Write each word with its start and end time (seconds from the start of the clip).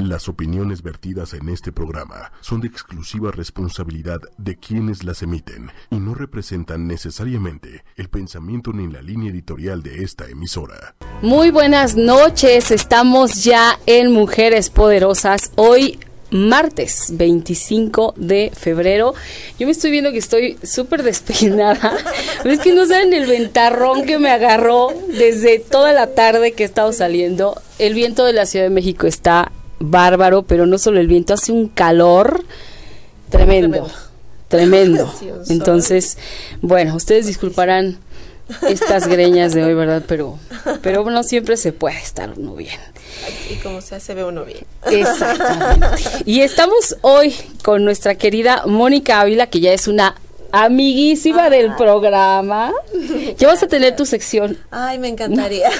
Las 0.00 0.30
opiniones 0.30 0.82
vertidas 0.82 1.34
en 1.34 1.50
este 1.50 1.72
programa 1.72 2.32
son 2.40 2.62
de 2.62 2.68
exclusiva 2.68 3.32
responsabilidad 3.32 4.18
de 4.38 4.56
quienes 4.56 5.04
las 5.04 5.22
emiten 5.22 5.70
y 5.90 5.96
no 5.96 6.14
representan 6.14 6.86
necesariamente 6.86 7.84
el 7.96 8.08
pensamiento 8.08 8.72
ni 8.72 8.90
la 8.90 9.02
línea 9.02 9.30
editorial 9.30 9.82
de 9.82 10.02
esta 10.02 10.26
emisora. 10.26 10.94
Muy 11.20 11.50
buenas 11.50 11.96
noches, 11.96 12.70
estamos 12.70 13.44
ya 13.44 13.78
en 13.84 14.10
Mujeres 14.10 14.70
Poderosas. 14.70 15.52
Hoy 15.56 15.98
martes 16.30 17.08
25 17.10 18.14
de 18.16 18.52
febrero. 18.54 19.12
Yo 19.58 19.66
me 19.66 19.72
estoy 19.72 19.90
viendo 19.90 20.12
que 20.12 20.18
estoy 20.18 20.56
súper 20.62 21.02
despeinada. 21.02 21.92
es 22.46 22.60
que 22.60 22.72
no 22.72 22.86
saben 22.86 23.12
el 23.12 23.26
ventarrón 23.26 24.06
que 24.06 24.18
me 24.18 24.30
agarró 24.30 24.94
desde 25.08 25.58
toda 25.58 25.92
la 25.92 26.14
tarde 26.14 26.52
que 26.52 26.62
he 26.62 26.66
estado 26.66 26.94
saliendo. 26.94 27.60
El 27.78 27.92
viento 27.92 28.24
de 28.24 28.32
la 28.32 28.46
Ciudad 28.46 28.64
de 28.64 28.70
México 28.70 29.06
está 29.06 29.52
bárbaro, 29.80 30.42
pero 30.42 30.66
no 30.66 30.78
solo 30.78 31.00
el 31.00 31.08
viento, 31.08 31.34
hace 31.34 31.50
un 31.52 31.68
calor 31.68 32.44
tremendo. 33.30 33.90
Tremendo. 34.48 35.12
Entonces, 35.48 36.18
bueno, 36.60 36.94
ustedes 36.94 37.26
disculparán 37.26 37.98
estas 38.68 39.06
greñas 39.06 39.54
de 39.54 39.64
hoy, 39.64 39.74
¿verdad? 39.74 40.02
Pero, 40.06 40.38
pero 40.82 41.02
bueno, 41.02 41.22
siempre 41.22 41.56
se 41.56 41.72
puede 41.72 41.98
estar 41.98 42.32
uno 42.36 42.54
bien. 42.54 42.80
Y 43.50 43.56
como 43.56 43.80
sea, 43.80 44.00
se 44.00 44.14
ve 44.14 44.24
uno 44.24 44.44
bien. 44.44 44.64
Exactamente. 44.90 46.02
Y 46.24 46.40
estamos 46.40 46.96
hoy 47.02 47.34
con 47.62 47.84
nuestra 47.84 48.14
querida 48.14 48.64
Mónica 48.66 49.20
Ávila, 49.20 49.48
que 49.48 49.60
ya 49.60 49.72
es 49.72 49.88
una 49.88 50.16
amiguísima 50.52 51.50
del 51.50 51.74
programa. 51.76 52.72
Ya 53.38 53.48
vas 53.48 53.62
a 53.62 53.68
tener 53.68 53.96
tu 53.96 54.06
sección. 54.06 54.58
Ay, 54.70 54.98
me 54.98 55.08
encantaría. 55.08 55.70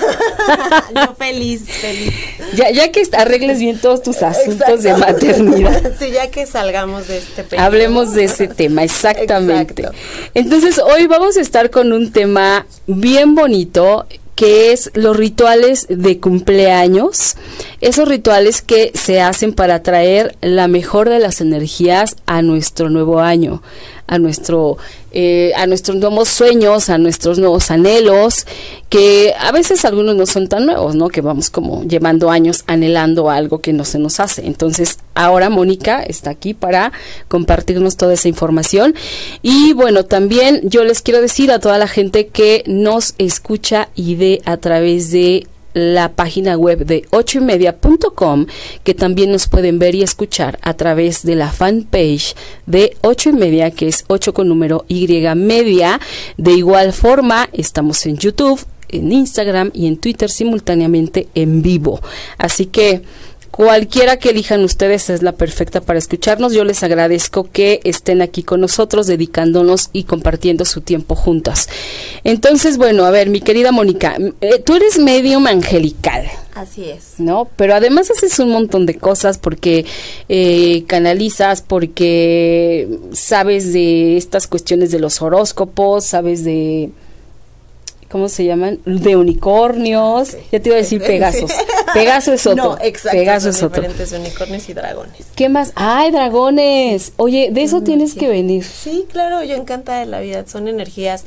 Yo 0.95 1.15
feliz, 1.15 1.63
feliz. 1.69 2.15
Ya, 2.55 2.71
ya 2.71 2.91
que 2.91 3.03
arregles 3.17 3.61
bien 3.61 3.79
todos 3.79 4.03
tus 4.03 4.23
asuntos 4.23 4.83
de 4.83 4.95
maternidad. 4.97 5.81
Sí, 6.01 6.11
ya 6.13 6.31
que 6.31 6.47
salgamos 6.47 7.09
de 7.09 7.19
este 7.19 7.43
periodo. 7.43 7.67
Hablemos 7.67 8.15
de 8.15 8.25
ese 8.25 8.49
tema, 8.49 8.85
exactamente. 8.85 9.89
Entonces, 10.35 10.79
hoy 10.79 11.07
vamos 11.07 11.37
a 11.37 11.41
estar 11.41 11.71
con 11.71 11.93
un 11.93 12.13
tema 12.13 12.67
bien 12.87 13.35
bonito 13.35 14.07
que 14.41 14.73
es 14.73 14.91
los 14.95 15.15
rituales 15.15 15.87
de 15.91 16.19
cumpleaños, 16.19 17.37
esos 17.81 18.09
rituales 18.09 18.63
que 18.63 18.93
se 18.95 19.21
hacen 19.21 19.53
para 19.53 19.83
traer 19.83 20.37
la 20.43 20.69
mejor 20.69 21.09
de 21.09 21.19
las 21.19 21.41
energías 21.41 22.17
a 22.27 22.43
nuestro 22.43 22.91
nuevo 22.91 23.21
año, 23.21 23.63
a 24.07 24.19
nuestro 24.19 24.77
eh, 25.13 25.53
a 25.57 25.67
nuestros 25.67 25.97
nuevos 25.97 26.29
sueños, 26.29 26.89
a 26.89 26.99
nuestros 26.99 27.39
nuevos 27.39 27.71
anhelos, 27.71 28.47
que 28.89 29.35
a 29.39 29.51
veces 29.51 29.85
algunos 29.85 30.15
no 30.15 30.27
son 30.27 30.49
tan 30.49 30.67
nuevos, 30.67 30.95
¿no? 30.95 31.09
Que 31.09 31.21
vamos 31.21 31.51
como 31.51 31.83
llevando 31.85 32.31
años 32.31 32.63
anhelando 32.67 33.31
algo 33.31 33.61
que 33.61 33.73
no 33.73 33.85
se 33.85 33.99
nos 33.99 34.21
hace. 34.21 34.47
Entonces, 34.47 34.99
ahora 35.15 35.51
Mónica 35.51 36.03
está 36.03 36.31
aquí 36.31 36.55
para 36.55 36.93
compartirnos 37.29 37.97
toda 37.97 38.15
esa 38.15 38.29
información. 38.29 38.95
Y 39.43 39.73
bueno, 39.73 40.05
también 40.05 40.61
yo 40.65 40.85
les 40.85 41.03
quiero 41.03 41.21
decir 41.21 41.51
a 41.51 41.59
toda 41.59 41.79
la 41.79 41.89
gente 41.89 42.29
que 42.29 42.63
nos 42.67 43.15
escucha 43.19 43.89
y 43.97 44.15
ve 44.15 44.43
a 44.45 44.59
través 44.59 45.11
de 45.11 45.47
la 45.75 46.13
página 46.13 46.57
web 46.57 46.85
de 46.85 47.07
ochoymedia.com 47.11 48.47
que 48.85 48.95
también 48.95 49.33
nos 49.33 49.49
pueden 49.49 49.79
ver 49.79 49.95
y 49.95 50.03
escuchar 50.03 50.59
a 50.63 50.75
través 50.75 51.23
de 51.23 51.35
la 51.35 51.51
fanpage 51.51 52.35
de 52.67 52.97
ocho 53.03 53.31
y 53.31 53.33
media 53.33 53.71
que 53.71 53.89
es 53.89 54.05
8 54.09 54.35
con 54.35 54.49
número 54.49 54.85
Y 54.89 55.07
media. 55.35 56.01
De 56.37 56.53
igual 56.53 56.93
forma 56.93 57.49
estamos 57.53 58.05
en 58.07 58.17
YouTube, 58.17 58.61
en 58.89 59.13
Instagram 59.13 59.71
y 59.73 59.87
en 59.87 59.97
Twitter 59.97 60.31
simultáneamente 60.31 61.29
en 61.35 61.63
vivo. 61.63 62.01
Así 62.39 62.67
que 62.67 63.03
Cualquiera 63.61 64.17
que 64.17 64.31
elijan 64.31 64.65
ustedes 64.65 65.11
es 65.11 65.23
la 65.23 65.33
perfecta 65.33 65.83
para 65.83 65.99
escucharnos. 65.99 66.55
Yo 66.55 66.65
les 66.65 66.83
agradezco 66.83 67.51
que 67.53 67.81
estén 67.85 68.23
aquí 68.23 68.43
con 68.43 68.63
nosotros, 68.63 69.07
dedicándonos 69.07 69.91
y 69.93 70.05
compartiendo 70.05 70.65
su 70.65 70.81
tiempo 70.81 71.15
juntas. 71.15 71.69
Entonces, 72.25 72.79
bueno, 72.79 73.05
a 73.05 73.11
ver, 73.11 73.29
mi 73.29 73.43
querida 73.43 73.71
Mónica, 73.71 74.17
eh, 74.41 74.63
tú 74.65 74.77
eres 74.77 74.99
medium 74.99 75.47
angelical. 75.47 76.25
Así 76.55 76.89
es. 76.89 77.17
¿No? 77.19 77.51
Pero 77.57 77.75
además 77.75 78.11
haces 78.11 78.39
un 78.39 78.49
montón 78.49 78.87
de 78.87 78.95
cosas 78.95 79.37
porque 79.37 79.85
eh, 80.31 80.85
canalizas, 80.87 81.61
porque 81.61 82.89
sabes 83.13 83.75
de 83.75 84.17
estas 84.17 84.47
cuestiones 84.47 84.91
de 84.91 85.01
los 85.01 85.21
horóscopos, 85.21 86.07
sabes 86.07 86.45
de 86.45 86.93
¿cómo 88.11 88.29
se 88.29 88.45
llaman? 88.45 88.81
De 88.85 89.17
unicornios. 89.17 90.37
Ya 90.53 90.61
te 90.61 90.69
iba 90.69 90.77
a 90.77 90.81
decir 90.81 91.01
Pegasos. 91.03 91.51
Pegaso 91.95 92.33
es 92.33 92.47
otro. 92.47 92.65
No, 92.65 92.79
exacto. 92.81 93.19
Pegaso 93.19 93.49
es 93.51 93.63
otro. 93.63 93.83
diferentes 93.83 94.13
unicornios 94.13 94.69
y 94.69 94.75
dragones. 94.75 95.27
¿Qué 95.37 95.49
más? 95.49 95.73
¡Ay, 95.77 96.11
dragones! 96.11 97.13
Oye, 97.17 97.51
de 97.53 97.63
eso 97.63 97.83
tienes 97.83 98.15
que 98.15 98.29
venir. 98.29 98.65
Sí, 98.65 99.07
claro, 99.11 99.43
yo 99.43 99.55
encanta 99.55 99.99
de 99.99 100.07
la 100.07 100.21
vida. 100.21 100.45
Son 100.47 100.69
energías 100.69 101.25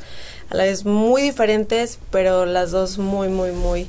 a 0.50 0.56
la 0.56 0.64
vez 0.64 0.84
muy 0.84 1.22
diferentes, 1.22 1.98
pero 2.10 2.44
las 2.44 2.70
dos 2.70 2.98
muy, 2.98 3.28
muy, 3.28 3.52
muy 3.52 3.88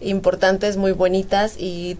importantes, 0.00 0.76
muy 0.76 0.92
bonitas 0.92 1.56
y 1.58 1.98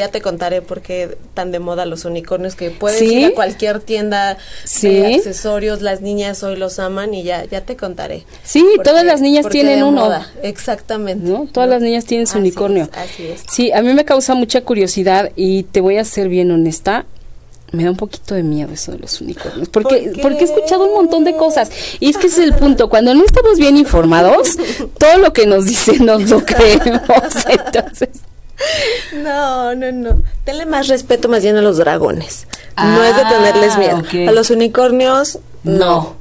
ya 0.00 0.08
te 0.08 0.22
contaré 0.22 0.62
por 0.62 0.80
qué 0.80 1.18
tan 1.34 1.52
de 1.52 1.58
moda 1.58 1.84
los 1.84 2.06
unicornios 2.06 2.56
que 2.56 2.70
puedes 2.70 3.02
ir 3.02 3.26
a 3.26 3.34
cualquier 3.34 3.80
tienda 3.80 4.38
de 4.80 5.14
accesorios, 5.14 5.82
las 5.82 6.00
niñas 6.00 6.42
hoy 6.42 6.56
los 6.56 6.78
aman 6.78 7.12
y 7.12 7.22
ya 7.22 7.44
ya 7.44 7.60
te 7.60 7.76
contaré. 7.76 8.24
Sí, 8.42 8.64
todas 8.82 9.04
las 9.04 9.20
niñas 9.20 9.46
tienen 9.48 9.82
uno. 9.82 10.10
Exactamente. 10.42 11.28
¿No? 11.28 11.46
Todas 11.52 11.68
las 11.68 11.82
niñas 11.82 12.06
tienen 12.06 12.26
su 12.26 12.38
unicornio. 12.38 12.88
así 12.92 13.26
es. 13.26 13.42
Sí, 13.50 13.72
a 13.72 13.82
mí 13.82 13.92
me 13.92 14.06
causa 14.06 14.34
mucha 14.34 14.62
curiosidad 14.62 15.30
y 15.36 15.64
te 15.64 15.82
voy 15.82 15.98
a 15.98 16.04
ser 16.04 16.30
bien 16.30 16.50
honesta, 16.50 17.04
me 17.72 17.84
da 17.84 17.90
un 17.90 17.96
poquito 17.96 18.34
de 18.34 18.42
miedo 18.42 18.72
eso 18.72 18.92
de 18.92 18.98
los 18.98 19.20
unicornios, 19.20 19.68
porque, 19.68 20.12
porque 20.22 20.40
he 20.40 20.44
escuchado 20.44 20.86
un 20.86 20.94
montón 20.94 21.24
de 21.24 21.36
cosas. 21.36 21.70
Y 22.00 22.08
es 22.08 22.16
que 22.16 22.28
ese 22.28 22.42
es 22.42 22.48
el 22.48 22.54
punto, 22.54 22.88
cuando 22.88 23.14
no 23.14 23.22
estamos 23.24 23.58
bien 23.58 23.76
informados, 23.76 24.56
todo 24.98 25.18
lo 25.18 25.32
que 25.32 25.46
nos 25.46 25.66
dicen 25.66 26.06
nos 26.06 26.28
lo 26.30 26.44
creemos. 26.44 27.10
Entonces, 27.48 28.08
no, 29.16 29.74
no, 29.74 29.92
no. 29.92 30.22
Tenle 30.44 30.66
más 30.66 30.88
respeto 30.88 31.28
más 31.28 31.42
bien 31.42 31.56
a 31.56 31.62
los 31.62 31.78
dragones. 31.78 32.46
no 32.76 33.04
es 33.04 33.16
de 33.16 33.22
tenerles 33.24 33.78
miedo. 33.78 34.02
Ah, 34.26 34.30
a 34.30 34.32
los 34.32 34.50
unicornios, 34.50 35.38
no. 35.64 36.16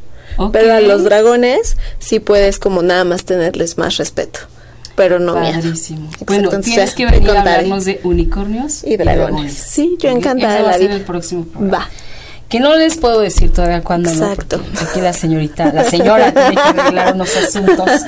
Pero 0.51 0.73
a 0.73 0.79
los 0.79 1.03
dragones 1.03 1.77
sí 1.99 2.19
puedes 2.19 2.59
como 2.59 2.81
nada 2.81 3.03
más 3.03 3.25
tenerles 3.25 3.77
más 3.77 3.97
respeto. 3.97 4.39
Pero 4.95 5.19
no 5.19 5.35
Padrísimo. 5.35 6.09
Bueno, 6.25 6.49
tienes 6.59 6.93
que 6.93 7.05
venir 7.05 7.29
a 7.31 7.39
hablarnos 7.39 7.85
de 7.85 8.01
unicornios 8.03 8.83
y 8.83 8.97
dragones. 8.97 9.53
Sí, 9.53 9.97
yo 9.99 10.09
encantada. 10.09 10.61
va 10.61 10.71
a 10.71 10.77
ser 10.77 10.91
el 10.91 11.01
próximo 11.01 11.45
programa. 11.45 11.77
Va 11.77 11.89
que 12.49 12.59
no 12.59 12.75
les 12.75 12.97
puedo 12.97 13.21
decir 13.21 13.53
todavía 13.53 13.83
cuándo 13.83 14.11
no, 14.11 14.33
porque 14.35 14.55
aquí 14.83 15.01
la 15.01 15.13
señorita, 15.13 15.71
la 15.71 15.83
señora 15.83 16.33
tiene 16.33 16.55
que 16.55 16.59
arreglar 16.59 17.13
unos 17.13 17.29
asuntos 17.37 18.01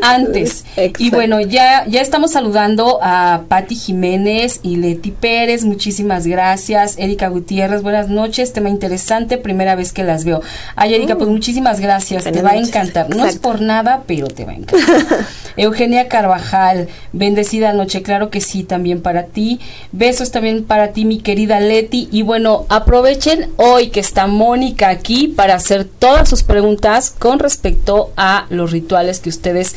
antes. 0.00 0.64
Y 0.98 1.10
bueno, 1.10 1.40
ya, 1.40 1.84
ya 1.88 2.00
estamos 2.00 2.30
saludando 2.30 3.00
a 3.02 3.42
Patti 3.48 3.74
Jiménez 3.74 4.60
y 4.62 4.76
Leti 4.76 5.10
Pérez, 5.10 5.64
muchísimas 5.64 6.28
gracias. 6.28 6.94
Erika 6.96 7.26
Gutiérrez, 7.26 7.82
buenas 7.82 8.08
noches, 8.08 8.52
tema 8.52 8.68
interesante, 8.68 9.36
primera 9.36 9.74
vez 9.74 9.92
que 9.92 10.04
las 10.04 10.24
veo. 10.24 10.42
Ay, 10.76 10.94
Erika, 10.94 11.16
pues 11.16 11.28
mm. 11.28 11.32
muchísimas 11.32 11.80
gracias, 11.80 12.22
te 12.22 12.40
va 12.40 12.50
a 12.50 12.56
encantar. 12.56 13.10
No 13.10 13.26
es 13.26 13.38
por 13.38 13.60
nada, 13.60 14.04
pero 14.06 14.28
te 14.28 14.44
va 14.44 14.52
a 14.52 14.54
encantar. 14.54 15.26
Eugenia 15.56 16.08
Carvajal, 16.08 16.88
bendecida 17.12 17.72
noche, 17.72 18.02
claro 18.02 18.30
que 18.30 18.40
sí, 18.40 18.62
también 18.62 19.02
para 19.02 19.24
ti. 19.24 19.60
Besos 19.90 20.30
también 20.30 20.64
para 20.64 20.92
ti, 20.92 21.04
mi 21.04 21.18
querida 21.18 21.60
Leti. 21.60 22.08
Y 22.10 22.22
bueno, 22.22 22.64
aprovechen 22.70 23.50
hoy 23.56 23.71
que 23.90 24.00
está 24.00 24.26
Mónica 24.26 24.88
aquí 24.88 25.28
para 25.28 25.54
hacer 25.54 25.84
todas 25.84 26.28
sus 26.28 26.42
preguntas 26.42 27.14
con 27.18 27.38
respecto 27.38 28.12
a 28.16 28.46
los 28.50 28.70
rituales 28.70 29.20
que 29.20 29.30
ustedes 29.30 29.74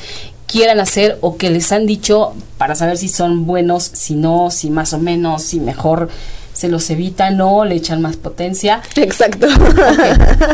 quieran 0.48 0.80
hacer 0.80 1.18
o 1.22 1.38
que 1.38 1.50
les 1.50 1.72
han 1.72 1.86
dicho 1.86 2.34
para 2.58 2.76
saber 2.76 2.98
si 2.98 3.10
son 3.10 3.46
buenos, 3.46 3.84
si 3.84 4.16
no, 4.16 4.52
si 4.52 4.70
más 4.70 4.94
o 4.94 5.00
menos, 5.00 5.44
si 5.44 5.60
mejor 5.60 6.10
se 6.54 6.70
los 6.70 6.90
evita, 6.90 7.32
no, 7.32 7.66
le 7.66 7.76
echan 7.76 8.02
más 8.02 8.18
potencia. 8.18 8.82
Exacto. 8.96 9.48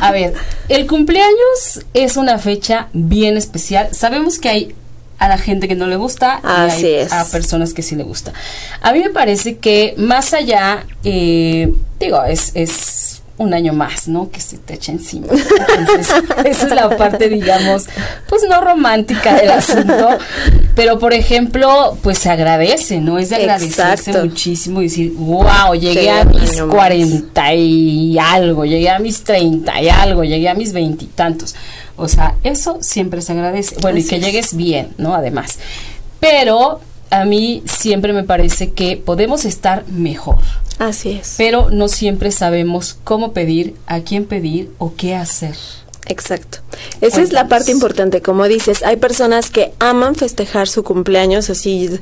A 0.01 0.11
ver, 0.11 0.33
el 0.69 0.87
cumpleaños 0.87 1.85
es 1.93 2.17
una 2.17 2.39
fecha 2.39 2.87
bien 2.93 3.37
especial. 3.37 3.89
Sabemos 3.91 4.39
que 4.39 4.49
hay 4.49 4.75
a 5.19 5.27
la 5.27 5.37
gente 5.37 5.67
que 5.67 5.75
no 5.75 5.85
le 5.85 5.97
gusta 5.97 6.41
y 6.43 6.85
hay 6.85 7.07
a 7.11 7.25
personas 7.25 7.73
que 7.73 7.83
sí 7.83 7.95
le 7.95 8.03
gusta. 8.03 8.33
A 8.81 8.91
mí 8.91 8.99
me 8.99 9.11
parece 9.11 9.57
que 9.57 9.93
más 9.97 10.33
allá, 10.33 10.85
eh, 11.03 11.71
digo, 11.99 12.23
es, 12.23 12.51
es 12.55 13.10
un 13.41 13.53
año 13.53 13.73
más, 13.73 14.07
¿no? 14.07 14.29
Que 14.29 14.39
se 14.39 14.57
te 14.57 14.75
echa 14.75 14.91
encima. 14.91 15.27
Entonces, 15.31 16.13
esa 16.45 16.67
es 16.67 16.71
la 16.71 16.95
parte, 16.95 17.27
digamos, 17.29 17.87
pues 18.27 18.43
no 18.47 18.61
romántica 18.61 19.35
del 19.35 19.51
asunto. 19.51 20.09
Pero, 20.75 20.99
por 20.99 21.13
ejemplo, 21.13 21.97
pues 22.01 22.19
se 22.19 22.29
agradece, 22.29 22.99
¿no? 23.01 23.17
Es 23.17 23.29
de 23.29 23.37
agradecerse 23.37 24.13
muchísimo 24.21 24.81
y 24.81 24.85
decir, 24.85 25.13
wow, 25.15 25.73
llegué 25.73 26.09
a 26.09 26.23
mis 26.23 26.61
cuarenta 26.61 27.53
y 27.53 28.17
algo, 28.17 28.65
llegué 28.65 28.89
a 28.89 28.99
mis 28.99 29.23
treinta 29.23 29.81
y 29.81 29.89
algo, 29.89 30.23
llegué 30.23 30.49
a 30.49 30.53
mis 30.53 30.73
veintitantos. 30.73 31.55
O 31.97 32.07
sea, 32.07 32.35
eso 32.43 32.77
siempre 32.81 33.21
se 33.21 33.31
agradece. 33.33 33.75
Bueno, 33.81 33.99
y 33.99 34.05
que 34.05 34.19
llegues 34.19 34.55
bien, 34.55 34.93
¿no? 34.97 35.13
Además. 35.13 35.59
Pero 36.19 36.79
a 37.09 37.25
mí 37.25 37.61
siempre 37.65 38.13
me 38.13 38.23
parece 38.23 38.71
que 38.71 38.97
podemos 38.97 39.45
estar 39.45 39.85
mejor. 39.87 40.39
Así 40.81 41.11
es. 41.11 41.35
Pero 41.37 41.69
no 41.69 41.87
siempre 41.87 42.31
sabemos 42.31 42.97
cómo 43.03 43.33
pedir, 43.33 43.75
a 43.85 43.99
quién 43.99 44.25
pedir 44.25 44.71
o 44.79 44.95
qué 44.95 45.13
hacer. 45.13 45.55
Exacto. 46.07 46.57
Esa 47.01 47.21
es 47.21 47.31
la 47.31 47.47
parte 47.47 47.71
importante, 47.71 48.23
como 48.23 48.47
dices, 48.47 48.81
hay 48.81 48.95
personas 48.95 49.51
que 49.51 49.73
aman 49.77 50.15
festejar 50.15 50.67
su 50.67 50.83
cumpleaños 50.83 51.51
así 51.51 51.99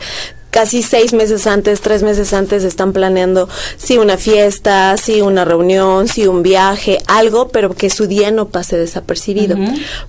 casi 0.52 0.82
seis 0.84 1.14
meses 1.14 1.48
antes, 1.48 1.82
tres 1.82 2.04
meses 2.04 2.34
antes 2.34 2.64
están 2.64 2.94
planeando 2.94 3.48
si 3.78 3.98
una 3.98 4.18
fiesta, 4.18 4.98
si 4.98 5.22
una 5.22 5.46
reunión, 5.46 6.08
si 6.08 6.28
un 6.28 6.44
viaje, 6.44 7.00
algo, 7.08 7.50
pero 7.50 7.74
que 7.74 7.90
su 7.90 8.08
día 8.08 8.32
no 8.32 8.50
pase 8.50 8.78
desapercibido. 8.78 9.58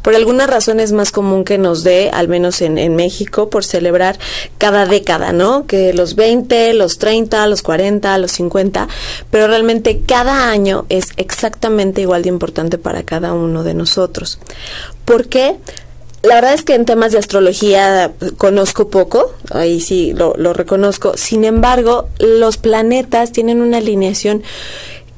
Por 0.02 0.14
alguna 0.14 0.46
razón 0.46 0.81
es 0.81 0.92
más 0.92 1.12
común 1.12 1.44
que 1.44 1.58
nos 1.58 1.84
dé, 1.84 2.10
al 2.12 2.28
menos 2.28 2.62
en, 2.62 2.78
en, 2.78 2.96
México, 2.96 3.50
por 3.50 3.64
celebrar 3.64 4.19
cada 4.58 4.87
década, 4.87 5.32
¿no? 5.32 5.66
Que 5.66 5.92
los 5.92 6.16
20, 6.16 6.75
los 6.75 6.98
30, 6.98 7.46
los 7.46 7.62
40, 7.62 8.19
los 8.19 8.32
50, 8.32 8.88
pero 9.31 9.46
realmente 9.46 10.00
cada 10.06 10.50
año 10.50 10.87
es 10.88 11.08
exactamente 11.16 12.00
igual 12.00 12.22
de 12.22 12.28
importante 12.28 12.78
para 12.78 13.02
cada 13.02 13.32
uno 13.32 13.62
de 13.62 13.75
nosotros. 13.75 14.38
¿Por 15.04 15.26
qué? 15.28 15.56
La 16.22 16.34
verdad 16.34 16.52
es 16.52 16.62
que 16.62 16.75
en 16.75 16.84
temas 16.84 17.12
de 17.12 17.19
astrología 17.19 18.12
conozco 18.37 18.88
poco, 18.88 19.32
ahí 19.50 19.81
sí 19.81 20.12
lo, 20.12 20.34
reconozco. 20.52 21.17
Sin 21.17 21.44
embargo, 21.44 22.08
los 22.19 22.58
planetas 22.58 23.32
tienen 23.32 23.62
una 23.62 23.78
alineación 23.78 24.43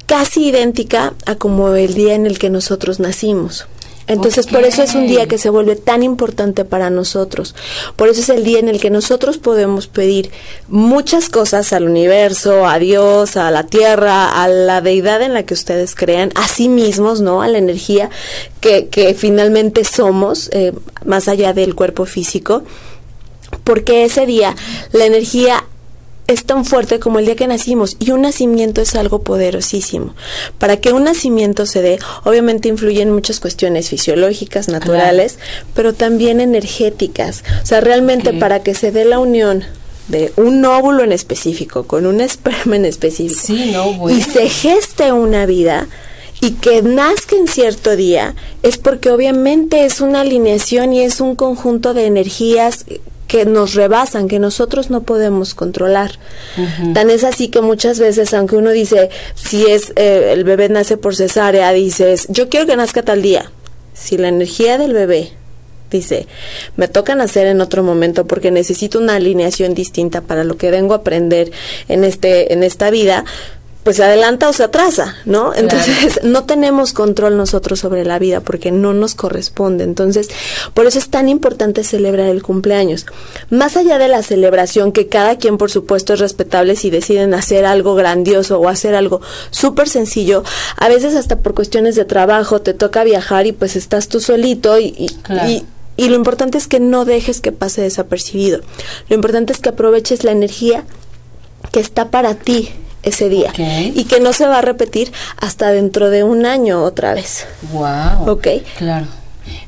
casi 0.07 0.49
idéntica 0.49 1.15
a 1.27 1.35
como 1.35 1.75
el 1.75 1.95
día 1.95 2.15
en 2.15 2.27
el 2.27 2.39
que 2.39 2.51
nosotros 2.51 3.01
nacimos. 3.01 3.67
Entonces, 4.13 4.47
okay. 4.47 4.57
por 4.57 4.65
eso 4.65 4.83
es 4.83 4.95
un 4.95 5.07
día 5.07 5.27
que 5.27 5.39
se 5.39 5.51
vuelve 5.51 5.77
tan 5.77 6.03
importante 6.03 6.65
para 6.65 6.91
nosotros. 6.91 7.55
Por 7.97 8.09
eso 8.09 8.21
es 8.21 8.29
el 8.29 8.45
día 8.45 8.59
en 8.59 8.69
el 8.69 8.81
que 8.81 8.91
nosotros 8.91 9.39
podemos 9.39 9.87
pedir 9.87 10.31
muchas 10.69 11.29
cosas 11.29 11.73
al 11.73 11.85
universo, 11.85 12.67
a 12.67 12.79
Dios, 12.79 13.37
a 13.37 13.51
la 13.51 13.65
tierra, 13.67 14.43
a 14.43 14.49
la 14.49 14.81
deidad 14.81 15.23
en 15.23 15.35
la 15.35 15.45
que 15.45 15.55
ustedes 15.55 15.95
crean, 15.95 16.33
a 16.35 16.49
sí 16.49 16.69
mismos, 16.69 17.21
¿no? 17.21 17.43
A 17.43 17.49
la 17.49 17.59
energía 17.59 18.11
que, 18.61 18.89
que 18.89 19.15
finalmente 19.15 19.85
somos, 19.85 20.51
eh, 20.53 20.73
más 21.05 21.29
allá 21.29 21.53
del 21.53 21.75
cuerpo 21.75 22.05
físico. 22.07 22.63
Porque 23.65 24.05
ese 24.05 24.27
día 24.27 24.57
la 24.93 25.05
energía 25.05 25.65
es 26.33 26.45
tan 26.45 26.65
fuerte 26.65 26.99
como 26.99 27.19
el 27.19 27.27
día 27.27 27.37
que 27.37 27.47
nacimos 27.47 27.97
y 27.99 28.11
un 28.11 28.23
nacimiento 28.23 28.81
es 28.81 28.95
algo 28.95 29.23
poderosísimo. 29.23 30.15
Para 30.59 30.79
que 30.79 30.93
un 30.93 31.05
nacimiento 31.05 31.67
se 31.67 31.83
dé, 31.83 31.99
obviamente 32.25 32.69
influyen 32.69 33.13
muchas 33.13 33.41
cuestiones 33.41 33.89
fisiológicas, 33.89 34.69
naturales, 34.69 35.39
pero 35.75 35.93
también 35.93 36.41
energéticas. 36.41 37.45
O 37.63 37.67
sea, 37.67 37.81
realmente 37.81 38.31
okay. 38.31 38.41
para 38.41 38.63
que 38.63 38.75
se 38.75 38.93
dé 38.93 39.05
la 39.05 39.19
unión 39.19 39.65
de 40.09 40.33
un 40.37 40.65
óvulo 40.65 41.05
en 41.05 41.13
específico 41.13 41.85
con 41.85 42.07
un 42.07 42.21
esperma 42.21 42.77
en 42.77 42.85
específico 42.85 43.41
sí, 43.41 43.71
no, 43.73 43.93
bueno. 43.95 44.19
y 44.19 44.21
se 44.21 44.49
geste 44.49 45.13
una 45.13 45.47
vida, 45.47 45.87
y 46.43 46.55
que 46.55 46.83
nazca 46.83 47.37
en 47.37 47.47
cierto 47.47 47.95
día 47.95 48.35
es 48.65 48.77
porque 48.77 49.11
obviamente 49.11 49.85
es 49.85 50.01
una 50.01 50.23
alineación 50.23 50.93
y 50.93 51.03
es 51.03 51.21
un 51.21 51.37
conjunto 51.37 51.95
de 51.95 52.07
energías 52.07 52.85
que 53.33 53.47
nos 53.47 53.73
rebasan, 53.73 54.29
que 54.29 54.39
nosotros 54.39 54.91
no 54.91 55.05
podemos 55.05 55.55
controlar. 55.55 56.11
Uh 56.59 56.61
-huh. 56.61 56.93
Tan 56.93 57.09
es 57.09 57.25
así 57.25 57.49
que 57.49 57.63
muchas 57.63 57.99
veces, 57.99 58.35
aunque 58.35 58.57
uno 58.57 58.73
dice, 58.73 59.09
si 59.35 59.65
es 59.65 59.95
eh, 59.97 60.35
el 60.35 60.45
bebé 60.45 60.69
nace 60.69 60.99
por 60.99 61.17
cesárea, 61.17 61.73
dices, 61.73 62.27
yo 62.29 62.51
quiero 62.51 62.67
que 62.67 62.77
nazca 62.77 63.03
tal 63.03 63.23
día. 63.23 63.51
Si 63.95 64.19
la 64.19 64.29
energía 64.29 64.77
del 64.77 64.93
bebé 64.93 65.33
dice, 65.91 66.27
me 66.77 66.89
toca 66.89 67.15
nacer 67.15 67.47
en 67.47 67.63
otro 67.63 67.83
momento 67.83 68.27
porque 68.27 68.51
necesito 68.51 68.99
una 68.99 69.15
alineación 69.15 69.73
distinta 69.73 70.21
para 70.21 70.45
lo 70.45 70.59
que 70.59 70.71
vengo 70.71 70.93
a 70.93 70.99
aprender 70.99 71.53
en 71.89 72.05
este 72.05 72.53
en 72.53 72.63
esta 72.63 72.91
vida, 72.91 73.25
pues 73.83 73.97
se 73.97 74.05
adelanta 74.05 74.49
o 74.49 74.53
se 74.53 74.63
atrasa, 74.63 75.17
¿no? 75.25 75.55
Entonces 75.55 76.15
claro. 76.15 76.29
no 76.33 76.45
tenemos 76.45 76.93
control 76.93 77.37
nosotros 77.37 77.81
sobre 77.81 78.05
la 78.05 78.19
vida 78.19 78.41
porque 78.41 78.71
no 78.71 78.95
nos 78.95 79.15
corresponde. 79.15 79.85
Entonces, 79.85 80.29
por 80.75 80.87
eso 80.87 80.99
es 80.99 81.09
tan 81.09 81.29
importante 81.29 81.83
celebrar 81.83 82.29
el 82.29 82.43
cumpleaños. 82.43 83.07
Más 83.51 83.77
allá 83.77 83.99
de 83.99 84.09
la 84.09 84.23
celebración, 84.23 84.93
que 84.93 85.09
cada 85.09 85.37
quien 85.37 85.59
por 85.59 85.71
supuesto 85.71 86.15
es 86.15 86.21
respetable 86.21 86.77
si 86.77 86.91
deciden 86.91 87.35
hacer 87.35 87.65
algo 87.65 87.95
grandioso 87.95 88.59
o 88.59 88.69
hacer 88.69 88.95
algo 88.95 89.21
súper 89.51 89.89
sencillo, 89.89 90.45
a 90.77 90.89
veces 90.89 91.17
hasta 91.17 91.41
por 91.41 91.55
cuestiones 91.55 91.97
de 91.97 92.05
trabajo 92.05 92.61
te 92.61 92.75
toca 92.75 93.05
viajar 93.05 93.47
y 93.47 93.53
pues 93.53 93.75
estás 93.75 94.09
tú 94.09 94.21
solito 94.21 94.79
y, 94.79 94.95
y, 94.97 95.09
claro. 95.23 95.51
y 95.51 95.65
y 95.95 96.09
lo 96.09 96.17
importante 96.17 96.57
es 96.57 96.69
que 96.69 96.81
no 96.81 97.05
dejes 97.05 97.43
que 97.43 97.53
pase 97.53 97.83
desapercibido. 97.83 98.61
Lo 99.11 99.15
importante 99.15 99.53
es 99.53 99.59
que 99.59 99.69
aproveches 99.69 100.25
la 100.25 100.33
energía 100.33 100.85
que 101.71 101.81
está 101.81 102.11
para 102.11 102.35
ti 102.35 102.71
ese 103.03 103.29
día 103.29 103.51
okay. 103.51 103.93
y 103.95 104.05
que 104.05 104.21
no 104.21 104.33
se 104.33 104.47
va 104.47 104.59
a 104.59 104.63
repetir 104.63 105.13
hasta 105.37 105.73
dentro 105.73 106.11
de 106.11 106.25
un 106.25 106.47
año 106.47 106.83
otra 106.83 107.15
vez. 107.15 107.47
Wow. 107.73 108.31
Ok. 108.31 108.49
Claro. 108.79 109.07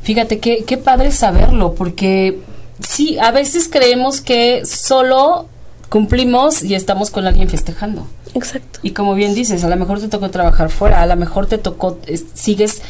Fíjate 0.03 0.39
qué 0.39 0.65
qué 0.65 0.77
padre 0.77 1.11
saberlo 1.11 1.75
porque 1.75 2.41
sí, 2.81 3.19
a 3.19 3.31
veces 3.31 3.69
creemos 3.71 4.21
que 4.21 4.65
solo 4.65 5.49
cumplimos 5.89 6.63
y 6.63 6.75
estamos 6.75 7.11
con 7.11 7.27
alguien 7.27 7.49
festejando. 7.49 8.07
Exacto. 8.35 8.81
Y 8.83 8.91
como 8.91 9.15
bien 9.15 9.35
dices, 9.35 9.63
a 9.65 9.69
lo 9.69 9.77
mejor 9.77 10.01
te 10.01 10.09
tocó 10.09 10.31
trabajar 10.31 10.71
fuera, 10.71 11.01
a 11.01 11.07
lo 11.07 11.17
mejor 11.17 11.47
te 11.47 11.59
tocó, 11.59 11.99
es, 12.07 12.25
sigues 12.35 12.83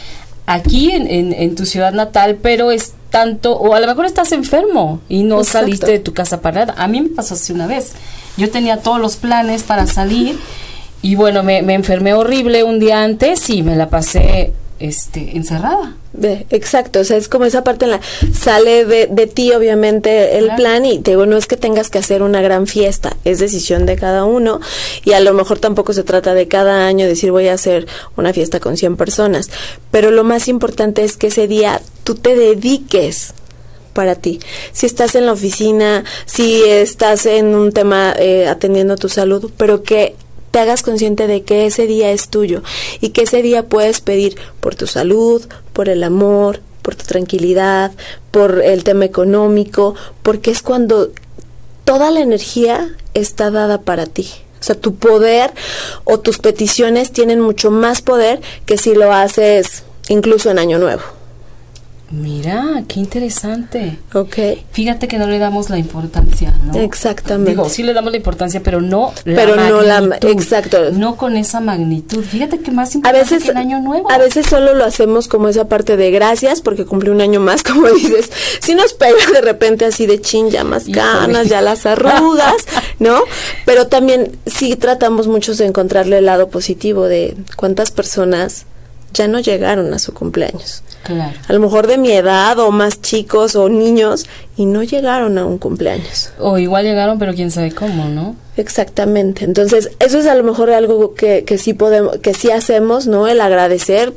aquí 0.47 0.90
en, 0.90 1.06
en, 1.06 1.32
en, 1.32 1.55
tu 1.55 1.67
ciudad 1.67 1.93
natal, 1.93 2.38
pero 2.40 2.70
es 2.70 2.94
tanto, 3.11 3.56
o 3.56 3.75
a 3.75 3.81
lo 3.81 3.87
mejor 3.87 4.06
estás 4.06 4.32
enfermo 4.32 5.00
y 5.08 5.23
no 5.23 5.38
Exacto. 5.38 5.58
saliste 5.67 5.90
de 5.90 5.99
tu 5.99 6.14
casa 6.14 6.40
para 6.40 6.64
nada. 6.64 6.82
A 6.82 6.88
mí 6.88 7.00
me 7.00 7.11
pasó 7.11 7.35
así 7.35 7.52
una 7.52 7.67
vez. 7.67 7.93
Yo 8.37 8.51
tenía 8.51 8.79
todos 8.79 9.01
los 9.01 9.17
planes 9.17 9.63
para 9.63 9.87
salir 9.87 10.39
y 11.03 11.17
bueno, 11.17 11.43
me, 11.43 11.63
me 11.63 11.75
enfermé 11.75 12.15
horrible 12.15 12.65
un 12.65 12.81
día 12.81 13.03
antes 13.03 13.51
y 13.51 13.63
me 13.63 13.77
la 13.77 13.91
pasé 13.91 14.53
este 14.79 15.37
encerrada. 15.37 15.95
Exacto, 16.51 17.01
o 17.01 17.05
sea, 17.05 17.17
es 17.17 17.29
como 17.29 17.45
esa 17.45 17.65
parte 17.65 17.87
en 17.87 17.91
la 17.91 18.01
sale 18.33 18.85
de, 18.85 19.09
de 19.09 19.27
ti 19.27 19.53
obviamente 19.53 20.39
el 20.39 20.45
claro. 20.45 20.57
plan 20.57 20.87
y 20.87 20.99
te 21.01 21.13
digo, 21.13 21.27
no 21.27 21.37
es 21.37 21.47
que 21.47 21.57
tengas 21.57 21.91
que 21.91 21.99
hacer 21.99 22.23
una 22.23 22.41
gran 22.41 22.67
fiesta, 22.67 23.17
es 23.25 23.41
decisión 23.41 23.85
de 23.85 23.97
cada 23.97 24.25
uno 24.25 24.61
y 25.05 25.13
a 25.13 25.21
lo 25.21 25.35
mejor 25.35 25.59
tampoco 25.59 25.93
se 25.93 26.05
trata 26.05 26.35
de 26.35 26.47
cada 26.47 26.87
año 26.87 27.07
decir 27.07 27.33
voy 27.33 27.49
a 27.49 27.55
hacer 27.55 27.87
una 28.17 28.33
fiesta 28.33 28.61
con 28.61 28.77
100 28.77 28.97
personas, 28.97 29.51
pero 29.91 30.11
lo 30.13 30.23
más 30.23 30.47
importante 30.47 31.03
es 31.03 31.17
que 31.17 31.29
ese 31.29 31.49
día 31.49 31.83
tú 32.05 32.15
te 32.15 32.37
dediques 32.37 33.35
para 33.94 34.17
ti. 34.17 34.41
Si 34.73 34.85
estás 34.85 35.14
en 35.14 35.25
la 35.25 35.32
oficina, 35.32 36.05
si 36.26 36.62
estás 36.64 37.25
en 37.25 37.55
un 37.55 37.73
tema 37.73 38.14
eh, 38.19 38.46
atendiendo 38.46 38.96
tu 38.96 39.08
salud, 39.08 39.50
pero 39.56 39.82
que 39.82 40.17
te 40.50 40.58
hagas 40.58 40.82
consciente 40.82 41.26
de 41.26 41.43
que 41.43 41.67
ese 41.67 41.87
día 41.87 42.11
es 42.12 42.29
tuyo 42.29 42.62
y 43.00 43.09
que 43.09 43.23
ese 43.23 43.42
día 43.42 43.64
puedes 43.64 44.00
pedir 44.00 44.37
por 44.61 44.75
tu 44.75 44.87
salud, 44.87 45.42
por 45.73 45.88
el 45.88 46.04
amor, 46.04 46.61
por 46.83 46.95
tu 46.95 47.04
tranquilidad, 47.07 47.92
por 48.30 48.62
el 48.62 48.85
tema 48.85 49.07
económico, 49.07 49.95
porque 50.23 50.50
es 50.50 50.62
cuando 50.62 51.11
toda 51.85 52.11
la 52.11 52.21
energía 52.21 52.95
está 53.14 53.50
dada 53.50 53.80
para 53.80 54.07
ti. 54.07 54.28
O 54.61 54.62
sea, 54.62 54.76
tu 54.76 54.95
poder 54.95 55.52
o 56.04 56.21
tus 56.21 56.38
peticiones 56.38 57.11
tienen 57.11 57.40
mucho 57.40 57.71
más 57.71 58.00
poder 58.00 58.40
que 58.64 58.78
si 58.78 58.95
lo 58.95 59.12
haces 59.12 59.85
incluso 60.09 60.50
en 60.50 60.59
Año 60.59 60.78
Nuevo. 60.78 61.02
Mira, 62.14 62.85
qué 62.87 63.00
interesante. 63.00 63.99
Ok. 64.12 64.37
Fíjate 64.71 65.09
que 65.09 65.18
no 65.18 65.26
le 65.26 65.38
damos 65.38 65.68
la 65.68 65.78
importancia, 65.78 66.54
¿no? 66.64 66.78
Exactamente. 66.78 67.50
Digo, 67.50 67.68
sí 67.68 67.83
le 67.83 67.92
damos 67.92 68.12
la 68.12 68.18
importancia, 68.18 68.62
pero 68.62 68.80
no 68.80 69.12
la 69.25 69.35
pero 69.35 69.56
magnitud. 69.56 69.76
no 69.76 69.83
la 69.83 70.18
exacto. 70.30 70.92
No 70.92 71.16
con 71.16 71.37
esa 71.37 71.61
magnitud. 71.61 72.23
Fíjate 72.23 72.61
que 72.61 72.71
más 72.71 72.94
importante 72.94 73.18
a 73.18 73.23
veces, 73.23 73.44
que 73.44 73.50
el 73.50 73.56
año 73.56 73.80
nuevo. 73.80 74.11
A 74.11 74.18
veces 74.18 74.47
solo 74.47 74.75
lo 74.75 74.85
hacemos 74.85 75.26
como 75.26 75.49
esa 75.49 75.68
parte 75.68 75.97
de 75.97 76.11
gracias 76.12 76.61
porque 76.61 76.85
cumplí 76.85 77.11
un 77.11 77.21
año 77.21 77.40
más, 77.40 77.62
como 77.64 77.88
dices. 77.88 78.30
Si 78.61 78.75
nos 78.75 78.92
pega 78.94 79.16
de 79.33 79.40
repente 79.40 79.85
así 79.85 80.06
de 80.06 80.21
chin, 80.21 80.50
ya 80.50 80.62
más 80.62 80.85
canas, 80.85 81.49
ya 81.49 81.61
las 81.62 81.85
arrugas, 81.85 82.54
¿no? 83.00 83.21
Pero 83.64 83.88
también 83.88 84.30
sí 84.47 84.76
tratamos 84.76 85.26
muchos 85.26 85.59
de 85.59 85.66
encontrarle 85.66 86.18
el 86.18 86.26
lado 86.26 86.49
positivo 86.49 87.04
de 87.06 87.37
cuántas 87.56 87.90
personas 87.90 88.66
ya 89.14 89.28
no 89.28 89.38
llegaron 89.40 89.94
a 89.94 89.99
su 89.99 90.12
cumpleaños. 90.12 90.83
Claro. 91.04 91.38
A 91.49 91.52
lo 91.52 91.61
mejor 91.61 91.87
de 91.87 91.97
mi 91.97 92.11
edad 92.11 92.59
o 92.59 92.71
más 92.71 93.00
chicos 93.00 93.54
o 93.56 93.68
niños 93.68 94.26
y 94.56 94.66
no 94.66 94.83
llegaron 94.83 95.38
a 95.38 95.47
un 95.47 95.59
cumpleaños. 95.59 96.30
O 96.38 96.59
igual 96.59 96.85
llegaron, 96.85 97.18
pero 97.18 97.33
quién 97.35 97.50
sabe 97.50 97.73
cómo, 97.73 98.09
¿no? 98.09 98.37
Exactamente. 98.56 99.44
Entonces, 99.44 99.90
eso 100.00 100.18
es 100.18 100.26
a 100.26 100.35
lo 100.35 100.44
mejor 100.44 100.71
algo 100.71 101.14
que, 101.14 101.44
que 101.44 101.56
sí 101.56 101.73
podemos, 101.73 102.18
que 102.18 102.35
sí 102.35 102.50
hacemos, 102.50 103.06
¿no? 103.06 103.28
El 103.28 103.40
agradecer. 103.40 104.12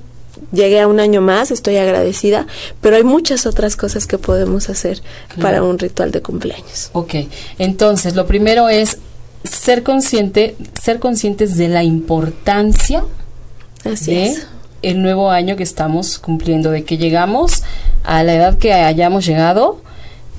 Llegué 0.51 0.80
a 0.80 0.88
un 0.88 1.00
año 1.00 1.20
más, 1.20 1.50
estoy 1.50 1.77
agradecida, 1.77 2.46
pero 2.80 2.96
hay 2.96 3.04
muchas 3.04 3.48
otras 3.48 3.75
cosas 3.75 4.06
que 4.06 4.20
podemos 4.20 4.70
hacer 4.70 5.01
claro. 5.30 5.42
para 5.42 5.63
un 5.63 5.80
ritual 5.80 6.12
de 6.12 6.22
cumpleaños. 6.22 6.92
Ok, 6.94 7.16
entonces 7.58 8.16
lo 8.16 8.27
primero 8.27 8.70
es 8.70 9.00
ser 9.44 9.82
consciente, 9.82 10.56
ser 10.80 11.00
conscientes 11.00 11.58
de 11.58 11.70
la 11.70 11.84
importancia 11.84 13.04
Así 13.84 14.12
de 14.12 14.25
es 14.27 14.48
el 14.88 15.01
nuevo 15.01 15.32
año 15.32 15.58
que 15.58 15.63
estamos 15.63 16.17
cumpliendo, 16.17 16.72
de 16.72 16.86
que 16.86 16.98
llegamos 16.98 17.63
a 18.06 18.24
la 18.24 18.36
edad 18.36 18.58
que 18.58 18.72
hayamos 18.72 19.25
llegado 19.25 19.82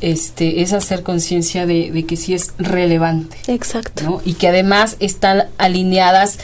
este, 0.01 0.63
es 0.63 0.73
hacer 0.73 1.03
conciencia 1.03 1.67
de, 1.67 1.91
de, 1.91 2.07
que 2.07 2.17
sí 2.17 2.33
es 2.33 2.55
relevante. 2.57 3.37
Exacto. 3.47 4.05
¿no? 4.05 4.23
Y 4.25 4.35
que 4.35 4.49
además 4.49 4.97
están 5.01 5.49
alineadas, 5.59 6.39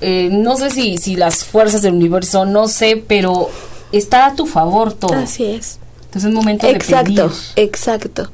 eh, 0.00 0.30
no 0.32 0.56
sé 0.56 0.70
si, 0.70 0.98
si 0.98 1.14
las 1.14 1.44
fuerzas 1.44 1.82
del 1.82 1.94
universo, 1.94 2.44
no 2.44 2.66
sé, 2.66 3.02
pero 3.06 3.48
está 3.92 4.26
a 4.26 4.34
tu 4.34 4.46
favor 4.46 4.92
todo. 4.92 5.14
Así 5.14 5.44
es. 5.44 5.78
Entonces 6.06 6.30
es 6.30 6.34
momento 6.34 6.66
exacto, 6.66 7.12
de 7.12 7.28
pedir. 7.28 7.30
Exacto, 7.54 8.30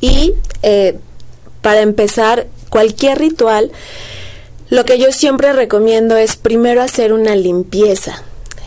Y 0.00 0.32
eh, 0.62 0.98
para 1.60 1.82
empezar, 1.82 2.46
cualquier 2.70 3.18
ritual, 3.18 3.70
lo 4.70 4.86
que 4.86 4.98
yo 4.98 5.12
siempre 5.12 5.52
recomiendo 5.52 6.16
es 6.16 6.36
primero 6.36 6.80
hacer 6.80 7.12
una 7.12 7.36
limpieza 7.36 8.22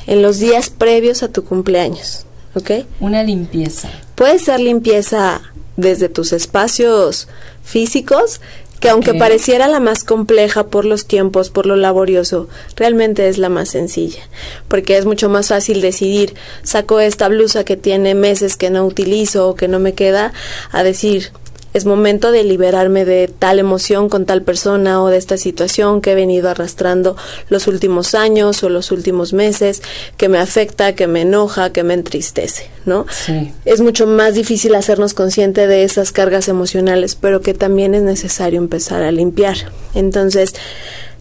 en 0.07 0.21
los 0.21 0.39
días 0.39 0.69
previos 0.69 1.23
a 1.23 1.31
tu 1.31 1.43
cumpleaños. 1.43 2.25
¿Ok? 2.55 2.71
Una 2.99 3.23
limpieza. 3.23 3.89
Puede 4.15 4.39
ser 4.39 4.59
limpieza 4.59 5.41
desde 5.75 6.09
tus 6.09 6.31
espacios 6.31 7.27
físicos, 7.63 8.39
que 8.79 8.89
aunque 8.89 9.13
pareciera 9.13 9.67
la 9.67 9.79
más 9.79 10.03
compleja 10.03 10.67
por 10.67 10.85
los 10.85 11.07
tiempos, 11.07 11.49
por 11.49 11.65
lo 11.65 11.75
laborioso, 11.75 12.47
realmente 12.75 13.27
es 13.27 13.37
la 13.37 13.49
más 13.49 13.69
sencilla, 13.69 14.21
porque 14.67 14.97
es 14.97 15.05
mucho 15.05 15.27
más 15.27 15.47
fácil 15.47 15.81
decidir, 15.81 16.35
saco 16.61 16.99
esta 16.99 17.27
blusa 17.27 17.63
que 17.63 17.77
tiene 17.77 18.15
meses 18.15 18.57
que 18.57 18.69
no 18.69 18.85
utilizo 18.85 19.49
o 19.49 19.55
que 19.55 19.67
no 19.67 19.79
me 19.79 19.93
queda, 19.93 20.33
a 20.71 20.83
decir, 20.83 21.31
es 21.75 21.83
momento 21.83 22.31
de 22.31 22.45
liberarme 22.45 23.03
de 23.03 23.27
tal 23.27 23.59
emoción 23.59 24.07
con 24.07 24.25
tal 24.25 24.43
persona 24.43 25.03
o 25.03 25.09
de 25.09 25.17
esta 25.17 25.35
situación 25.35 25.99
que 25.99 26.13
he 26.13 26.15
venido 26.15 26.49
arrastrando 26.49 27.17
los 27.49 27.67
últimos 27.67 28.15
años 28.15 28.63
o 28.63 28.69
los 28.69 28.91
últimos 28.91 29.33
meses, 29.33 29.81
que 30.15 30.29
me 30.29 30.37
afecta, 30.37 30.95
que 30.95 31.07
me 31.07 31.23
enoja, 31.23 31.73
que 31.73 31.83
me 31.83 31.93
entristece, 31.93 32.69
¿no? 32.85 33.05
Sí. 33.11 33.51
Es 33.65 33.81
mucho 33.81 34.07
más 34.07 34.35
difícil 34.35 34.73
hacernos 34.73 35.13
consciente 35.13 35.67
de 35.67 35.83
esas 35.83 36.13
cargas 36.13 36.47
emocionales, 36.47 37.15
pero 37.15 37.41
que 37.41 37.53
también 37.53 37.93
es 37.93 38.03
necesario 38.03 38.57
empezar 38.57 39.03
a 39.03 39.11
limpiar. 39.11 39.57
Entonces, 39.93 40.55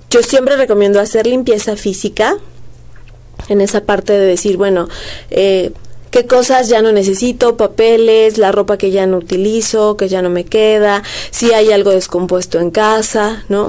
yo 0.08 0.22
siempre 0.22 0.56
recomiendo 0.56 1.00
hacer 1.00 1.26
limpieza 1.26 1.74
física 1.74 2.36
en 3.48 3.60
esa 3.60 3.80
parte 3.80 4.12
de 4.12 4.24
decir, 4.24 4.56
bueno, 4.56 4.88
eh, 5.30 5.72
qué 6.14 6.26
cosas 6.26 6.68
ya 6.68 6.80
no 6.80 6.92
necesito, 6.92 7.56
papeles, 7.56 8.38
la 8.38 8.52
ropa 8.52 8.78
que 8.78 8.92
ya 8.92 9.04
no 9.04 9.16
utilizo, 9.16 9.96
que 9.96 10.08
ya 10.08 10.22
no 10.22 10.30
me 10.30 10.44
queda, 10.44 11.02
si 11.32 11.52
hay 11.52 11.72
algo 11.72 11.90
descompuesto 11.90 12.60
en 12.60 12.70
casa, 12.70 13.42
¿no? 13.48 13.68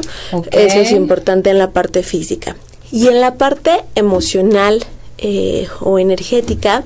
Eso 0.52 0.78
es 0.78 0.92
importante 0.92 1.50
en 1.50 1.58
la 1.58 1.72
parte 1.72 2.04
física. 2.04 2.56
Y 2.92 3.08
en 3.08 3.20
la 3.20 3.34
parte 3.34 3.84
emocional 3.96 4.86
eh, 5.18 5.68
o 5.80 5.98
energética 5.98 6.84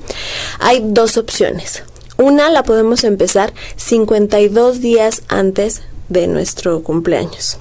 hay 0.60 0.82
dos 0.82 1.18
opciones. 1.18 1.82
Una 2.16 2.48
la 2.48 2.62
podemos 2.62 3.04
empezar 3.04 3.52
52 3.76 4.80
días 4.80 5.24
antes 5.28 5.82
de 6.08 6.26
nuestro 6.26 6.82
cumpleaños. 6.82 7.58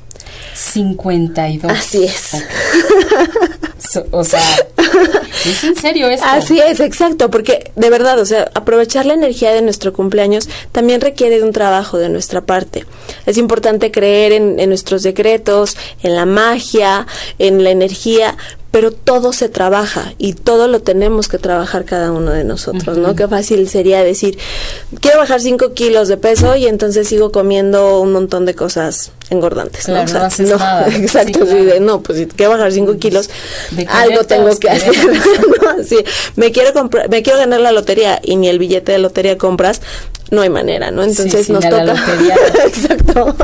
52. 0.55 1.69
Así 1.69 2.05
es. 2.05 2.31
O 4.11 4.23
sea, 4.23 4.41
es 5.45 5.63
en 5.63 5.75
serio 5.75 6.07
esto. 6.09 6.25
Así 6.27 6.59
es, 6.59 6.79
exacto, 6.79 7.29
porque 7.29 7.71
de 7.75 7.89
verdad, 7.89 8.19
o 8.19 8.25
sea, 8.25 8.49
aprovechar 8.53 9.05
la 9.05 9.13
energía 9.13 9.51
de 9.51 9.61
nuestro 9.61 9.93
cumpleaños 9.93 10.49
también 10.71 11.01
requiere 11.01 11.37
de 11.37 11.43
un 11.43 11.53
trabajo 11.53 11.97
de 11.97 12.09
nuestra 12.09 12.41
parte. 12.41 12.85
Es 13.25 13.37
importante 13.37 13.91
creer 13.91 14.33
en, 14.33 14.59
en 14.59 14.69
nuestros 14.69 15.03
decretos, 15.03 15.77
en 16.03 16.15
la 16.15 16.25
magia, 16.25 17.07
en 17.37 17.63
la 17.63 17.71
energía, 17.71 18.35
pero 18.71 18.91
todo 18.91 19.33
se 19.33 19.49
trabaja 19.49 20.13
y 20.17 20.33
todo 20.33 20.67
lo 20.67 20.79
tenemos 20.81 21.27
que 21.27 21.39
trabajar 21.39 21.85
cada 21.85 22.11
uno 22.11 22.31
de 22.31 22.43
nosotros, 22.43 22.97
¿no? 22.97 23.15
Qué 23.15 23.27
fácil 23.27 23.67
sería 23.67 24.03
decir, 24.03 24.37
quiero 25.01 25.19
bajar 25.19 25.41
5 25.41 25.73
kilos 25.73 26.07
de 26.07 26.17
peso 26.17 26.55
y 26.55 26.67
entonces 26.67 27.07
sigo 27.07 27.31
comiendo 27.31 27.99
un 27.99 28.11
montón 28.11 28.45
de 28.45 28.53
cosas 28.53 29.11
engordantes, 29.31 29.87
¿no? 29.87 30.05
Claro, 30.05 30.19
no 30.19 30.25
haces 30.25 30.49
nada. 30.49 30.87
Exacto, 30.95 31.45
Sí, 31.45 31.65
de, 31.65 31.79
no, 31.79 32.01
pues 32.01 32.19
si 32.19 32.25
quiero 32.27 32.51
bajar 32.51 32.71
5 32.71 32.97
kilos, 32.97 33.29
De 33.71 33.87
algo 33.87 34.23
tengo 34.25 34.55
que 34.59 34.69
hacer. 34.69 34.93
¿no? 35.07 35.83
Sí, 35.83 35.97
me 36.35 36.51
quiero 36.51 36.71
comprar, 36.73 37.09
me 37.09 37.23
quiero 37.23 37.39
ganar 37.39 37.61
la 37.61 37.71
lotería 37.71 38.19
y 38.23 38.35
ni 38.35 38.49
el 38.49 38.59
billete 38.59 38.91
de 38.91 38.99
lotería 38.99 39.37
compras, 39.37 39.81
no 40.31 40.41
hay 40.41 40.49
manera, 40.49 40.91
¿no? 40.91 41.03
Entonces 41.03 41.45
sí, 41.45 41.51
nos 41.51 41.63
toca. 41.63 41.83
la. 41.83 41.93
Exacto. 42.65 43.35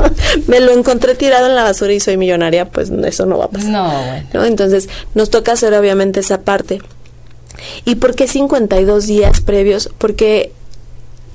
Me 0.46 0.60
lo 0.60 0.72
encontré 0.72 1.14
tirado 1.14 1.46
en 1.46 1.54
la 1.54 1.62
basura 1.62 1.92
y 1.92 2.00
soy 2.00 2.16
millonaria, 2.16 2.68
pues 2.68 2.90
eso 2.90 3.26
no 3.26 3.38
va 3.38 3.46
a 3.46 3.50
pasar. 3.50 3.70
No, 3.70 3.88
bueno. 3.88 4.28
¿no? 4.32 4.44
Entonces, 4.44 4.88
nos 5.14 5.30
toca 5.30 5.52
hacer 5.52 5.74
obviamente 5.74 6.20
esa 6.20 6.42
parte. 6.42 6.80
¿Y 7.84 7.96
por 7.96 8.14
qué 8.14 8.28
52 8.28 9.06
días 9.06 9.40
previos? 9.40 9.90
Porque 9.98 10.52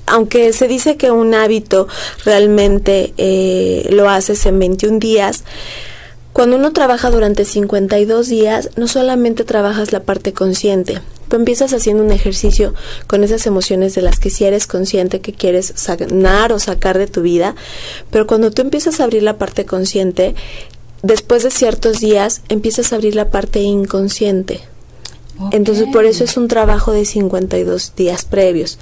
aunque 0.06 0.52
se 0.54 0.68
dice 0.68 0.98
que 0.98 1.12
un 1.12 1.34
hábito 1.34 1.88
realmente 2.26 3.14
eh, 3.18 3.88
lo 3.92 4.10
haces 4.10 4.46
en 4.46 4.60
21 4.60 5.00
días, 5.00 5.44
cuando 6.34 6.58
uno 6.58 6.72
trabaja 6.74 7.10
durante 7.10 7.46
52 7.46 8.28
días, 8.28 8.70
no 8.76 8.88
solamente 8.88 9.44
trabajas 9.44 9.92
la 9.92 10.02
parte 10.02 10.34
consciente, 10.34 11.00
tú 11.32 11.38
empiezas 11.38 11.72
haciendo 11.72 12.04
un 12.04 12.12
ejercicio 12.12 12.74
con 13.08 13.24
esas 13.24 13.48
emociones 13.48 13.96
de 13.96 14.02
las 14.02 14.20
que 14.20 14.30
si 14.30 14.44
eres 14.44 14.68
consciente 14.68 15.22
que 15.22 15.32
quieres 15.32 15.72
sanar 15.78 16.52
o 16.52 16.60
sacar 16.60 16.98
de 16.98 17.08
tu 17.08 17.22
vida, 17.22 17.56
pero 18.10 18.28
cuando 18.28 18.52
tú 18.52 18.62
empiezas 18.62 19.00
a 19.00 19.06
abrir 19.06 19.24
la 19.24 19.38
parte 19.38 19.66
consciente, 19.66 20.36
después 21.04 21.44
de 21.44 21.52
ciertos 21.52 22.02
días 22.02 22.42
empiezas 22.50 22.92
a 22.92 22.98
abrir 22.98 23.16
la 23.16 23.30
parte 23.30 23.62
inconsciente. 23.62 24.60
Entonces, 25.52 25.88
por 25.92 26.06
eso 26.06 26.24
es 26.24 26.38
un 26.38 26.48
trabajo 26.48 26.92
de 26.92 27.06
52 27.06 27.96
días 27.96 28.26
previos. 28.26 28.78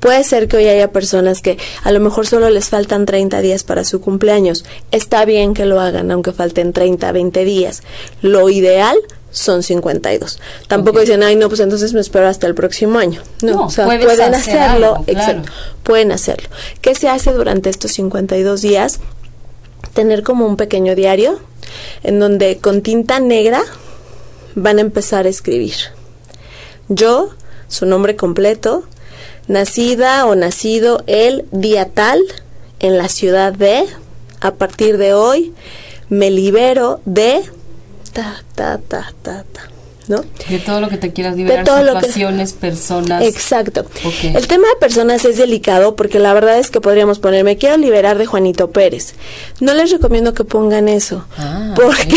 Puede 0.00 0.22
ser 0.24 0.48
que 0.48 0.58
hoy 0.58 0.66
haya 0.66 0.92
personas 0.92 1.40
que 1.40 1.56
a 1.82 1.92
lo 1.92 2.00
mejor 2.00 2.26
solo 2.26 2.50
les 2.50 2.68
faltan 2.68 3.06
30 3.06 3.40
días 3.40 3.62
para 3.62 3.84
su 3.84 4.02
cumpleaños. 4.02 4.66
Está 4.90 5.24
bien 5.24 5.54
que 5.54 5.64
lo 5.64 5.80
hagan, 5.80 6.10
aunque 6.10 6.32
falten 6.32 6.74
30, 6.74 7.10
20 7.10 7.44
días. 7.44 7.82
Lo 8.20 8.50
ideal 8.50 8.98
son 9.34 9.64
52. 9.64 10.38
Tampoco 10.68 11.00
dicen, 11.00 11.22
ay, 11.24 11.34
no, 11.34 11.48
pues 11.48 11.60
entonces 11.60 11.92
me 11.92 12.00
espero 12.00 12.28
hasta 12.28 12.46
el 12.46 12.54
próximo 12.54 12.98
año. 13.00 13.20
No, 13.42 13.52
No, 13.52 13.66
o 13.66 13.70
sea, 13.70 13.84
pueden 13.84 14.08
hacer 14.08 14.34
hacerlo. 14.34 14.94
algo, 14.94 15.04
claro. 15.04 15.20
Exacto, 15.20 15.52
pueden 15.82 16.12
hacerlo. 16.12 16.48
¿Qué 16.80 16.94
se 16.94 17.08
hace 17.08 17.32
durante 17.32 17.68
estos 17.68 17.90
52 17.92 18.62
días? 18.62 19.00
Tener 19.92 20.22
como 20.22 20.46
un 20.46 20.56
pequeño 20.56 20.94
diario 20.94 21.40
en 22.04 22.20
donde 22.20 22.58
con 22.58 22.80
tinta 22.82 23.18
negra 23.18 23.62
van 24.54 24.78
a 24.78 24.82
empezar 24.82 25.26
a 25.26 25.28
escribir. 25.28 25.74
Yo, 26.88 27.30
su 27.66 27.86
nombre 27.86 28.14
completo, 28.14 28.84
nacida 29.48 30.26
o 30.26 30.36
nacido 30.36 31.02
el 31.08 31.44
día 31.50 31.88
tal 31.88 32.20
en 32.78 32.98
la 32.98 33.08
ciudad 33.08 33.52
de, 33.52 33.84
a 34.40 34.52
partir 34.52 34.96
de 34.96 35.12
hoy, 35.12 35.52
me 36.08 36.30
libero 36.30 37.00
de 37.04 37.42
ta, 38.14 38.36
ta, 38.54 38.78
ta, 38.78 39.02
ta, 39.22 39.42
ta, 39.52 39.62
¿no? 40.08 40.24
De 40.48 40.58
todo 40.58 40.80
lo 40.80 40.88
que 40.88 40.96
te 40.96 41.12
quieras 41.12 41.36
liberar, 41.36 41.64
todo 41.64 41.82
lo 41.82 41.94
que- 41.94 42.00
situaciones, 42.06 42.52
personas. 42.52 43.22
Exacto. 43.24 43.84
El 44.22 44.46
tema 44.46 44.68
de 44.68 44.76
personas 44.80 45.24
es 45.24 45.36
delicado 45.36 45.96
porque 45.96 46.18
la 46.18 46.32
verdad 46.34 46.58
es 46.58 46.70
que 46.70 46.80
podríamos 46.80 47.18
poner, 47.18 47.44
me 47.44 47.56
quiero 47.56 47.76
liberar 47.76 48.18
de 48.18 48.26
Juanito 48.26 48.70
Pérez. 48.70 49.14
No 49.60 49.74
les 49.74 49.90
recomiendo 49.90 50.34
que 50.34 50.44
pongan 50.44 50.88
eso, 50.88 51.24
Ah, 51.38 51.74
porque 51.76 52.16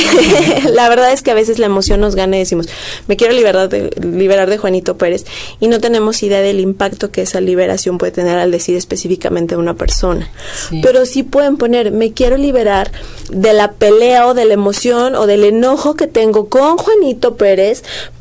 la 0.74 0.90
verdad 0.90 1.12
es 1.14 1.22
que 1.22 1.32
a 1.32 1.36
veces 1.36 1.60
la 1.60 1.66
emoción 1.68 2.00
nos 2.02 2.16
gana 2.16 2.36
y 2.36 2.40
decimos, 2.40 2.68
me 3.08 3.16
quiero 3.16 3.34
liberar 3.34 3.70
de, 3.70 3.90
liberar 4.02 4.50
de 4.50 4.58
Juanito 4.58 4.98
Pérez 4.98 5.26
y 5.60 5.68
no 5.68 5.80
tenemos 5.80 6.22
idea 6.24 6.42
del 6.42 6.60
impacto 6.60 7.12
que 7.12 7.22
esa 7.22 7.40
liberación 7.42 7.98
puede 7.98 8.12
tener 8.12 8.38
al 8.38 8.52
decir 8.52 8.76
específicamente 8.76 9.56
a 9.56 9.58
una 9.58 9.76
persona. 9.76 10.30
Sí. 10.70 10.82
Pero 10.84 11.06
sí 11.06 11.24
pueden 11.24 11.58
poner, 11.58 11.92
me 11.92 12.12
quiero 12.12 12.38
liberar 12.38 12.92
de 13.30 13.54
la 13.54 13.72
pelea 13.72 14.28
o 14.28 14.34
de 14.34 14.46
la 14.46 14.54
emoción 14.54 15.16
o 15.16 15.26
del 15.28 15.44
enojo 15.44 15.96
que 15.96 16.08
tengo 16.08 16.50
con 16.50 16.78
Juanito 16.78 17.36
Pérez 17.36 17.77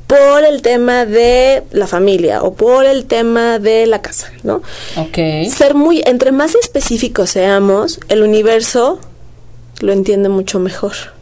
por 0.06 0.44
el 0.44 0.62
tema 0.62 1.04
de 1.04 1.64
la 1.72 1.86
familia 1.86 2.42
o 2.42 2.54
por 2.54 2.86
el 2.86 3.06
tema 3.06 3.58
de 3.58 3.86
la 3.86 4.02
casa, 4.02 4.32
¿no? 4.44 4.62
Ok. 4.96 5.48
Ser 5.50 5.74
muy, 5.74 6.02
entre 6.06 6.32
más 6.32 6.54
específicos 6.54 7.30
seamos, 7.30 7.98
el 8.08 8.22
universo 8.22 9.00
lo 9.80 9.92
entiende 9.92 10.28
mucho 10.28 10.58
mejor 10.58 11.15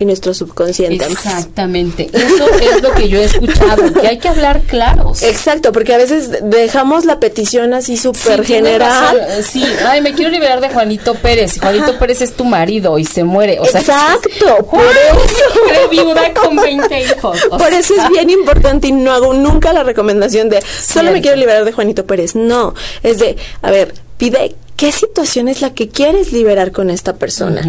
y 0.00 0.06
nuestro 0.06 0.32
subconsciente 0.32 1.06
más. 1.10 1.12
Exactamente. 1.26 2.08
Eso 2.12 2.48
es 2.58 2.82
lo 2.82 2.92
que 2.94 3.08
yo 3.10 3.20
he 3.20 3.24
escuchado, 3.24 3.92
que 3.92 4.08
hay 4.08 4.18
que 4.18 4.28
hablar 4.28 4.62
claros. 4.62 5.22
Exacto, 5.22 5.72
porque 5.72 5.92
a 5.94 5.98
veces 5.98 6.30
dejamos 6.42 7.04
la 7.04 7.20
petición 7.20 7.74
así 7.74 7.98
súper 7.98 8.40
Sí, 8.46 8.54
general. 8.54 9.26
Sí, 9.46 9.62
ay, 9.86 10.00
me 10.00 10.14
quiero 10.14 10.30
liberar 10.30 10.62
de 10.62 10.70
Juanito 10.70 11.14
Pérez. 11.16 11.60
Juanito 11.60 11.98
Pérez 11.98 12.22
es 12.22 12.32
tu 12.32 12.46
marido 12.46 12.98
y 12.98 13.04
se 13.04 13.24
muere. 13.24 13.60
O 13.60 13.66
sea, 13.66 13.80
Exacto, 13.82 14.56
por 14.56 14.64
Juan, 14.80 14.86
eso. 14.88 15.88
viuda 15.90 16.32
con 16.32 16.56
20 16.56 17.00
hijos. 17.02 17.38
O 17.50 17.58
Por 17.58 17.68
sea, 17.68 17.78
eso 17.78 17.94
es 17.94 18.08
bien 18.08 18.30
importante 18.30 18.88
y 18.88 18.92
no 18.92 19.12
hago 19.12 19.34
nunca 19.34 19.74
la 19.74 19.82
recomendación 19.82 20.48
de 20.48 20.62
solo 20.82 21.12
me 21.12 21.20
quiero 21.20 21.36
liberar 21.36 21.66
de 21.66 21.72
Juanito 21.72 22.06
Pérez. 22.06 22.34
No, 22.34 22.74
es 23.02 23.18
de, 23.18 23.36
a 23.60 23.70
ver, 23.70 23.92
pide 24.16 24.54
qué 24.80 24.92
situación 24.92 25.48
es 25.48 25.60
la 25.60 25.74
que 25.74 25.88
quieres 25.88 26.32
liberar 26.32 26.72
con 26.72 26.88
esta 26.88 27.16
persona. 27.16 27.60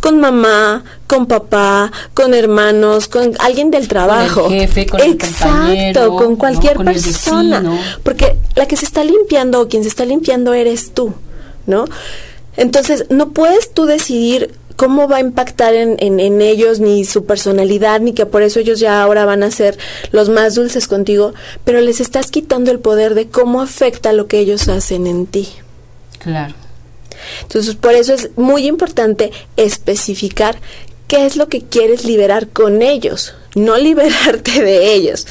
Con 0.00 0.18
mamá, 0.18 0.82
con 1.06 1.26
papá, 1.26 1.92
con 2.12 2.34
hermanos, 2.34 3.06
con 3.06 3.34
alguien 3.38 3.70
del 3.70 3.86
trabajo. 3.86 4.50
jefe, 4.50 4.84
con 4.84 5.00
el 5.00 5.12
Exacto, 5.12 5.46
compañero, 5.46 6.16
con 6.16 6.32
¿no? 6.32 6.38
cualquier 6.38 6.74
Con 6.74 6.88
el 6.88 6.94
persona. 6.94 7.62
Porque 8.02 8.36
la 8.56 8.66
que 8.66 8.76
se 8.76 8.84
está 8.84 9.04
limpiando 9.04 9.60
o 9.60 9.68
quien 9.68 9.84
se 9.84 9.88
está 9.88 10.04
limpiando 10.04 10.54
eres 10.54 10.90
tú. 10.92 11.14
¿no? 11.66 11.84
Entonces, 12.56 13.06
no 13.10 13.30
puedes 13.30 13.72
tú 13.72 13.84
decidir 13.84 14.50
cómo 14.74 15.06
va 15.06 15.18
a 15.18 15.20
impactar 15.20 15.72
en, 15.72 15.96
en, 16.00 16.42
ellos, 16.42 16.80
ni 16.80 17.04
su 17.04 17.26
personalidad, 17.26 18.00
ni 18.00 18.12
que 18.12 18.26
por 18.26 18.42
eso 18.42 18.58
ellos 18.58 18.80
ya 18.80 19.04
ahora 19.04 19.24
van 19.24 19.44
a 19.44 19.52
ser 19.52 19.78
los 20.10 20.30
más 20.30 20.56
dulces 20.56 20.88
contigo, 20.88 21.32
pero 21.64 21.80
les 21.80 22.00
estás 22.00 22.32
quitando 22.32 22.72
el 22.72 22.80
poder 22.80 23.14
de 23.14 23.28
cómo 23.28 23.60
afecta 23.62 24.12
lo 24.12 24.26
que 24.26 24.40
ellos 24.40 24.66
hacen 24.66 25.06
en 25.06 25.26
ti. 25.26 25.48
Claro. 26.26 26.54
Entonces, 27.42 27.76
por 27.76 27.94
eso 27.94 28.12
es 28.12 28.30
muy 28.36 28.66
importante 28.66 29.30
especificar 29.56 30.56
qué 31.06 31.24
es 31.24 31.36
lo 31.36 31.48
que 31.48 31.62
quieres 31.62 32.04
liberar 32.04 32.48
con 32.48 32.82
ellos, 32.82 33.34
no 33.54 33.76
liberarte 33.78 34.62
de 34.62 34.92
ellos. 34.92 35.26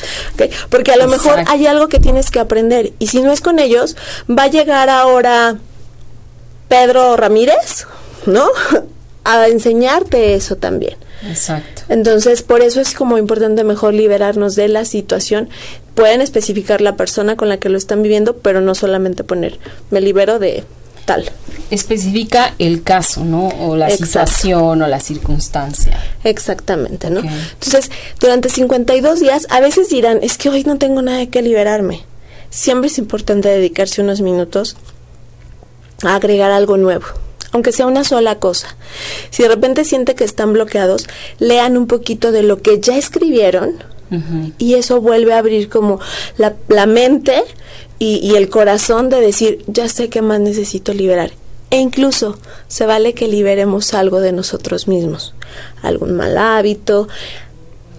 Porque 0.69 0.93
a 0.93 0.97
lo 0.97 1.09
mejor 1.09 1.43
hay 1.47 1.67
algo 1.67 1.89
que 1.89 1.99
tienes 1.99 2.31
que 2.31 2.39
aprender 2.39 2.93
y 2.97 3.07
si 3.07 3.21
no 3.21 3.33
es 3.33 3.41
con 3.41 3.59
ellos, 3.59 3.97
va 4.29 4.43
a 4.43 4.47
llegar 4.47 4.89
ahora 4.89 5.57
Pedro 6.69 7.17
Ramírez, 7.17 7.85
¿no? 8.25 8.47
a 9.25 9.47
enseñarte 9.47 10.35
eso 10.35 10.55
también. 10.55 10.95
Exacto. 11.27 11.81
Entonces, 11.89 12.41
por 12.43 12.61
eso 12.61 12.79
es 12.79 12.93
como 12.93 13.17
importante 13.17 13.63
mejor 13.63 13.93
liberarnos 13.93 14.55
de 14.55 14.67
la 14.67 14.85
situación. 14.85 15.49
Pueden 15.95 16.21
especificar 16.21 16.81
la 16.81 16.95
persona 16.95 17.35
con 17.35 17.49
la 17.49 17.57
que 17.57 17.69
lo 17.69 17.77
están 17.77 18.03
viviendo, 18.03 18.37
pero 18.37 18.61
no 18.61 18.75
solamente 18.75 19.23
poner, 19.23 19.59
me 19.89 20.01
libero 20.01 20.39
de 20.39 20.63
tal. 21.05 21.31
Especifica 21.71 22.53
el 22.59 22.83
caso, 22.83 23.23
¿no? 23.23 23.47
O 23.47 23.75
la 23.75 23.89
situación 23.89 24.81
o 24.81 24.87
la 24.87 24.99
circunstancia. 24.99 25.97
Exactamente, 26.23 27.09
¿no? 27.09 27.21
Entonces, 27.21 27.91
durante 28.19 28.49
52 28.49 29.19
días, 29.19 29.47
a 29.49 29.59
veces 29.59 29.89
dirán, 29.89 30.19
es 30.21 30.37
que 30.37 30.49
hoy 30.49 30.63
no 30.63 30.77
tengo 30.77 31.01
nada 31.01 31.17
de 31.17 31.29
qué 31.29 31.41
liberarme. 31.41 32.03
Siempre 32.49 32.87
es 32.87 32.97
importante 32.97 33.49
dedicarse 33.49 34.01
unos 34.01 34.21
minutos 34.21 34.75
a 36.03 36.15
agregar 36.15 36.51
algo 36.51 36.77
nuevo 36.77 37.05
aunque 37.51 37.71
sea 37.71 37.87
una 37.87 38.03
sola 38.03 38.35
cosa. 38.35 38.75
Si 39.29 39.41
de 39.41 39.47
repente 39.47 39.85
siente 39.85 40.13
que 40.13 40.25
están 40.25 40.51
bloqueados, 40.51 41.07
lean 41.39 41.77
un 41.77 41.87
poquito 41.87 42.33
de 42.33 42.43
lo 42.43 42.61
que 42.61 42.81
ya 42.81 42.97
escribieron 42.97 43.81
y 44.57 44.75
eso 44.75 45.01
vuelve 45.01 45.33
a 45.33 45.39
abrir 45.39 45.69
como 45.69 45.99
la, 46.37 46.85
mente 46.85 47.43
y, 47.99 48.17
y, 48.17 48.35
el 48.35 48.49
corazón 48.49 49.09
de 49.09 49.19
decir, 49.19 49.63
ya 49.67 49.89
sé 49.89 50.09
qué 50.09 50.21
más 50.21 50.39
necesito 50.39 50.93
liberar. 50.93 51.31
E 51.71 51.77
incluso 51.77 52.37
se 52.67 52.85
vale 52.85 53.13
que 53.13 53.27
liberemos 53.27 53.93
algo 53.93 54.21
de 54.21 54.31
nosotros 54.31 54.87
mismos, 54.87 55.33
algún 55.81 56.15
mal 56.15 56.37
hábito. 56.37 57.07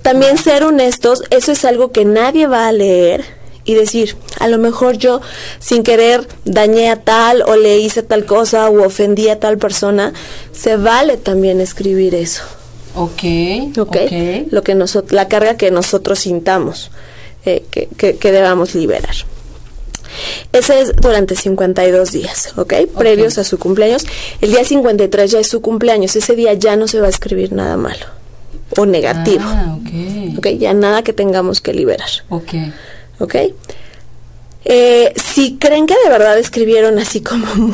También 0.03 0.39
ser 0.39 0.63
honestos, 0.63 1.25
eso 1.31 1.53
es 1.53 1.65
algo 1.65 1.91
que 1.91 2.05
nadie 2.05 2.47
va 2.47 2.69
a 2.69 2.73
leer 2.73 3.25
y 3.67 3.75
decir, 3.75 4.17
a 4.39 4.49
lo 4.49 4.59
mejor 4.59 4.97
yo 4.97 5.21
sin 5.59 5.83
querer 5.83 6.27
dañé 6.45 6.89
a 6.89 7.03
tal 7.03 7.43
o 7.43 7.57
le 7.57 7.79
hice 7.79 8.03
tal 8.03 8.25
cosa 8.25 8.71
o 8.71 8.87
ofendí 8.87 9.29
a 9.29 9.41
tal 9.41 9.59
persona, 9.59 10.15
se 10.53 10.77
vale 10.77 11.17
también 11.17 11.61
escribir 11.61 12.15
eso. 12.15 12.45
Ok. 12.97 13.23
Ok. 13.79 13.97
Lo 14.51 14.63
que 14.63 14.75
nosotros, 14.75 15.13
la 15.13 15.29
carga 15.29 15.57
que 15.57 15.71
nosotros 15.71 16.19
sintamos 16.19 16.91
eh, 17.45 17.63
que, 17.71 18.17
que, 18.17 18.33
debamos 18.33 18.75
liberar. 18.75 19.15
Ese 20.53 20.81
es 20.81 20.97
durante 20.97 21.37
52 21.37 22.13
días, 22.13 22.53
¿ok? 22.57 22.75
Previos 22.97 23.39
a 23.39 23.45
su 23.45 23.59
cumpleaños. 23.59 24.05
El 24.41 24.51
día 24.51 24.65
53 24.65 25.31
ya 25.31 25.39
es 25.41 25.49
su 25.49 25.61
cumpleaños. 25.61 26.17
Ese 26.17 26.35
día 26.35 26.55
ya 26.55 26.75
no 26.77 26.89
se 26.89 27.01
va 27.01 27.07
a 27.07 27.11
escribir 27.11 27.53
nada 27.53 27.77
malo 27.77 28.07
o 28.77 28.87
negativo. 28.87 29.45
Ah, 29.45 29.77
ok. 29.79 30.39
Ok, 30.39 30.47
ya 30.59 30.75
nada 30.75 31.03
que 31.03 31.13
tengamos 31.13 31.61
que 31.61 31.73
liberar. 31.73 32.09
Ok. 32.31 32.55
¿ok? 33.19 33.35
Eh, 34.65 35.13
si 35.15 35.59
creen 35.59 35.87
que 35.87 35.95
de 36.03 36.11
verdad 36.11 36.39
escribieron 36.39 36.99
así 36.99 37.21
como 37.21 37.47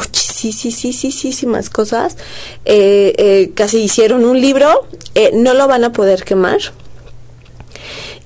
muchísimas 0.45 1.71
cosas, 1.71 2.17
eh, 2.65 3.15
eh, 3.19 3.51
casi 3.55 3.83
hicieron 3.83 4.25
un 4.25 4.41
libro, 4.41 4.87
no 5.35 5.55
lo 5.55 5.69
van 5.69 5.85
a 5.85 5.93
poder 5.93 6.25
quemar. 6.25 6.61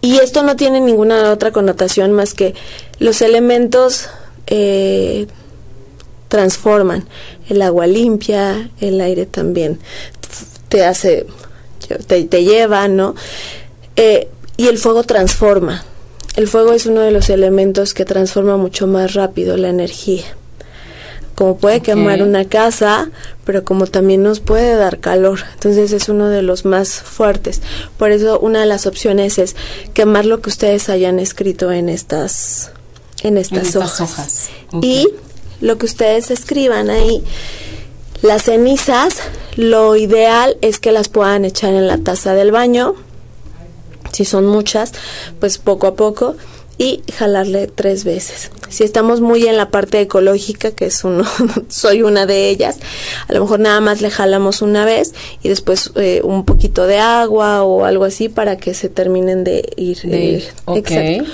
Y 0.00 0.18
esto 0.18 0.42
no 0.42 0.56
tiene 0.56 0.80
ninguna 0.80 1.32
otra 1.32 1.50
connotación 1.50 2.12
más 2.12 2.34
que 2.34 2.54
los 2.98 3.22
elementos 3.22 4.08
transforman. 6.28 7.08
El 7.48 7.62
agua 7.62 7.86
limpia, 7.86 8.70
el 8.80 9.00
aire 9.00 9.26
también 9.26 9.80
te 10.68 10.84
hace, 10.84 11.26
te, 12.06 12.24
te 12.24 12.44
lleva, 12.44 12.88
¿no? 12.88 13.14
y 14.56 14.68
el 14.68 14.78
fuego 14.78 15.04
transforma. 15.04 15.84
El 16.36 16.48
fuego 16.48 16.72
es 16.72 16.84
uno 16.84 17.00
de 17.00 17.10
los 17.12 17.30
elementos 17.30 17.94
que 17.94 18.04
transforma 18.04 18.58
mucho 18.58 18.86
más 18.86 19.14
rápido 19.14 19.56
la 19.56 19.70
energía. 19.70 20.24
Como 21.36 21.58
puede 21.58 21.80
quemar 21.80 22.22
una 22.22 22.46
casa, 22.46 23.10
pero 23.44 23.62
como 23.62 23.86
también 23.86 24.22
nos 24.22 24.40
puede 24.40 24.74
dar 24.74 24.98
calor. 24.98 25.40
Entonces 25.54 25.92
es 25.92 26.08
uno 26.08 26.28
de 26.28 26.42
los 26.42 26.64
más 26.64 26.94
fuertes. 26.94 27.62
Por 27.98 28.10
eso 28.10 28.40
una 28.40 28.60
de 28.60 28.66
las 28.66 28.86
opciones 28.86 29.38
es 29.38 29.54
quemar 29.94 30.24
lo 30.24 30.40
que 30.40 30.48
ustedes 30.48 30.88
hayan 30.88 31.20
escrito 31.20 31.70
en 31.70 31.88
estas 31.88 32.72
en 33.22 33.38
estas, 33.38 33.76
hojas. 33.76 34.48
Y 34.82 35.08
lo 35.60 35.78
que 35.78 35.86
ustedes 35.86 36.30
escriban 36.30 36.90
ahí, 36.90 37.22
las 38.22 38.44
cenizas, 38.44 39.16
lo 39.56 39.96
ideal 39.96 40.56
es 40.60 40.78
que 40.78 40.90
las 40.90 41.08
puedan 41.08 41.44
echar 41.44 41.74
en 41.74 41.86
la 41.86 41.98
taza 41.98 42.34
del 42.34 42.50
baño 42.50 42.94
si 44.12 44.24
son 44.24 44.46
muchas, 44.46 44.92
pues 45.40 45.58
poco 45.58 45.86
a 45.86 45.94
poco 45.94 46.36
y 46.78 47.02
jalarle 47.12 47.68
tres 47.68 48.04
veces. 48.04 48.50
Si 48.68 48.84
estamos 48.84 49.20
muy 49.20 49.46
en 49.46 49.56
la 49.56 49.70
parte 49.70 50.00
ecológica, 50.00 50.72
que 50.72 50.86
es 50.86 51.04
uno, 51.04 51.24
soy 51.68 52.02
una 52.02 52.26
de 52.26 52.48
ellas, 52.50 52.78
a 53.28 53.32
lo 53.32 53.40
mejor 53.40 53.60
nada 53.60 53.80
más 53.80 54.02
le 54.02 54.10
jalamos 54.10 54.62
una 54.62 54.84
vez 54.84 55.14
y 55.42 55.48
después 55.48 55.92
eh, 55.96 56.20
un 56.22 56.44
poquito 56.44 56.86
de 56.86 56.98
agua 56.98 57.62
o 57.62 57.84
algo 57.84 58.04
así 58.04 58.28
para 58.28 58.56
que 58.56 58.74
se 58.74 58.88
terminen 58.88 59.44
de 59.44 59.72
ir. 59.76 60.00
De 60.02 60.44
Exacto. 60.74 61.24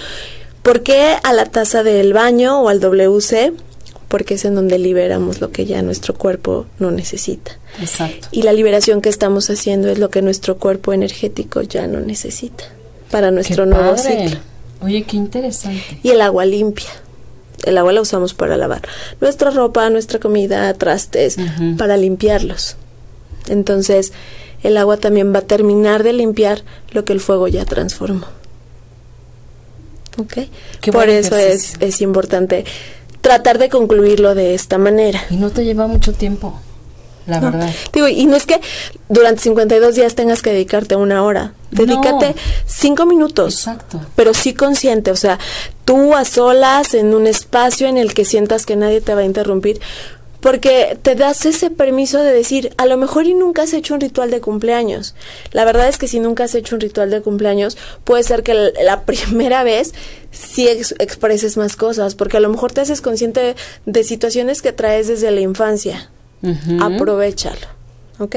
¿Por 0.62 0.82
qué 0.82 1.16
a 1.24 1.32
la 1.32 1.46
taza 1.46 1.82
del 1.82 2.12
baño 2.12 2.62
o 2.62 2.68
al 2.68 2.78
WC? 2.78 3.52
Porque 4.06 4.34
es 4.34 4.44
en 4.44 4.54
donde 4.54 4.78
liberamos 4.78 5.40
lo 5.40 5.50
que 5.50 5.64
ya 5.64 5.82
nuestro 5.82 6.14
cuerpo 6.14 6.66
no 6.78 6.90
necesita. 6.92 7.58
Exacto. 7.80 8.28
Y 8.30 8.42
la 8.42 8.52
liberación 8.52 9.00
que 9.00 9.08
estamos 9.08 9.50
haciendo 9.50 9.88
es 9.88 9.98
lo 9.98 10.10
que 10.10 10.22
nuestro 10.22 10.58
cuerpo 10.58 10.92
energético 10.92 11.62
ya 11.62 11.88
no 11.88 11.98
necesita 11.98 12.64
para 13.10 13.30
nuestro 13.30 13.66
nuevo 13.66 13.96
ciclo. 13.96 14.38
Oye, 14.82 15.04
qué 15.04 15.16
interesante. 15.16 15.98
Y 16.02 16.10
el 16.10 16.20
agua 16.20 16.44
limpia. 16.44 16.90
El 17.64 17.78
agua 17.78 17.92
la 17.92 18.00
usamos 18.00 18.34
para 18.34 18.56
lavar 18.56 18.82
nuestra 19.20 19.50
ropa, 19.50 19.88
nuestra 19.90 20.18
comida, 20.18 20.72
trastes, 20.74 21.36
para 21.78 21.96
limpiarlos. 21.96 22.76
Entonces, 23.48 24.12
el 24.62 24.76
agua 24.76 24.96
también 24.96 25.32
va 25.32 25.40
a 25.40 25.42
terminar 25.42 26.02
de 26.02 26.12
limpiar 26.12 26.62
lo 26.90 27.04
que 27.04 27.12
el 27.12 27.20
fuego 27.20 27.46
ya 27.48 27.64
transformó. 27.64 28.26
¿Ok? 30.18 30.38
Por 30.90 31.08
eso 31.08 31.36
es, 31.36 31.74
es 31.80 32.00
importante 32.00 32.64
tratar 33.20 33.58
de 33.58 33.68
concluirlo 33.68 34.34
de 34.34 34.54
esta 34.54 34.78
manera. 34.78 35.22
Y 35.30 35.36
no 35.36 35.50
te 35.50 35.64
lleva 35.64 35.86
mucho 35.86 36.12
tiempo 36.12 36.60
la 37.26 37.40
verdad. 37.40 37.70
Digo, 37.92 38.08
y 38.08 38.26
no 38.26 38.36
es 38.36 38.46
que 38.46 38.60
durante 39.08 39.42
52 39.42 39.94
días 39.94 40.14
tengas 40.14 40.42
que 40.42 40.50
dedicarte 40.50 40.96
una 40.96 41.22
hora. 41.22 41.54
Dedícate 41.70 42.34
cinco 42.66 43.06
minutos. 43.06 43.54
Exacto. 43.54 44.00
Pero 44.14 44.34
sí 44.34 44.54
consciente, 44.54 45.10
o 45.10 45.16
sea, 45.16 45.38
tú 45.84 46.14
a 46.14 46.24
solas 46.24 46.94
en 46.94 47.14
un 47.14 47.26
espacio 47.26 47.88
en 47.88 47.96
el 47.96 48.14
que 48.14 48.24
sientas 48.24 48.66
que 48.66 48.76
nadie 48.76 49.00
te 49.00 49.14
va 49.14 49.22
a 49.22 49.24
interrumpir. 49.24 49.80
Porque 50.40 50.98
te 51.00 51.14
das 51.14 51.46
ese 51.46 51.70
permiso 51.70 52.18
de 52.18 52.32
decir, 52.32 52.74
a 52.76 52.86
lo 52.86 52.96
mejor 52.96 53.26
y 53.26 53.34
nunca 53.34 53.62
has 53.62 53.72
hecho 53.72 53.94
un 53.94 54.00
ritual 54.00 54.32
de 54.32 54.40
cumpleaños. 54.40 55.14
La 55.52 55.64
verdad 55.64 55.86
es 55.86 55.98
que 55.98 56.08
si 56.08 56.18
nunca 56.18 56.42
has 56.44 56.56
hecho 56.56 56.74
un 56.74 56.80
ritual 56.80 57.10
de 57.10 57.22
cumpleaños, 57.22 57.78
puede 58.02 58.24
ser 58.24 58.42
que 58.42 58.72
la, 58.82 59.02
primera 59.06 59.62
vez 59.62 59.94
sí 60.32 60.66
expreses 60.68 61.56
más 61.56 61.76
cosas, 61.76 62.16
porque 62.16 62.38
a 62.38 62.40
lo 62.40 62.48
mejor 62.48 62.72
te 62.72 62.80
haces 62.80 63.00
consciente 63.00 63.54
de 63.86 64.04
situaciones 64.04 64.62
que 64.62 64.72
traes 64.72 65.06
desde 65.06 65.30
la 65.30 65.40
infancia 65.40 66.10
aprovechalo, 66.80 67.66
¿ok? 68.18 68.36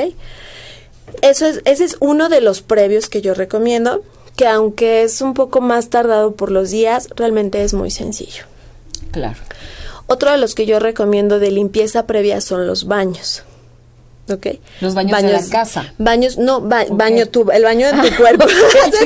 Eso 1.22 1.46
es, 1.46 1.62
ese 1.66 1.84
es 1.84 1.98
uno 2.00 2.30
de 2.30 2.42
los 2.42 2.62
previos 2.62 3.10
que 3.10 3.22
yo 3.22 3.34
recomiendo, 3.34 4.04
que 4.36 4.48
aunque 4.48 5.04
es 5.04 5.22
un 5.22 5.34
poco 5.34 5.62
más 5.62 5.90
tardado 5.90 6.36
por 6.36 6.52
los 6.52 6.72
días, 6.72 7.10
realmente 7.16 7.64
es 7.64 7.74
muy 7.74 7.92
sencillo. 7.92 8.44
Claro. 9.12 9.38
Otro 10.08 10.32
de 10.32 10.38
los 10.38 10.56
que 10.56 10.66
yo 10.66 10.80
recomiendo 10.80 11.40
de 11.40 11.52
limpieza 11.52 12.06
previa 12.06 12.42
son 12.42 12.68
los 12.68 12.86
baños. 12.86 13.44
¿Ok? 14.30 14.48
Los 14.82 14.96
baños, 14.96 15.22
de 15.22 15.32
la 15.32 15.48
casa. 15.50 15.94
Baños, 16.00 16.40
no, 16.40 16.60
baño 16.60 17.28
tu, 17.28 17.50
el 17.52 17.64
baño 17.64 17.92
de 17.92 18.10
tu 18.10 18.16
cuerpo. 18.18 18.46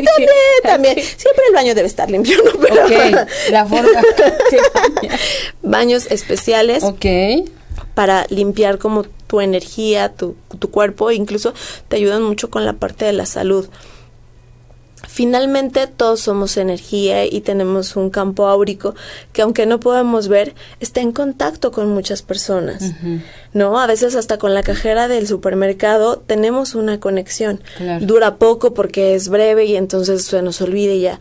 también, 0.63 0.95
Siempre 0.95 1.43
el 1.49 1.53
baño 1.53 1.75
debe 1.75 1.87
estar 1.87 2.09
limpio, 2.09 2.37
¿no? 2.43 2.51
Pero, 2.61 3.25
la 3.51 3.65
forma. 3.65 4.01
baños 5.61 6.07
especiales. 6.09 6.83
Ok 6.83 7.05
para 7.99 8.25
limpiar 8.29 8.77
como 8.77 9.03
tu 9.03 9.41
energía, 9.41 10.13
tu, 10.13 10.37
tu 10.57 10.71
cuerpo, 10.71 11.09
e 11.09 11.15
incluso 11.15 11.53
te 11.89 11.97
ayudan 11.97 12.23
mucho 12.23 12.49
con 12.49 12.63
la 12.63 12.71
parte 12.71 13.03
de 13.03 13.11
la 13.11 13.25
salud 13.25 13.67
finalmente 15.07 15.87
todos 15.87 16.21
somos 16.21 16.55
energía 16.55 17.25
y 17.25 17.41
tenemos 17.41 17.97
un 17.97 18.09
campo 18.09 18.47
áurico 18.47 18.95
que 19.33 19.41
aunque 19.41 19.65
no 19.65 19.79
podemos 19.81 20.29
ver, 20.29 20.53
está 20.79 21.01
en 21.01 21.11
contacto 21.11 21.71
con 21.71 21.89
muchas 21.89 22.21
personas. 22.21 22.93
¿No? 23.53 23.79
A 23.79 23.87
veces 23.87 24.15
hasta 24.15 24.37
con 24.37 24.53
la 24.53 24.63
cajera 24.63 25.09
del 25.09 25.27
supermercado 25.27 26.19
tenemos 26.19 26.75
una 26.75 27.01
conexión. 27.01 27.61
Dura 27.99 28.37
poco 28.37 28.73
porque 28.73 29.15
es 29.15 29.27
breve 29.27 29.65
y 29.65 29.75
entonces 29.75 30.23
se 30.23 30.41
nos 30.41 30.61
olvida 30.61 30.93
y 30.93 31.01
ya 31.01 31.19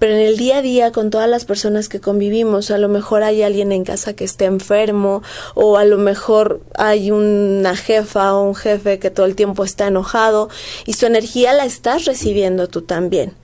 pero 0.00 0.14
en 0.14 0.20
el 0.20 0.38
día 0.38 0.56
a 0.56 0.62
día 0.62 0.92
con 0.92 1.10
todas 1.10 1.28
las 1.28 1.44
personas 1.44 1.90
que 1.90 2.00
convivimos, 2.00 2.70
a 2.70 2.78
lo 2.78 2.88
mejor 2.88 3.22
hay 3.22 3.42
alguien 3.42 3.70
en 3.70 3.84
casa 3.84 4.14
que 4.14 4.24
esté 4.24 4.46
enfermo 4.46 5.22
o 5.54 5.76
a 5.76 5.84
lo 5.84 5.98
mejor 5.98 6.62
hay 6.74 7.10
una 7.10 7.76
jefa 7.76 8.34
o 8.34 8.42
un 8.42 8.54
jefe 8.54 8.98
que 8.98 9.10
todo 9.10 9.26
el 9.26 9.36
tiempo 9.36 9.62
está 9.62 9.88
enojado 9.88 10.48
y 10.86 10.94
su 10.94 11.04
energía 11.04 11.52
la 11.52 11.66
estás 11.66 12.06
recibiendo 12.06 12.66
tú 12.66 12.80
también. 12.80 13.34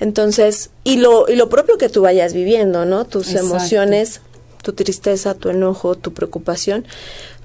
Entonces, 0.00 0.68
y 0.84 0.98
lo, 0.98 1.30
y 1.30 1.34
lo 1.34 1.48
propio 1.48 1.78
que 1.78 1.88
tú 1.88 2.02
vayas 2.02 2.34
viviendo, 2.34 2.84
¿no? 2.84 3.06
Tus 3.06 3.34
emociones, 3.34 4.20
tu 4.62 4.74
tristeza, 4.74 5.32
tu 5.32 5.48
enojo, 5.48 5.94
tu 5.94 6.12
preocupación, 6.12 6.84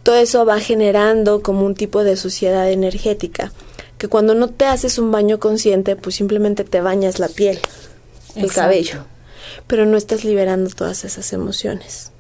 todo 0.04 0.16
eso 0.18 0.46
va 0.46 0.60
generando 0.60 1.42
como 1.42 1.66
un 1.66 1.74
tipo 1.74 2.04
de 2.04 2.18
suciedad 2.18 2.70
energética, 2.70 3.54
que 3.98 4.10
cuando 4.10 4.36
no 4.36 4.50
te 4.50 4.66
haces 4.66 5.00
un 5.00 5.10
baño 5.10 5.40
consciente, 5.40 5.96
pues 5.96 6.18
simplemente 6.18 6.66
te 6.66 6.82
bañas 6.82 7.20
la 7.20 7.30
piel 7.30 7.60
el 8.38 8.52
cabello, 8.52 9.06
pero 9.68 9.86
no 9.86 9.98
estás 9.98 10.24
liberando 10.24 10.70
todas 10.70 11.04
esas 11.04 11.34
emociones. 11.34 12.12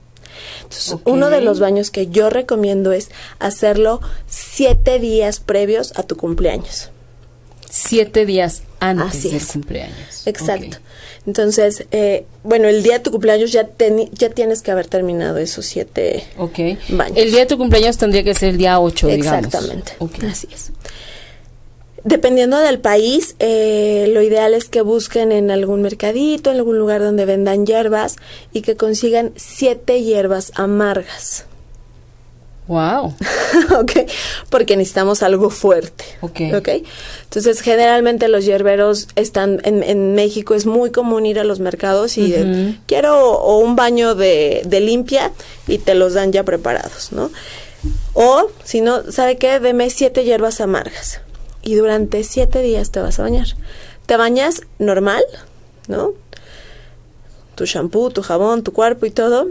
Entonces, 0.63 0.95
uno 1.05 1.29
de 1.29 1.41
los 1.41 1.59
baños 1.59 1.91
que 1.91 2.07
yo 2.07 2.29
recomiendo 2.29 2.91
es 2.91 3.09
hacerlo 3.39 4.01
siete 4.27 4.99
días 4.99 5.39
previos 5.39 5.93
a 5.97 6.03
tu 6.03 6.15
cumpleaños. 6.15 6.91
Siete 7.69 8.25
días 8.25 8.63
antes 8.79 9.23
del 9.23 9.45
cumpleaños. 9.45 10.25
Exacto. 10.25 10.77
Entonces, 11.25 11.85
eh, 11.91 12.25
bueno, 12.43 12.69
el 12.69 12.83
día 12.83 12.93
de 12.93 12.99
tu 13.01 13.11
cumpleaños 13.11 13.51
ya, 13.51 13.67
ya 14.13 14.29
tienes 14.29 14.61
que 14.61 14.71
haber 14.71 14.87
terminado 14.87 15.37
esos 15.37 15.65
siete 15.65 16.23
baños. 16.89 17.17
El 17.17 17.31
día 17.31 17.41
de 17.41 17.45
tu 17.45 17.57
cumpleaños 17.57 17.97
tendría 17.97 18.23
que 18.23 18.33
ser 18.33 18.49
el 18.49 18.57
día 18.57 18.79
8, 18.79 19.09
Exactamente. 19.09 19.93
Así 20.29 20.47
es. 20.53 20.71
Dependiendo 22.07 22.57
del 22.59 22.79
país, 22.79 23.35
eh, 23.39 24.09
lo 24.13 24.21
ideal 24.21 24.53
es 24.53 24.69
que 24.69 24.79
busquen 24.79 25.33
en 25.33 25.51
algún 25.51 25.81
mercadito, 25.81 26.49
en 26.49 26.55
algún 26.55 26.79
lugar 26.79 27.01
donde 27.01 27.25
vendan 27.25 27.65
hierbas 27.65 28.15
y 28.53 28.61
que 28.61 28.77
consigan 28.77 29.33
siete 29.35 30.01
hierbas 30.01 30.53
amargas. 30.55 31.43
Wow. 32.67 33.13
ok, 33.79 33.91
porque 34.49 34.77
necesitamos 34.77 35.21
algo 35.21 35.49
fuerte. 35.49 36.05
Ok. 36.21 36.39
Entonces, 37.23 37.59
generalmente 37.59 38.29
los 38.29 38.45
hierberos 38.45 39.09
están 39.17 39.59
en, 39.65 40.15
México, 40.15 40.55
es 40.55 40.65
muy 40.65 40.91
común 40.91 41.25
ir 41.25 41.39
a 41.39 41.43
los 41.43 41.59
mercados 41.59 42.17
y 42.17 42.33
quiero 42.85 43.33
o 43.33 43.59
un 43.59 43.75
baño 43.75 44.15
de, 44.15 44.61
de 44.65 44.79
limpia 44.79 45.33
y 45.67 45.79
te 45.79 45.93
los 45.93 46.13
dan 46.13 46.31
ya 46.31 46.43
preparados, 46.43 47.11
¿no? 47.11 47.31
O, 48.13 48.49
si 48.63 48.79
no, 48.79 49.11
¿sabe 49.11 49.35
qué? 49.35 49.59
Deme 49.59 49.89
siete 49.89 50.23
hierbas 50.23 50.61
amargas 50.61 51.19
y 51.67 51.75
durante 51.75 52.23
siete 52.23 52.61
días 52.61 52.91
te 52.91 53.01
vas 53.01 53.19
a 53.19 53.23
bañar. 53.23 53.47
Te 54.05 54.15
bañas 54.15 54.61
normal, 54.79 55.21
¿no? 55.89 56.13
Tu 57.55 57.65
shampoo, 57.65 58.09
tu 58.09 58.21
jabón, 58.21 58.63
tu 58.63 58.71
cuerpo 58.71 59.05
y 59.05 59.11
todo. 59.11 59.47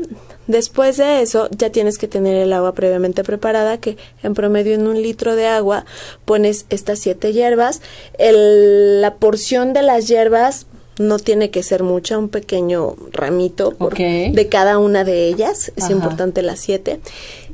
Después 0.46 0.96
de 0.96 1.20
eso 1.20 1.50
ya 1.50 1.68
tienes 1.68 1.98
que 1.98 2.08
tener 2.08 2.36
el 2.36 2.54
agua 2.54 2.72
previamente 2.72 3.22
preparada 3.22 3.78
que 3.80 3.98
en 4.22 4.32
promedio 4.32 4.72
en 4.72 4.86
un 4.86 5.02
litro 5.02 5.36
de 5.36 5.46
agua 5.46 5.84
pones 6.24 6.64
estas 6.70 7.00
siete 7.00 7.34
hierbas. 7.34 7.82
la 8.18 9.14
porción 9.16 9.74
de 9.74 9.82
las 9.82 10.08
hierbas 10.08 10.66
no 10.98 11.18
tiene 11.18 11.50
que 11.50 11.62
ser 11.62 11.82
mucha, 11.82 12.16
un 12.16 12.30
pequeño 12.30 12.96
ramito 13.12 13.76
de 13.90 14.48
cada 14.50 14.78
una 14.78 15.04
de 15.04 15.28
ellas. 15.28 15.70
Es 15.76 15.90
importante 15.90 16.40
las 16.40 16.60
siete. 16.60 16.98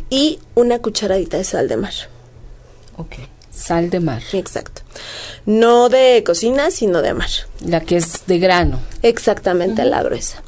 Y 0.08 0.38
una 0.54 0.78
cucharadita 0.78 1.38
de 1.38 1.44
sal 1.44 1.66
de 1.66 1.78
mar. 1.78 1.94
Sal 3.52 3.90
de 3.90 4.00
mar. 4.00 4.22
Exacto. 4.32 4.82
No 5.46 5.88
de 5.88 6.22
cocina, 6.24 6.70
sino 6.70 7.02
de 7.02 7.14
mar. 7.14 7.28
La 7.64 7.80
que 7.80 7.96
es 7.96 8.26
de 8.26 8.38
grano. 8.38 8.80
Exactamente, 9.02 9.84
la 9.84 10.02
gruesa. 10.02 10.42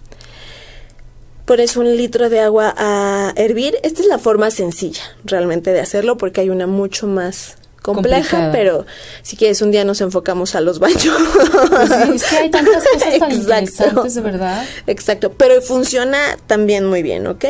Pones 1.44 1.76
un 1.76 1.96
litro 1.96 2.30
de 2.30 2.40
agua 2.40 2.74
a 2.76 3.32
hervir. 3.36 3.76
Esta 3.82 4.00
es 4.00 4.08
la 4.08 4.18
forma 4.18 4.50
sencilla 4.50 5.02
realmente 5.24 5.72
de 5.72 5.80
hacerlo 5.80 6.16
porque 6.16 6.40
hay 6.40 6.48
una 6.48 6.66
mucho 6.66 7.06
más 7.06 7.58
compleja, 7.84 8.48
pero 8.50 8.86
si 9.20 9.36
quieres 9.36 9.60
un 9.60 9.70
día 9.70 9.84
nos 9.84 10.00
enfocamos 10.00 10.54
a 10.54 10.62
los 10.62 10.78
baños. 10.78 11.04
Pues 11.68 11.90
es 12.22 12.24
que 12.24 12.36
hay 12.36 12.50
tantas 12.50 12.82
cosas 12.94 13.18
tan 13.18 13.30
interesantes, 13.30 14.14
de 14.14 14.20
verdad. 14.22 14.64
Exacto, 14.86 15.32
pero 15.32 15.60
funciona 15.60 16.18
también 16.46 16.86
muy 16.86 17.02
bien, 17.02 17.26
¿ok? 17.26 17.44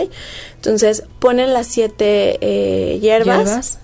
Entonces, 0.56 1.04
ponen 1.20 1.52
las 1.52 1.68
siete 1.68 2.38
eh, 2.40 2.98
¿Hierbas? 3.00 3.78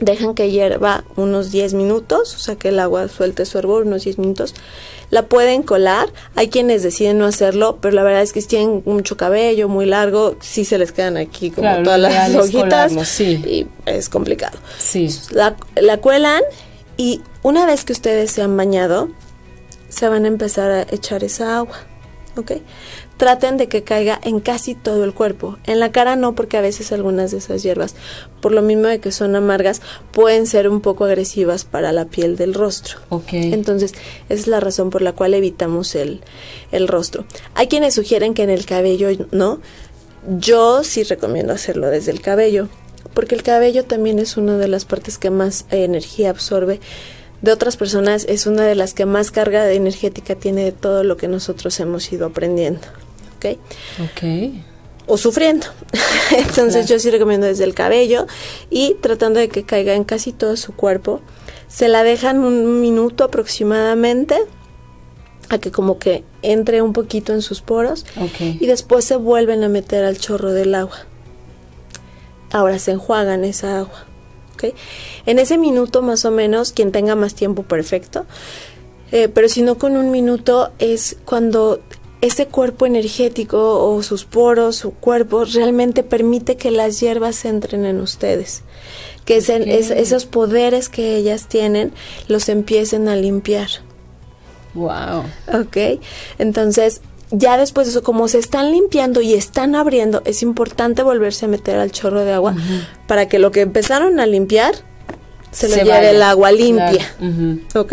Dejan 0.00 0.34
que 0.34 0.50
hierva 0.50 1.04
unos 1.16 1.50
10 1.50 1.74
minutos, 1.74 2.34
o 2.34 2.38
sea 2.38 2.56
que 2.56 2.68
el 2.68 2.78
agua 2.78 3.08
suelte 3.08 3.46
su 3.46 3.58
hervor 3.58 3.86
unos 3.86 4.04
10 4.04 4.18
minutos. 4.18 4.54
La 5.10 5.26
pueden 5.26 5.62
colar, 5.62 6.08
hay 6.34 6.48
quienes 6.48 6.82
deciden 6.82 7.18
no 7.18 7.26
hacerlo, 7.26 7.78
pero 7.80 7.94
la 7.94 8.02
verdad 8.02 8.22
es 8.22 8.32
que 8.32 8.40
si 8.40 8.48
tienen 8.48 8.82
mucho 8.84 9.16
cabello, 9.16 9.68
muy 9.68 9.86
largo, 9.86 10.36
sí 10.40 10.64
se 10.64 10.78
les 10.78 10.92
quedan 10.92 11.16
aquí 11.16 11.50
como 11.50 11.82
todas 11.82 12.00
las 12.00 12.34
hojitas 12.34 13.20
y 13.20 13.66
es 13.86 14.08
complicado. 14.08 14.58
Sí. 14.78 15.08
La, 15.30 15.56
la 15.76 15.98
cuelan 15.98 16.42
y 16.96 17.22
una 17.42 17.66
vez 17.66 17.84
que 17.84 17.92
ustedes 17.92 18.32
se 18.32 18.42
han 18.42 18.56
bañado, 18.56 19.10
se 19.88 20.08
van 20.08 20.24
a 20.24 20.28
empezar 20.28 20.70
a 20.70 20.82
echar 20.90 21.22
esa 21.24 21.58
agua, 21.58 21.76
¿ok? 22.36 22.52
Traten 23.16 23.56
de 23.56 23.68
que 23.68 23.82
caiga 23.82 24.20
en 24.22 24.40
casi 24.40 24.74
todo 24.74 25.04
el 25.04 25.14
cuerpo. 25.14 25.58
En 25.64 25.80
la 25.80 25.92
cara 25.92 26.16
no, 26.16 26.34
porque 26.34 26.56
a 26.56 26.60
veces 26.60 26.92
algunas 26.92 27.30
de 27.30 27.38
esas 27.38 27.62
hierbas, 27.62 27.94
por 28.40 28.52
lo 28.52 28.62
mismo 28.62 28.86
de 28.86 29.00
que 29.00 29.12
son 29.12 29.36
amargas, 29.36 29.80
pueden 30.12 30.46
ser 30.46 30.68
un 30.68 30.80
poco 30.80 31.04
agresivas 31.04 31.64
para 31.64 31.92
la 31.92 32.06
piel 32.06 32.36
del 32.36 32.54
rostro. 32.54 32.98
Okay. 33.08 33.52
Entonces, 33.52 33.92
esa 34.28 34.40
es 34.40 34.46
la 34.46 34.60
razón 34.60 34.90
por 34.90 35.02
la 35.02 35.12
cual 35.12 35.34
evitamos 35.34 35.94
el, 35.94 36.20
el 36.72 36.88
rostro. 36.88 37.24
Hay 37.54 37.68
quienes 37.68 37.94
sugieren 37.94 38.34
que 38.34 38.42
en 38.42 38.50
el 38.50 38.66
cabello 38.66 39.08
no. 39.30 39.60
Yo 40.38 40.82
sí 40.82 41.04
recomiendo 41.04 41.52
hacerlo 41.52 41.88
desde 41.88 42.10
el 42.10 42.20
cabello, 42.20 42.68
porque 43.14 43.34
el 43.34 43.42
cabello 43.42 43.84
también 43.84 44.18
es 44.18 44.36
una 44.36 44.58
de 44.58 44.68
las 44.68 44.84
partes 44.84 45.18
que 45.18 45.30
más 45.30 45.66
energía 45.70 46.30
absorbe 46.30 46.80
de 47.42 47.52
otras 47.52 47.76
personas 47.76 48.24
es 48.28 48.46
una 48.46 48.64
de 48.64 48.74
las 48.74 48.94
que 48.94 49.04
más 49.04 49.30
carga 49.30 49.70
energética 49.70 50.34
tiene 50.34 50.64
de 50.64 50.72
todo 50.72 51.04
lo 51.04 51.16
que 51.16 51.28
nosotros 51.28 51.78
hemos 51.80 52.10
ido 52.10 52.26
aprendiendo. 52.26 52.80
¿Ok? 53.36 53.58
Ok. 54.02 54.54
O 55.06 55.16
sufriendo. 55.16 55.66
Entonces 56.36 56.88
yo 56.88 56.98
sí 56.98 57.10
recomiendo 57.10 57.46
desde 57.46 57.64
el 57.64 57.74
cabello 57.74 58.26
y 58.70 58.94
tratando 59.00 59.38
de 59.38 59.48
que 59.48 59.64
caiga 59.64 59.94
en 59.94 60.04
casi 60.04 60.32
todo 60.32 60.56
su 60.56 60.74
cuerpo. 60.74 61.20
Se 61.68 61.88
la 61.88 62.02
dejan 62.02 62.38
un 62.38 62.80
minuto 62.80 63.24
aproximadamente 63.24 64.36
a 65.48 65.58
que 65.58 65.70
como 65.70 65.98
que 65.98 66.24
entre 66.42 66.82
un 66.82 66.92
poquito 66.92 67.32
en 67.32 67.42
sus 67.42 67.60
poros 67.60 68.04
okay. 68.20 68.58
y 68.60 68.66
después 68.66 69.04
se 69.04 69.16
vuelven 69.16 69.62
a 69.62 69.68
meter 69.68 70.04
al 70.04 70.18
chorro 70.18 70.52
del 70.52 70.74
agua. 70.74 70.98
Ahora 72.50 72.78
se 72.78 72.92
enjuagan 72.92 73.44
esa 73.44 73.78
agua. 73.78 74.06
¿okay? 74.54 74.74
En 75.26 75.38
ese 75.38 75.58
minuto 75.58 76.02
más 76.02 76.24
o 76.24 76.30
menos, 76.30 76.72
quien 76.72 76.92
tenga 76.92 77.14
más 77.14 77.34
tiempo 77.34 77.62
perfecto, 77.62 78.26
eh, 79.12 79.28
pero 79.28 79.48
si 79.48 79.62
no 79.62 79.78
con 79.78 79.96
un 79.96 80.10
minuto 80.10 80.72
es 80.78 81.16
cuando 81.24 81.80
ese 82.20 82.46
cuerpo 82.46 82.86
energético 82.86 83.84
o 83.84 84.02
sus 84.02 84.24
poros, 84.24 84.76
su 84.76 84.92
cuerpo, 84.92 85.44
realmente 85.44 86.02
permite 86.02 86.56
que 86.56 86.70
las 86.70 87.00
hierbas 87.00 87.44
entren 87.44 87.84
en 87.84 88.00
ustedes. 88.00 88.62
Que 89.24 89.38
esos 89.38 90.24
poderes 90.26 90.88
que 90.88 91.16
ellas 91.16 91.48
tienen 91.48 91.92
los 92.28 92.48
empiecen 92.48 93.08
a 93.08 93.16
limpiar. 93.16 93.68
Wow. 94.74 95.24
Ok. 95.52 96.00
Entonces, 96.38 97.00
ya 97.30 97.58
después 97.58 97.86
de 97.86 97.90
eso, 97.90 98.02
como 98.02 98.28
se 98.28 98.38
están 98.38 98.70
limpiando 98.70 99.20
y 99.20 99.34
están 99.34 99.74
abriendo, 99.74 100.22
es 100.24 100.42
importante 100.42 101.02
volverse 101.02 101.46
a 101.46 101.48
meter 101.48 101.78
al 101.78 101.90
chorro 101.90 102.24
de 102.24 102.32
agua 102.32 102.54
para 103.06 103.26
que 103.28 103.38
lo 103.38 103.50
que 103.50 103.62
empezaron 103.62 104.20
a 104.20 104.26
limpiar 104.26 104.74
se, 105.50 105.68
lo 105.68 105.76
lleve 105.76 106.10
el 106.10 106.22
agua 106.22 106.52
limpia. 106.52 107.04
¿Ok? 107.74 107.92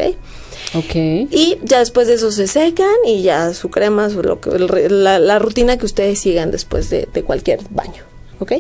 Ok. 0.73 0.95
Y 0.95 1.57
ya 1.63 1.79
después 1.79 2.07
de 2.07 2.15
eso 2.15 2.31
se 2.31 2.47
secan 2.47 2.95
y 3.05 3.21
ya 3.21 3.53
su 3.53 3.69
crema, 3.69 4.07
lo 4.07 4.39
que, 4.41 4.49
la, 4.89 5.39
rutina 5.39 5.77
que 5.77 5.85
ustedes 5.85 6.19
sigan 6.19 6.51
después 6.51 6.89
de, 6.89 7.05
cualquier 7.25 7.59
baño. 7.69 8.03
¿Ok? 8.39 8.53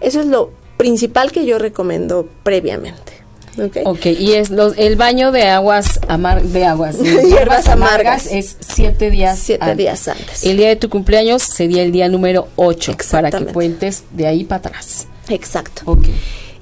Eso 0.00 0.20
es 0.20 0.26
lo 0.26 0.50
principal 0.76 1.32
que 1.32 1.46
yo 1.46 1.58
recomiendo 1.58 2.28
previamente. 2.42 3.12
Okay. 3.62 3.82
ok, 3.84 4.06
y 4.06 4.32
es 4.32 4.50
el 4.78 4.96
baño 4.96 5.30
de 5.30 5.42
aguas 5.42 6.00
amar 6.08 6.42
de 6.42 6.64
aguas 6.64 6.98
de 6.98 7.22
hierbas 7.28 7.68
amargas, 7.68 8.24
es 8.32 8.56
siete 8.60 9.10
días 9.10 9.38
siete 9.38 9.76
días 9.76 10.08
antes. 10.08 10.44
El 10.44 10.56
día 10.56 10.68
de 10.68 10.76
tu 10.76 10.88
cumpleaños 10.88 11.42
sería 11.42 11.82
el 11.82 11.92
día 11.92 12.08
número 12.08 12.48
ocho 12.56 12.96
para 13.10 13.30
que 13.30 13.44
cuentes 13.44 14.04
de 14.10 14.26
ahí 14.26 14.44
para 14.44 14.68
atrás. 14.68 15.06
Exacto. 15.28 15.82
Ok. 15.84 16.06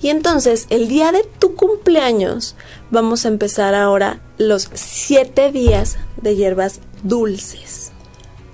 Y 0.02 0.08
entonces, 0.08 0.66
el 0.70 0.88
día 0.88 1.12
de 1.12 1.22
tu 1.38 1.54
cumpleaños, 1.54 2.56
vamos 2.90 3.24
a 3.24 3.28
empezar 3.28 3.74
ahora 3.74 4.20
los 4.38 4.70
siete 4.74 5.52
días 5.52 5.98
de 6.22 6.36
hierbas 6.36 6.80
dulces. 7.02 7.92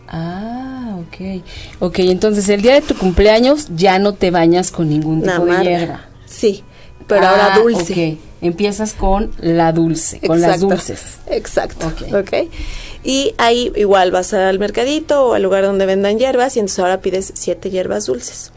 Ah, 0.08 0.98
ok. 1.00 1.42
Ok, 1.80 1.98
entonces 2.00 2.48
el 2.48 2.62
día 2.62 2.74
de 2.74 2.82
tu 2.82 2.96
cumpleaños 2.96 3.68
ya 3.74 3.98
no 3.98 4.14
te 4.14 4.30
bañas 4.30 4.70
con 4.70 4.88
ningún 4.88 5.22
tipo 5.22 5.44
de 5.46 5.62
hierba. 5.64 6.04
Sí, 6.26 6.62
pero 7.06 7.26
ahora 7.26 7.54
Ah, 7.54 7.58
dulce. 7.58 8.18
ok. 8.18 8.18
Empiezas 8.42 8.92
con 8.92 9.32
la 9.38 9.72
dulce, 9.72 10.20
con 10.20 10.40
las 10.40 10.60
dulces. 10.60 11.18
Exacto. 11.28 11.86
Ok. 11.86 12.12
ok. 12.14 12.32
Y 13.02 13.34
ahí 13.38 13.72
igual 13.76 14.10
vas 14.10 14.34
al 14.34 14.58
mercadito 14.58 15.26
o 15.26 15.34
al 15.34 15.42
lugar 15.42 15.64
donde 15.64 15.86
vendan 15.86 16.18
hierbas 16.18 16.56
y 16.56 16.60
entonces 16.60 16.78
ahora 16.80 17.00
pides 17.00 17.32
siete 17.34 17.70
hierbas 17.70 18.06
dulces. 18.06 18.52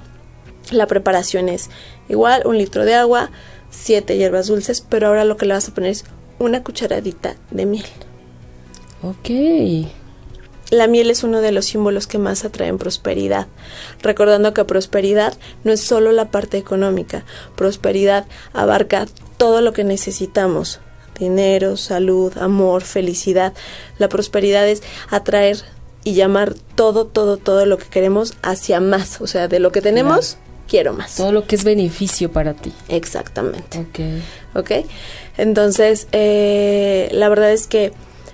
La 0.71 0.86
preparación 0.86 1.49
es 1.49 1.69
igual, 2.10 2.43
un 2.45 2.58
litro 2.58 2.84
de 2.84 2.95
agua, 2.95 3.32
siete 3.69 4.17
hierbas 4.17 4.48
dulces, 4.48 4.82
pero 4.82 5.08
ahora 5.08 5.24
lo 5.24 5.38
que 5.38 5.45
le 5.45 5.54
vas 5.54 5.69
a 5.69 5.74
poner 5.74 5.91
es 5.91 6.06
una 6.39 6.63
cucharadita 6.63 7.36
de 7.52 7.65
miel. 7.65 7.86
Ok. 9.02 9.30
La 10.72 10.88
miel 10.88 11.10
es 11.10 11.24
uno 11.24 11.41
de 11.41 11.52
los 11.52 11.65
símbolos 11.65 12.06
que 12.06 12.19
más 12.19 12.45
atraen 12.45 12.78
prosperidad, 12.78 13.48
recordando 14.04 14.54
que 14.54 14.65
prosperidad 14.65 15.36
no 15.63 15.72
es 15.72 15.82
solo 15.82 16.12
la 16.12 16.30
parte 16.30 16.58
económica, 16.58 17.26
prosperidad 17.56 18.28
abarca 18.54 19.08
todo 19.38 19.62
lo 19.62 19.74
que 19.74 19.84
necesitamos, 19.84 20.80
dinero, 21.17 21.76
salud, 21.76 22.38
amor, 22.38 22.84
felicidad. 22.84 23.54
La 23.98 24.10
prosperidad 24.10 24.67
es 24.67 24.84
atraer 25.10 25.58
y 26.04 26.13
llamar 26.13 26.54
todo, 26.76 27.06
todo, 27.06 27.38
todo 27.38 27.65
lo 27.65 27.78
que 27.78 27.88
queremos 27.88 28.36
hacia 28.43 28.80
más, 28.80 29.22
o 29.22 29.28
sea, 29.28 29.48
de 29.48 29.60
lo 29.60 29.72
que 29.72 29.82
tenemos, 29.82 30.38
quiero 30.70 30.94
más. 30.94 31.16
Todo 31.16 31.32
lo 31.32 31.46
que 31.46 31.56
es 31.56 31.64
beneficio 31.64 32.32
para 32.32 32.54
ti. 32.54 32.72
Exactamente. 32.88 33.80
Ok. 33.80 34.00
¿ok? 34.56 34.72
Entonces, 35.38 36.08
eh, 36.12 37.10
la 37.12 37.30
verdad 37.30 37.52
es 37.52 37.68
que 37.68 37.92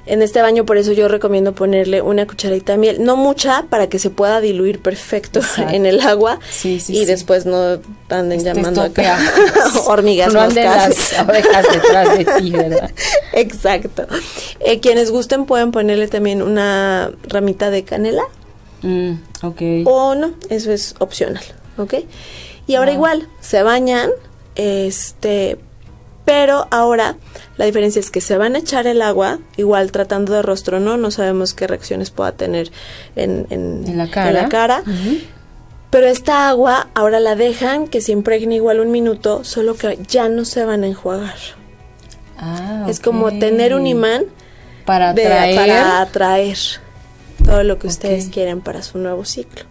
en 0.08 0.21
este 0.21 0.39
baño 0.41 0.65
por 0.65 0.78
eso 0.78 0.91
yo 0.91 1.08
recomiendo 1.08 1.54
ponerle 1.56 2.00
una 2.04 2.28
cucharadita 2.28 2.74
de 2.74 2.78
miel, 2.78 3.04
no 3.04 3.15
mucha 3.15 3.63
para 3.71 3.88
que 3.89 3.98
se 3.98 4.12
pueda 4.12 4.39
diluir 4.39 4.80
perfecto 4.80 5.39
Exacto. 5.43 5.74
en 5.76 5.88
el 5.88 6.00
agua 6.02 6.39
Sí, 6.52 6.80
sí, 6.80 6.93
y 6.93 7.00
sí. 7.00 7.06
después 7.06 7.48
no 7.48 7.80
anden 8.10 8.38
Te 8.39 8.54
llamando 8.54 8.84
acá 8.84 9.17
hormigas 9.88 10.32
No 10.32 10.41
anden 10.41 10.63
las 10.65 11.13
abejas 11.17 11.65
detrás 11.71 12.17
de 12.19 12.26
ti, 12.39 12.52
¿verdad? 12.52 12.91
Exacto. 13.34 14.06
Eh, 14.60 14.80
quienes 14.80 15.10
gusten 15.10 15.45
pueden 15.45 15.71
ponerle 15.71 16.08
también 16.08 16.43
una 16.43 17.12
ramita 17.28 17.69
de 17.71 17.84
canela 17.84 18.24
Mm, 18.84 19.13
ok. 19.41 19.62
o 19.86 20.13
no, 20.13 20.34
eso 20.50 20.71
es 20.71 20.93
opcional, 21.00 21.43
¿ok? 21.77 21.93
Y 22.67 22.75
ahora 22.75 22.91
Ah. 22.91 22.95
igual, 22.95 23.27
se 23.41 23.61
bañan, 23.63 24.09
este, 24.55 25.57
pero 26.25 26.67
ahora 26.71 27.15
la 27.57 27.65
diferencia 27.65 27.99
es 27.99 28.09
que 28.11 28.21
se 28.21 28.38
van 28.38 28.55
a 28.55 28.59
echar 28.59 28.88
el 28.88 29.01
agua, 29.01 29.39
igual 29.57 29.91
tratando 29.91 30.33
de 30.33 30.41
rostro, 30.41 30.79
¿no? 30.79 30.97
No 30.97 31.11
sabemos 31.11 31.53
qué 31.53 31.67
reacciones 31.67 32.09
pueda 32.09 32.31
tener 32.31 32.71
en, 33.15 33.45
en, 33.49 33.83
En 33.88 33.97
la 33.97 34.09
cara. 34.09 34.49
cara. 34.49 34.79
Ujú. 34.81 35.17
Pero 35.91 36.07
esta 36.07 36.49
agua 36.49 36.89
ahora 36.95 37.19
la 37.19 37.35
dejan 37.35 37.88
que 37.88 38.01
se 38.01 38.11
impregne 38.11 38.55
igual 38.55 38.79
un 38.79 38.91
minuto, 38.91 39.43
solo 39.43 39.75
que 39.75 39.99
ya 40.09 40.27
no 40.27 40.43
se 40.43 40.65
van 40.65 40.83
a 40.83 40.88
enjuagar. 40.88 41.35
Ah, 42.38 42.85
Es 42.89 42.99
como 42.99 43.29
tener 43.39 43.73
un 43.73 43.88
imán 43.88 44.25
para 44.85 45.13
de- 45.13 45.25
atraer. 45.27 45.55
para 45.55 46.01
atraer 46.01 46.57
todo 47.45 47.63
lo 47.63 47.77
que 47.79 47.88
ustedes 47.88 48.25
Ok. 48.27 48.33
quieren 48.33 48.59
para 48.61 48.81
su 48.83 48.97
nuevo 48.97 49.23
ciclo. 49.23 49.63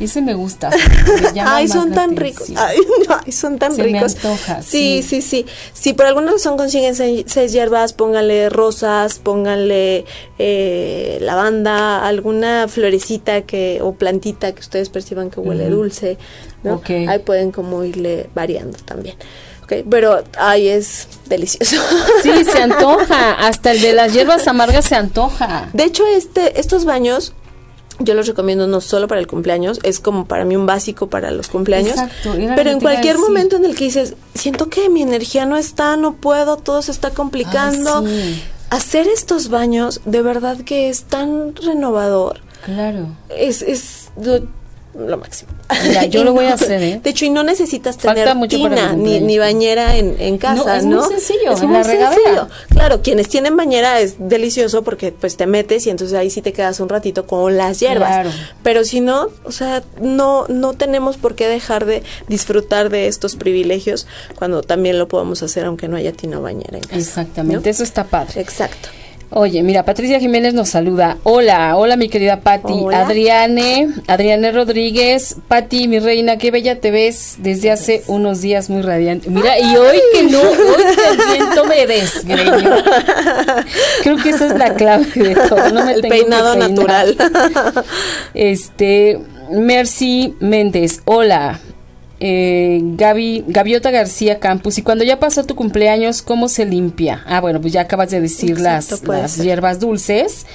Ese 0.00 0.22
me 0.22 0.34
gusta. 0.34 0.70
me 1.34 1.40
Ay, 1.40 1.68
son 1.68 1.92
tan 1.92 2.16
ricos. 2.16 2.50
Ay, 2.56 2.78
ay, 3.24 3.32
son 3.32 3.58
tan 3.58 3.74
Se 3.74 3.82
me 3.82 3.92
ricos. 3.92 4.16
antoja, 4.16 4.62
sí, 4.62 5.02
sí. 5.02 5.20
sí, 5.20 5.44
sí. 5.44 5.46
Si 5.74 5.92
por 5.92 6.06
alguna 6.06 6.32
razón 6.32 6.56
consiguen 6.56 6.94
seis, 6.94 7.24
seis 7.26 7.52
hierbas, 7.52 7.92
pónganle 7.92 8.48
rosas, 8.48 9.18
pónganle 9.18 10.06
eh, 10.38 11.18
lavanda, 11.20 12.06
alguna 12.06 12.66
florecita 12.66 13.42
que 13.42 13.80
o 13.82 13.94
plantita 13.94 14.52
que 14.52 14.60
ustedes 14.60 14.88
perciban 14.88 15.30
que 15.30 15.40
huele 15.40 15.68
dulce, 15.68 16.16
¿no? 16.62 16.76
Ok. 16.76 16.90
Ahí 17.06 17.18
pueden 17.18 17.52
como 17.52 17.84
irle 17.84 18.30
variando 18.34 18.78
también. 18.78 19.16
Ok, 19.64 19.84
pero 19.88 20.24
ay, 20.38 20.68
es 20.68 21.06
delicioso. 21.26 21.76
Sí, 22.22 22.44
se 22.44 22.62
antoja. 22.62 23.34
Hasta 23.34 23.70
el 23.72 23.80
de 23.80 23.92
las 23.92 24.12
hierbas 24.12 24.48
amargas 24.48 24.86
se 24.86 24.96
antoja. 24.96 25.68
De 25.72 25.84
hecho, 25.84 26.04
este, 26.06 26.58
estos 26.58 26.84
baños 26.84 27.34
yo 28.00 28.14
los 28.14 28.26
recomiendo 28.26 28.66
no 28.66 28.80
solo 28.80 29.06
para 29.06 29.20
el 29.20 29.26
cumpleaños, 29.26 29.78
es 29.82 30.00
como 30.00 30.26
para 30.26 30.44
mí 30.44 30.56
un 30.56 30.66
básico 30.66 31.08
para 31.08 31.30
los 31.30 31.48
cumpleaños. 31.48 31.92
Exacto, 31.92 32.34
Pero 32.56 32.70
en 32.70 32.80
cualquier 32.80 33.18
momento 33.18 33.56
en 33.56 33.64
el 33.64 33.76
que 33.76 33.84
dices, 33.84 34.14
siento 34.34 34.68
que 34.68 34.88
mi 34.88 35.02
energía 35.02 35.46
no 35.46 35.56
está, 35.56 35.96
no 35.96 36.14
puedo, 36.16 36.56
todo 36.56 36.82
se 36.82 36.90
está 36.90 37.10
complicando. 37.10 38.06
Sí. 38.06 38.42
Hacer 38.70 39.06
estos 39.08 39.48
baños 39.48 40.00
de 40.04 40.22
verdad 40.22 40.58
que 40.58 40.88
es 40.88 41.04
tan 41.04 41.54
renovador. 41.56 42.40
Claro. 42.64 43.08
Es, 43.28 43.62
es 43.62 44.10
lo, 44.20 44.40
lo 44.94 45.16
máximo. 45.18 45.52
Mira, 45.86 46.04
yo 46.06 46.24
lo 46.24 46.32
voy 46.32 46.46
a 46.46 46.54
hacer, 46.54 46.82
¿eh? 46.82 47.00
De 47.02 47.10
hecho, 47.10 47.24
y 47.24 47.30
no 47.30 47.42
necesitas 47.42 47.96
Falta 47.96 48.24
tener 48.32 48.48
tina 48.48 48.92
ni, 48.94 49.20
ni 49.20 49.38
bañera 49.38 49.96
en, 49.96 50.16
en 50.18 50.36
casa, 50.38 50.78
es 50.78 50.84
¿no? 50.84 50.98
muy 50.98 51.08
sencillo, 51.08 51.52
Es 51.52 51.62
muy 51.62 51.74
la 51.74 51.82
regadera. 51.82 52.14
sencillo. 52.14 52.48
Claro, 52.70 53.00
quienes 53.02 53.28
tienen 53.28 53.56
bañera 53.56 54.00
es 54.00 54.16
delicioso 54.18 54.82
porque 54.82 55.12
pues 55.12 55.36
te 55.36 55.46
metes 55.46 55.86
y 55.86 55.90
entonces 55.90 56.16
ahí 56.16 56.30
sí 56.30 56.42
te 56.42 56.52
quedas 56.52 56.80
un 56.80 56.88
ratito 56.88 57.26
con 57.26 57.56
las 57.56 57.78
hierbas. 57.80 58.10
Claro. 58.10 58.30
Pero 58.62 58.84
si 58.84 59.00
no, 59.00 59.28
o 59.44 59.52
sea, 59.52 59.82
no 60.00 60.46
no 60.48 60.72
tenemos 60.74 61.16
por 61.16 61.34
qué 61.34 61.48
dejar 61.48 61.84
de 61.86 62.02
disfrutar 62.28 62.90
de 62.90 63.06
estos 63.06 63.36
privilegios 63.36 64.06
cuando 64.36 64.62
también 64.62 64.98
lo 64.98 65.06
podemos 65.08 65.42
hacer 65.42 65.64
aunque 65.66 65.88
no 65.88 65.96
haya 65.96 66.12
tina 66.12 66.38
o 66.38 66.42
bañera 66.42 66.78
en 66.78 66.84
casa. 66.84 66.96
Exactamente, 66.96 67.64
¿no? 67.68 67.70
eso 67.70 67.82
está 67.84 68.04
padre. 68.04 68.40
Exacto. 68.40 68.88
Oye, 69.32 69.62
mira, 69.62 69.84
Patricia 69.84 70.18
Jiménez 70.18 70.54
nos 70.54 70.70
saluda. 70.70 71.18
Hola, 71.22 71.76
hola 71.76 71.96
mi 71.96 72.08
querida 72.08 72.40
Patti. 72.40 72.72
Hola. 72.72 73.02
Adriane, 73.02 73.88
Adriane 74.08 74.50
Rodríguez. 74.50 75.36
Patti, 75.46 75.86
mi 75.86 76.00
reina, 76.00 76.36
qué 76.36 76.50
bella 76.50 76.80
te 76.80 76.90
ves 76.90 77.36
desde 77.38 77.70
hace 77.70 78.02
unos 78.08 78.40
días 78.40 78.70
muy 78.70 78.82
radiante. 78.82 79.30
Mira, 79.30 79.56
y 79.60 79.76
hoy 79.76 80.00
que 80.12 80.24
no, 80.24 80.40
hoy 80.40 80.82
que 80.96 81.08
el 81.10 81.38
viento 81.38 81.64
me 81.64 81.86
desgreñó. 81.86 82.74
Creo 84.02 84.16
que 84.16 84.30
esa 84.30 84.46
es 84.46 84.58
la 84.58 84.74
clave 84.74 85.06
de 85.14 85.36
todo. 85.36 85.70
No 85.70 85.84
me 85.84 85.92
El 85.92 86.00
tengo 86.00 86.12
peinado 86.14 86.56
natural. 86.56 87.16
Este, 88.34 89.20
Mercy 89.52 90.34
Méndez, 90.40 91.02
hola. 91.04 91.60
Eh, 92.20 92.80
Gaby, 92.82 93.44
Gaviota 93.48 93.90
García 93.90 94.38
Campus. 94.38 94.78
Y 94.78 94.82
cuando 94.82 95.04
ya 95.04 95.18
pasó 95.18 95.44
tu 95.44 95.54
cumpleaños, 95.54 96.20
¿cómo 96.22 96.48
se 96.48 96.66
limpia? 96.66 97.22
Ah, 97.26 97.40
bueno, 97.40 97.60
pues 97.60 97.72
ya 97.72 97.82
acabas 97.82 98.10
de 98.10 98.20
decir 98.20 98.50
Exacto, 98.50 99.12
las, 99.12 99.22
las 99.22 99.36
hierbas 99.38 99.80
dulces. 99.80 100.46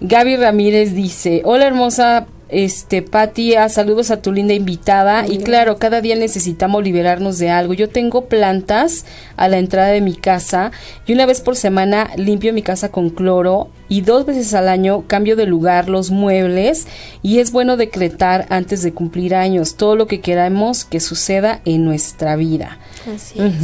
Gaby 0.00 0.36
Ramírez 0.36 0.94
dice, 0.94 1.42
hola 1.44 1.66
hermosa, 1.66 2.26
este, 2.52 3.00
Patti, 3.00 3.54
ah, 3.54 3.70
saludos 3.70 4.10
a 4.10 4.20
tu 4.20 4.30
linda 4.30 4.52
invitada. 4.52 5.26
Y 5.26 5.38
claro, 5.38 5.78
cada 5.78 6.02
día 6.02 6.16
necesitamos 6.16 6.84
liberarnos 6.84 7.38
de 7.38 7.48
algo. 7.48 7.72
Yo 7.72 7.88
tengo 7.88 8.26
plantas 8.26 9.06
a 9.38 9.48
la 9.48 9.56
entrada 9.56 9.88
de 9.88 10.02
mi 10.02 10.14
casa 10.14 10.70
y 11.06 11.14
una 11.14 11.24
vez 11.24 11.40
por 11.40 11.56
semana 11.56 12.10
limpio 12.16 12.52
mi 12.52 12.60
casa 12.60 12.90
con 12.90 13.08
cloro 13.08 13.70
y 13.88 14.02
dos 14.02 14.26
veces 14.26 14.52
al 14.52 14.68
año 14.68 15.04
cambio 15.06 15.34
de 15.34 15.46
lugar 15.46 15.88
los 15.88 16.10
muebles 16.10 16.86
y 17.22 17.38
es 17.38 17.52
bueno 17.52 17.78
decretar 17.78 18.46
antes 18.50 18.82
de 18.82 18.92
cumplir 18.92 19.34
años 19.34 19.76
todo 19.76 19.96
lo 19.96 20.06
que 20.06 20.20
queramos 20.20 20.84
que 20.84 21.00
suceda 21.00 21.62
en 21.64 21.86
nuestra 21.86 22.36
vida. 22.36 22.78
Así 23.12 23.40
es. 23.40 23.54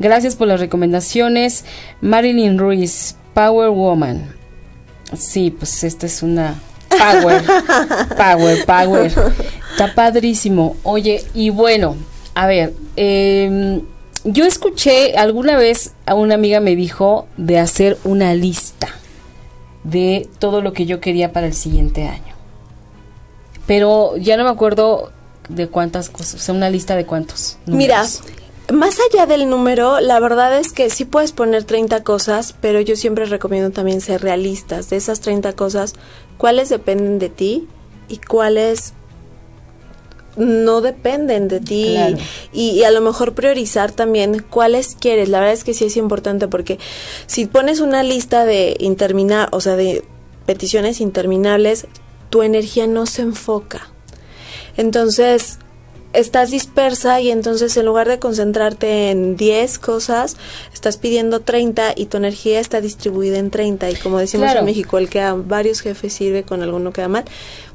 Gracias 0.00 0.34
por 0.34 0.48
las 0.48 0.58
recomendaciones. 0.58 1.64
Marilyn 2.00 2.58
Ruiz, 2.58 3.14
Power 3.34 3.70
Woman. 3.70 4.34
Sí, 5.16 5.52
pues 5.52 5.84
esta 5.84 6.06
es 6.06 6.24
una 6.24 6.56
power, 6.98 7.44
power, 8.16 8.66
power. 8.66 9.12
Está 9.70 9.94
padrísimo. 9.94 10.76
Oye, 10.82 11.24
y 11.34 11.50
bueno, 11.50 11.96
a 12.34 12.46
ver, 12.46 12.74
em, 12.96 13.82
yo 14.24 14.44
escuché 14.44 15.16
alguna 15.16 15.56
vez 15.56 15.92
a 16.06 16.14
una 16.14 16.34
amiga 16.34 16.60
me 16.60 16.76
dijo 16.76 17.26
de 17.36 17.58
hacer 17.58 17.98
una 18.04 18.34
lista 18.34 18.88
de 19.84 20.28
todo 20.38 20.62
lo 20.62 20.72
que 20.72 20.86
yo 20.86 21.00
quería 21.00 21.32
para 21.32 21.46
el 21.46 21.54
siguiente 21.54 22.08
año. 22.08 22.34
Pero 23.66 24.16
ya 24.16 24.36
no 24.36 24.44
me 24.44 24.50
acuerdo 24.50 25.12
de 25.48 25.68
cuántas 25.68 26.08
cosas, 26.10 26.34
o 26.34 26.38
sea, 26.38 26.54
una 26.54 26.70
lista 26.70 26.96
de 26.96 27.04
cuántos. 27.04 27.58
Mira. 27.66 28.04
Más 28.72 28.98
allá 29.10 29.26
del 29.26 29.48
número, 29.48 30.00
la 30.00 30.18
verdad 30.20 30.58
es 30.58 30.72
que 30.72 30.88
sí 30.88 31.04
puedes 31.04 31.32
poner 31.32 31.64
30 31.64 32.02
cosas, 32.02 32.54
pero 32.60 32.80
yo 32.80 32.96
siempre 32.96 33.26
recomiendo 33.26 33.70
también 33.70 34.00
ser 34.00 34.22
realistas. 34.22 34.88
De 34.88 34.96
esas 34.96 35.20
30 35.20 35.52
cosas, 35.54 35.94
¿cuáles 36.38 36.70
dependen 36.70 37.18
de 37.18 37.28
ti 37.28 37.68
y 38.08 38.18
cuáles 38.18 38.94
no 40.36 40.80
dependen 40.80 41.48
de 41.48 41.60
ti? 41.60 41.92
Claro. 41.92 42.16
Y, 42.52 42.70
y 42.70 42.84
a 42.84 42.90
lo 42.90 43.02
mejor 43.02 43.34
priorizar 43.34 43.92
también 43.92 44.44
cuáles 44.48 44.96
quieres. 44.98 45.28
La 45.28 45.40
verdad 45.40 45.54
es 45.54 45.64
que 45.64 45.74
sí 45.74 45.84
es 45.84 45.96
importante 45.98 46.48
porque 46.48 46.78
si 47.26 47.46
pones 47.46 47.80
una 47.80 48.02
lista 48.02 48.46
de 48.46 48.76
interminar, 48.80 49.48
o 49.52 49.60
sea, 49.60 49.76
de 49.76 50.04
peticiones 50.46 51.00
interminables, 51.00 51.86
tu 52.30 52.42
energía 52.42 52.86
no 52.86 53.04
se 53.04 53.22
enfoca. 53.22 53.90
Entonces, 54.76 55.58
estás 56.14 56.50
dispersa 56.50 57.20
y 57.20 57.30
entonces 57.30 57.76
en 57.76 57.86
lugar 57.86 58.08
de 58.08 58.18
concentrarte 58.18 59.10
en 59.10 59.36
10 59.36 59.78
cosas, 59.78 60.36
estás 60.72 60.96
pidiendo 60.96 61.40
30 61.40 61.94
y 61.96 62.06
tu 62.06 62.16
energía 62.16 62.60
está 62.60 62.80
distribuida 62.80 63.38
en 63.38 63.50
30 63.50 63.90
y 63.90 63.94
como 63.96 64.18
decimos 64.18 64.54
en 64.54 64.64
México, 64.64 64.98
el 64.98 65.08
que 65.08 65.20
a 65.20 65.34
varios 65.34 65.80
jefes 65.80 66.12
sirve 66.12 66.44
con 66.44 66.62
alguno 66.62 66.92
queda 66.92 67.08
mal, 67.08 67.24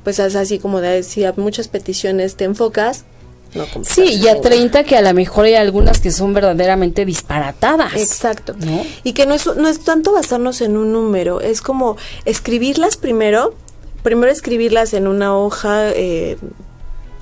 pues 0.04 0.20
es 0.20 0.36
así 0.36 0.60
como 0.60 0.82
de 0.82 1.04
si 1.04 1.26
a 1.26 1.34
muchas 1.36 1.68
peticiones 1.68 2.36
te 2.36 2.46
enfocas, 2.46 3.06
no 3.54 3.66
sí, 3.84 4.04
y 4.04 4.28
a 4.28 4.40
30 4.40 4.84
que 4.84 4.96
a 4.96 5.02
lo 5.02 5.14
mejor 5.14 5.46
hay 5.46 5.56
algunas 5.56 6.00
que 6.00 6.12
son 6.12 6.34
verdaderamente 6.34 7.04
disparatadas. 7.04 7.96
Exacto. 7.96 8.56
Y 9.04 9.14
que 9.14 9.26
no 9.26 9.34
es, 9.34 9.48
no 9.48 9.68
es 9.68 9.80
tanto 9.80 10.12
basarnos 10.12 10.62
en 10.62 10.78
un 10.78 10.94
número, 10.94 11.42
es 11.42 11.62
como 11.62 11.98
escribirlas 12.26 12.98
primero, 12.98 13.56
primero 14.04 14.32
escribirlas 14.32 14.94
en 14.94 15.08
una 15.08 15.36
hoja 15.36 15.90
eh, 15.90 16.38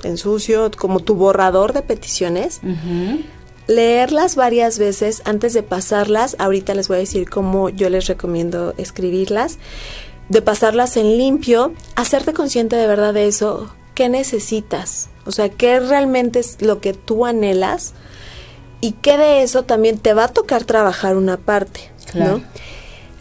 en 0.08 0.18
sucio, 0.18 0.72
como 0.78 1.00
tu 1.00 1.16
borrador 1.16 1.74
de 1.74 1.82
peticiones. 1.82 2.62
Leerlas 3.68 4.36
varias 4.36 4.80
veces 4.80 5.22
antes 5.26 5.54
de 5.54 5.62
pasarlas. 5.64 6.36
Ahorita 6.40 6.74
les 6.74 6.88
voy 6.88 6.98
a 6.98 7.00
decir 7.02 7.30
cómo 7.30 7.70
yo 7.70 7.90
les 7.90 8.08
recomiendo 8.08 8.74
escribirlas. 8.78 9.60
De 10.30 10.42
pasarlas 10.42 10.98
en 10.98 11.18
limpio, 11.18 11.74
hacerte 11.96 12.34
consciente 12.34 12.76
de 12.76 12.88
verdad 12.88 13.14
de 13.14 13.28
eso. 13.28 13.72
¿Qué 13.94 14.10
necesitas? 14.10 15.10
O 15.26 15.32
sea, 15.32 15.50
¿qué 15.50 15.80
realmente 15.80 16.40
es 16.40 16.62
lo 16.62 16.80
que 16.80 16.94
tú 16.94 17.26
anhelas? 17.26 17.94
Y 18.80 18.92
qué 18.94 19.18
de 19.18 19.42
eso 19.42 19.64
también 19.64 19.98
te 19.98 20.14
va 20.14 20.26
a 20.26 20.28
tocar 20.28 20.64
trabajar 20.64 21.18
una 21.18 21.38
parte, 21.38 21.92
¿no? 22.14 22.42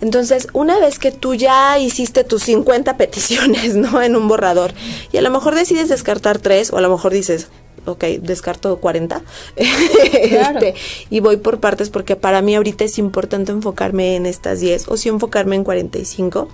Entonces, 0.00 0.48
una 0.52 0.78
vez 0.78 0.98
que 0.98 1.12
tú 1.12 1.34
ya 1.34 1.78
hiciste 1.78 2.24
tus 2.24 2.42
50 2.44 2.96
peticiones, 2.98 3.74
¿no? 3.76 4.02
En 4.02 4.16
un 4.16 4.28
borrador, 4.28 4.72
y 5.12 5.16
a 5.16 5.22
lo 5.22 5.30
mejor 5.30 5.54
decides 5.54 5.88
descartar 5.88 6.38
tres, 6.38 6.72
o 6.72 6.78
a 6.78 6.80
lo 6.80 6.90
mejor 6.90 7.12
dices, 7.12 7.48
ok, 7.86 8.04
descarto 8.20 8.78
40, 8.78 9.22
este, 9.56 10.74
y 11.10 11.20
voy 11.20 11.36
por 11.36 11.60
partes 11.60 11.90
porque 11.90 12.16
para 12.16 12.42
mí 12.42 12.54
ahorita 12.54 12.84
es 12.84 12.98
importante 12.98 13.52
enfocarme 13.52 14.16
en 14.16 14.26
estas 14.26 14.60
10, 14.60 14.88
o 14.88 14.96
si 14.96 15.08
enfocarme 15.08 15.56
en 15.56 15.64
45 15.64 16.48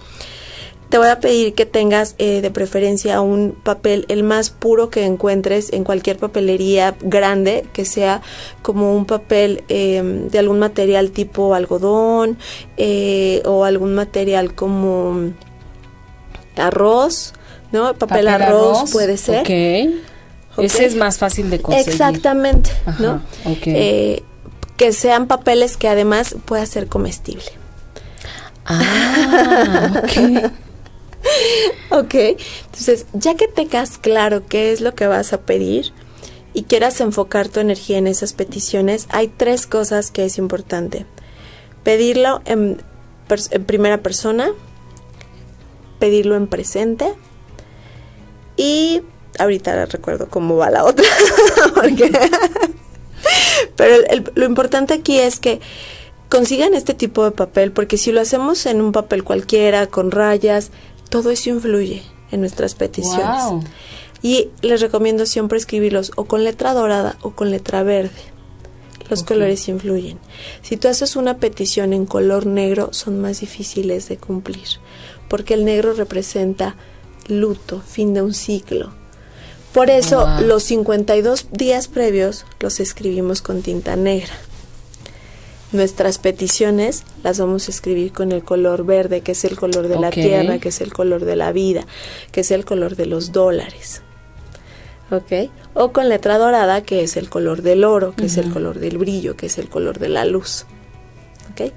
te 0.92 0.98
voy 0.98 1.08
a 1.08 1.20
pedir 1.20 1.54
que 1.54 1.64
tengas 1.64 2.14
eh, 2.18 2.42
de 2.42 2.50
preferencia 2.50 3.22
un 3.22 3.52
papel 3.52 4.04
el 4.10 4.22
más 4.22 4.50
puro 4.50 4.90
que 4.90 5.06
encuentres 5.06 5.72
en 5.72 5.84
cualquier 5.84 6.18
papelería 6.18 6.94
grande, 7.00 7.64
que 7.72 7.86
sea 7.86 8.20
como 8.60 8.94
un 8.94 9.06
papel 9.06 9.64
em, 9.68 10.28
de 10.28 10.38
algún 10.38 10.58
material 10.58 11.10
tipo 11.10 11.54
algodón 11.54 12.36
eh, 12.76 13.40
o 13.46 13.64
algún 13.64 13.94
material 13.94 14.54
como 14.54 15.32
arroz, 16.56 17.32
¿no? 17.72 17.94
Papel, 17.94 18.28
arroz, 18.28 18.90
puede 18.92 19.16
ser. 19.16 19.40
Okay. 19.40 20.04
Ese 20.58 20.84
es 20.84 20.94
más 20.94 21.16
fácil 21.16 21.48
de 21.48 21.62
conseguir. 21.62 21.88
Exactamente, 21.88 22.70
¿no? 22.98 23.22
Eh, 23.46 24.22
que 24.76 24.92
sean 24.92 25.26
papeles 25.26 25.78
que 25.78 25.88
además 25.88 26.36
pueda 26.44 26.66
ser 26.66 26.86
comestible. 26.86 27.46
Ah, 28.66 30.02
ok. 30.04 30.52
ok, 31.90 32.14
entonces 32.64 33.06
ya 33.12 33.34
que 33.34 33.48
tengas 33.48 33.98
claro 33.98 34.46
qué 34.46 34.72
es 34.72 34.80
lo 34.80 34.94
que 34.94 35.06
vas 35.06 35.32
a 35.32 35.40
pedir 35.40 35.92
y 36.54 36.64
quieras 36.64 37.00
enfocar 37.00 37.48
tu 37.48 37.60
energía 37.60 37.98
en 37.98 38.06
esas 38.06 38.32
peticiones, 38.32 39.06
hay 39.10 39.28
tres 39.28 39.66
cosas 39.66 40.10
que 40.10 40.24
es 40.24 40.38
importante. 40.38 41.06
Pedirlo 41.82 42.42
en, 42.44 42.82
primera 43.66 43.98
persona, 44.02 44.50
pedirlo 45.98 46.36
en 46.36 46.46
presente 46.46 47.14
y 48.56 49.02
ahorita 49.38 49.86
recuerdo 49.86 50.28
cómo 50.28 50.56
va 50.56 50.70
la 50.70 50.84
otra. 50.84 51.06
pero 53.76 54.04
lo 54.34 54.44
importante 54.44 54.94
aquí 54.94 55.18
es 55.18 55.40
que 55.40 55.60
consigan 56.28 56.74
este 56.74 56.94
tipo 56.94 57.24
de 57.24 57.30
papel, 57.30 57.72
porque 57.72 57.98
si 57.98 58.10
lo 58.10 58.20
hacemos 58.20 58.64
en 58.66 58.80
un 58.80 58.92
papel 58.92 59.22
cualquiera, 59.22 59.86
con 59.86 60.10
rayas, 60.10 60.70
todo 61.12 61.30
eso 61.30 61.50
influye 61.50 62.02
en 62.30 62.40
nuestras 62.40 62.74
peticiones. 62.74 63.66
Y 64.22 64.48
les 64.62 64.80
recomiendo 64.80 65.26
siempre 65.26 65.58
escribirlos 65.58 66.10
o 66.16 66.24
con 66.24 66.42
letra 66.42 66.72
dorada 66.72 67.18
o 67.20 67.32
con 67.32 67.50
letra 67.50 67.82
verde. 67.82 68.32
Los 69.10 69.22
colores 69.22 69.68
influyen. 69.68 70.18
Si 70.62 70.78
tú 70.78 70.88
haces 70.88 71.14
una 71.16 71.36
petición 71.36 71.92
en 71.92 72.06
color 72.06 72.46
negro, 72.46 72.94
son 72.94 73.20
más 73.20 73.40
difíciles 73.40 74.08
de 74.08 74.16
cumplir, 74.16 74.66
porque 75.28 75.52
el 75.52 75.66
negro 75.66 75.92
representa 75.92 76.76
luto, 77.28 77.82
fin 77.86 78.14
de 78.14 78.22
un 78.22 78.32
ciclo. 78.32 78.94
Por 79.74 79.90
eso 79.90 80.26
los 80.40 80.62
52 80.62 81.48
días 81.50 81.88
previos 81.88 82.46
los 82.58 82.80
escribimos 82.80 83.42
con 83.42 83.60
tinta 83.60 83.96
negra. 83.96 84.32
Nuestras 85.72 86.18
peticiones 86.18 87.04
las 87.22 87.38
vamos 87.38 87.68
a 87.68 87.70
escribir 87.70 88.12
con 88.12 88.30
el 88.30 88.44
color 88.44 88.84
verde, 88.84 89.22
que 89.22 89.32
es 89.32 89.44
el 89.44 89.56
color 89.56 89.88
de 89.88 89.98
la 89.98 90.10
tierra, 90.10 90.58
que 90.58 90.68
es 90.68 90.80
el 90.82 90.92
color 90.92 91.24
de 91.24 91.34
la 91.34 91.52
vida, 91.52 91.86
que 92.30 92.42
es 92.42 92.50
el 92.50 92.66
color 92.66 92.94
de 92.94 93.06
los 93.06 93.32
dólares. 93.32 94.02
¿Ok? 95.10 95.50
O 95.74 95.92
con 95.92 96.08
letra 96.08 96.36
dorada, 96.36 96.82
que 96.82 97.02
es 97.02 97.16
el 97.16 97.30
color 97.30 97.62
del 97.62 97.84
oro, 97.84 98.14
que 98.14 98.26
es 98.26 98.36
el 98.36 98.52
color 98.52 98.80
del 98.80 98.98
brillo, 98.98 99.36
que 99.36 99.46
es 99.46 99.56
el 99.56 99.70
color 99.70 99.98
de 99.98 100.10
la 100.10 100.26
luz. 100.26 100.66
¿Ok? 101.52 101.72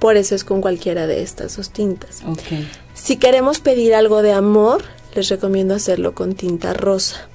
Por 0.00 0.16
eso 0.16 0.34
es 0.34 0.42
con 0.42 0.60
cualquiera 0.60 1.06
de 1.06 1.22
estas 1.22 1.56
dos 1.56 1.70
tintas. 1.70 2.22
Okay. 2.26 2.68
Si 2.94 3.16
queremos 3.16 3.60
pedir 3.60 3.94
algo 3.94 4.22
de 4.22 4.32
amor, 4.32 4.82
les 5.14 5.28
recomiendo 5.28 5.74
hacerlo 5.74 6.14
con 6.14 6.34
tinta 6.34 6.74
rosa, 6.74 7.28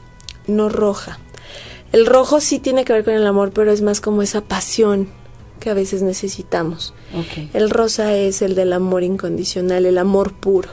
no 0.46 0.68
roja. 0.68 1.20
El 1.94 2.06
rojo 2.06 2.42
sí 2.42 2.60
tiene 2.60 2.86
que 2.86 2.94
ver 2.94 3.04
con 3.04 3.14
el 3.14 3.26
amor, 3.26 3.52
pero 3.54 3.72
es 3.72 3.82
más 3.82 4.00
como 4.00 4.22
esa 4.22 4.42
pasión, 4.42 5.10
que 5.62 5.70
a 5.70 5.74
veces 5.74 6.02
necesitamos. 6.02 6.94
El 7.54 7.70
rosa 7.70 8.14
es 8.18 8.42
el 8.42 8.56
del 8.56 8.74
amor 8.74 9.04
incondicional, 9.04 9.86
el 9.86 9.98
amor 9.98 10.34
puro. 10.34 10.68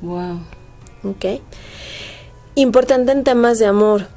Wow. 0.00 0.40
Ok. 1.04 1.40
Importante 2.56 3.12
en 3.12 3.22
temas 3.22 3.60
de 3.60 3.66
amor. 3.66 4.08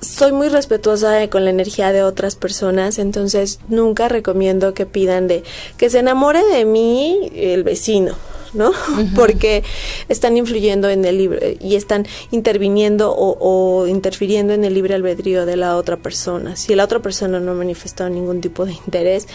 Soy 0.00 0.32
muy 0.32 0.48
respetuosa 0.48 1.30
con 1.30 1.44
la 1.44 1.50
energía 1.50 1.92
de 1.92 2.02
otras 2.02 2.34
personas, 2.34 2.98
entonces 2.98 3.60
nunca 3.68 4.08
recomiendo 4.08 4.74
que 4.74 4.84
pidan 4.84 5.28
de 5.28 5.44
que 5.76 5.88
se 5.88 6.00
enamore 6.00 6.44
de 6.44 6.64
mí 6.64 7.30
el 7.34 7.62
vecino 7.62 8.16
¿no? 8.54 8.72
Porque 9.14 9.62
están 10.08 10.36
influyendo 10.36 10.88
en 10.88 11.04
el 11.04 11.18
libre 11.18 11.58
y 11.60 11.76
están 11.76 12.06
interviniendo 12.30 13.14
o, 13.14 13.86
interfiriendo 13.86 14.52
en 14.52 14.64
el 14.64 14.74
libre 14.74 14.94
albedrío 14.94 15.46
de 15.46 15.56
la 15.56 15.76
otra 15.76 15.96
persona. 15.96 16.56
Si 16.56 16.74
la 16.74 16.84
otra 16.84 17.00
persona 17.00 17.40
no 17.40 17.52
ha 17.52 17.54
manifestado 17.54 18.10
ningún 18.10 18.40
tipo 18.40 18.64
de 18.64 18.72
interés 18.72 19.28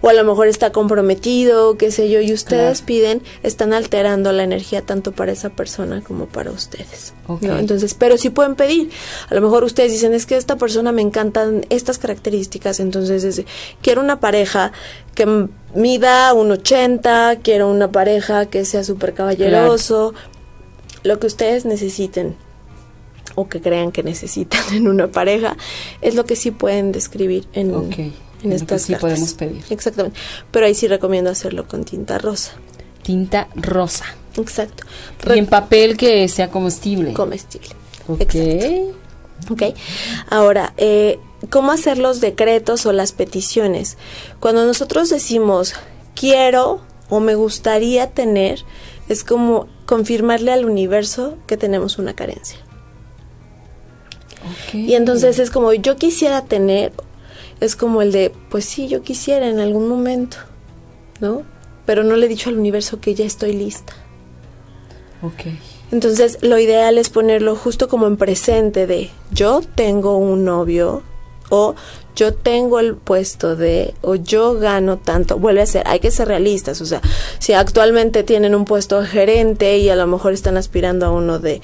o 0.00 0.08
a 0.08 0.12
lo 0.12 0.24
mejor 0.24 0.48
está 0.48 0.70
comprometido, 0.72 1.76
qué 1.76 1.90
sé 1.90 2.10
yo, 2.10 2.20
y 2.20 2.32
ustedes 2.32 2.82
piden, 2.82 3.22
están 3.42 3.72
alterando 3.72 4.32
la 4.32 4.44
energía 4.44 4.82
tanto 4.82 5.12
para 5.12 5.32
esa 5.32 5.50
persona 5.50 6.02
como 6.02 6.26
para 6.26 6.50
ustedes. 6.50 7.14
Entonces, 7.40 7.94
pero 7.94 8.18
sí 8.18 8.30
pueden 8.30 8.54
pedir. 8.54 8.90
A 9.30 9.34
lo 9.34 9.40
mejor 9.40 9.64
ustedes 9.64 9.92
dicen, 9.92 10.12
es 10.14 10.26
que 10.26 10.36
esta 10.36 10.56
persona 10.56 10.92
me 10.92 11.02
encantan 11.02 11.64
estas 11.70 11.98
características, 11.98 12.80
entonces 12.80 13.42
quiero 13.80 14.00
una 14.00 14.20
pareja 14.20 14.72
que 15.14 15.48
mida 15.74 16.32
un 16.32 16.50
80, 16.50 17.38
quiero 17.42 17.70
una 17.70 17.92
pareja 17.92 18.46
que 18.46 18.64
sea 18.64 18.84
súper 18.84 19.14
caballeroso, 19.14 20.14
lo 21.02 21.18
que 21.18 21.26
ustedes 21.26 21.64
necesiten 21.64 22.36
o 23.34 23.48
que 23.48 23.60
crean 23.60 23.92
que 23.92 24.02
necesitan 24.02 24.62
en 24.72 24.88
una 24.88 25.08
pareja, 25.08 25.56
es 26.00 26.14
lo 26.14 26.24
que 26.24 26.36
sí 26.36 26.50
pueden 26.50 26.92
describir 26.92 27.46
en, 27.52 27.72
en 28.42 28.52
estas 28.52 28.82
sí 28.82 28.94
podemos 28.94 29.34
pedir. 29.34 29.62
Exactamente. 29.70 30.18
Pero 30.50 30.66
ahí 30.66 30.74
sí 30.74 30.88
recomiendo 30.88 31.30
hacerlo 31.30 31.66
con 31.66 31.84
tinta 31.84 32.18
rosa. 32.18 32.52
Tinta 33.02 33.48
rosa. 33.54 34.04
Exacto. 34.36 34.84
y 35.34 35.38
en 35.38 35.46
papel 35.46 35.96
que 35.96 36.26
sea 36.28 36.48
comestible. 36.48 37.12
Comestible. 37.12 37.70
Ok. 38.08 38.34
Ok. 39.50 39.62
Ahora, 40.30 40.72
eh, 40.76 41.18
¿cómo 41.50 41.72
hacer 41.72 41.98
los 41.98 42.20
decretos 42.20 42.86
o 42.86 42.92
las 42.92 43.12
peticiones? 43.12 43.96
Cuando 44.40 44.64
nosotros 44.64 45.08
decimos 45.08 45.74
quiero 46.14 46.80
o 47.08 47.20
me 47.20 47.34
gustaría 47.34 48.10
tener, 48.10 48.64
es 49.08 49.24
como 49.24 49.68
confirmarle 49.86 50.52
al 50.52 50.64
universo 50.64 51.36
que 51.46 51.56
tenemos 51.56 51.98
una 51.98 52.14
carencia. 52.14 52.58
Y 54.72 54.94
entonces 54.94 55.38
es 55.38 55.50
como 55.50 55.72
yo 55.72 55.96
quisiera 55.96 56.42
tener, 56.44 56.92
es 57.60 57.76
como 57.76 58.02
el 58.02 58.10
de, 58.10 58.32
pues 58.50 58.64
sí, 58.64 58.88
yo 58.88 59.02
quisiera 59.02 59.48
en 59.48 59.60
algún 59.60 59.88
momento, 59.88 60.38
¿no? 61.20 61.42
Pero 61.84 62.04
no 62.04 62.16
le 62.16 62.26
he 62.26 62.28
dicho 62.28 62.48
al 62.48 62.58
universo 62.58 63.00
que 63.00 63.14
ya 63.14 63.24
estoy 63.24 63.52
lista. 63.52 63.92
Ok. 65.22 65.52
Entonces 65.92 66.38
lo 66.40 66.58
ideal 66.58 66.96
es 66.96 67.10
ponerlo 67.10 67.54
justo 67.54 67.88
como 67.88 68.06
en 68.06 68.16
presente 68.16 68.86
de 68.86 69.10
yo 69.30 69.60
tengo 69.74 70.16
un 70.16 70.44
novio 70.44 71.02
o 71.54 71.74
yo 72.16 72.32
tengo 72.32 72.80
el 72.80 72.94
puesto 72.96 73.56
de 73.56 73.92
o 74.00 74.14
yo 74.14 74.54
gano 74.54 74.96
tanto, 74.96 75.38
vuelve 75.38 75.60
a 75.60 75.66
ser, 75.66 75.82
hay 75.86 76.00
que 76.00 76.10
ser 76.10 76.28
realistas, 76.28 76.80
o 76.80 76.86
sea, 76.86 77.02
si 77.38 77.52
actualmente 77.52 78.22
tienen 78.22 78.54
un 78.54 78.64
puesto 78.64 79.02
de 79.02 79.06
gerente 79.06 79.76
y 79.76 79.90
a 79.90 79.96
lo 79.96 80.06
mejor 80.06 80.32
están 80.32 80.56
aspirando 80.56 81.04
a 81.04 81.10
uno 81.10 81.38
de 81.38 81.60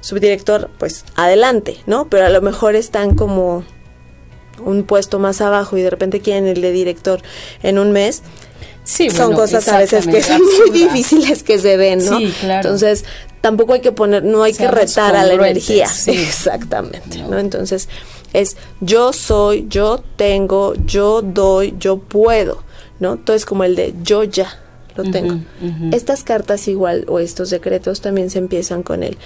subdirector, 0.00 0.70
pues 0.78 1.04
adelante, 1.14 1.76
¿no? 1.86 2.08
Pero 2.08 2.26
a 2.26 2.30
lo 2.30 2.42
mejor 2.42 2.74
están 2.74 3.14
como 3.14 3.62
un 4.64 4.82
puesto 4.82 5.20
más 5.20 5.40
abajo 5.40 5.76
y 5.76 5.82
de 5.82 5.90
repente 5.90 6.20
quieren 6.20 6.48
el 6.48 6.60
de 6.60 6.72
director 6.72 7.22
en 7.62 7.78
un 7.78 7.92
mes. 7.92 8.22
Sí, 8.82 9.10
son 9.10 9.26
bueno, 9.26 9.42
cosas 9.42 9.68
a 9.68 9.78
veces 9.78 10.06
que 10.08 10.20
son 10.20 10.40
muy 10.42 10.70
difíciles 10.70 11.44
que 11.44 11.60
se 11.60 11.76
ven, 11.76 12.04
¿no? 12.04 12.18
Sí, 12.18 12.34
claro. 12.40 12.68
Entonces, 12.70 13.04
tampoco 13.40 13.74
hay 13.74 13.80
que 13.80 13.92
poner, 13.92 14.24
no 14.24 14.42
hay 14.42 14.54
que 14.54 14.66
retar 14.66 15.14
a 15.14 15.24
la 15.24 15.34
energía. 15.34 15.86
sí. 15.88 16.10
Exactamente, 16.28 17.18
No. 17.18 17.28
¿no? 17.28 17.38
Entonces, 17.38 17.88
es 18.32 18.56
yo 18.80 19.12
soy, 19.12 19.66
yo 19.68 20.02
tengo, 20.16 20.74
yo 20.74 21.22
doy, 21.22 21.74
yo 21.78 21.98
puedo, 21.98 22.62
¿no? 23.00 23.14
Entonces, 23.14 23.44
como 23.44 23.64
el 23.64 23.76
de 23.76 23.94
yo 24.02 24.24
ya 24.24 24.60
lo 24.96 25.10
tengo. 25.10 25.40
Estas 25.92 26.24
cartas 26.24 26.66
igual 26.66 27.04
o 27.08 27.20
estos 27.20 27.50
decretos 27.50 28.00
también 28.00 28.30
se 28.30 28.38
empiezan 28.38 28.82
con 28.82 29.02
el 29.02 29.16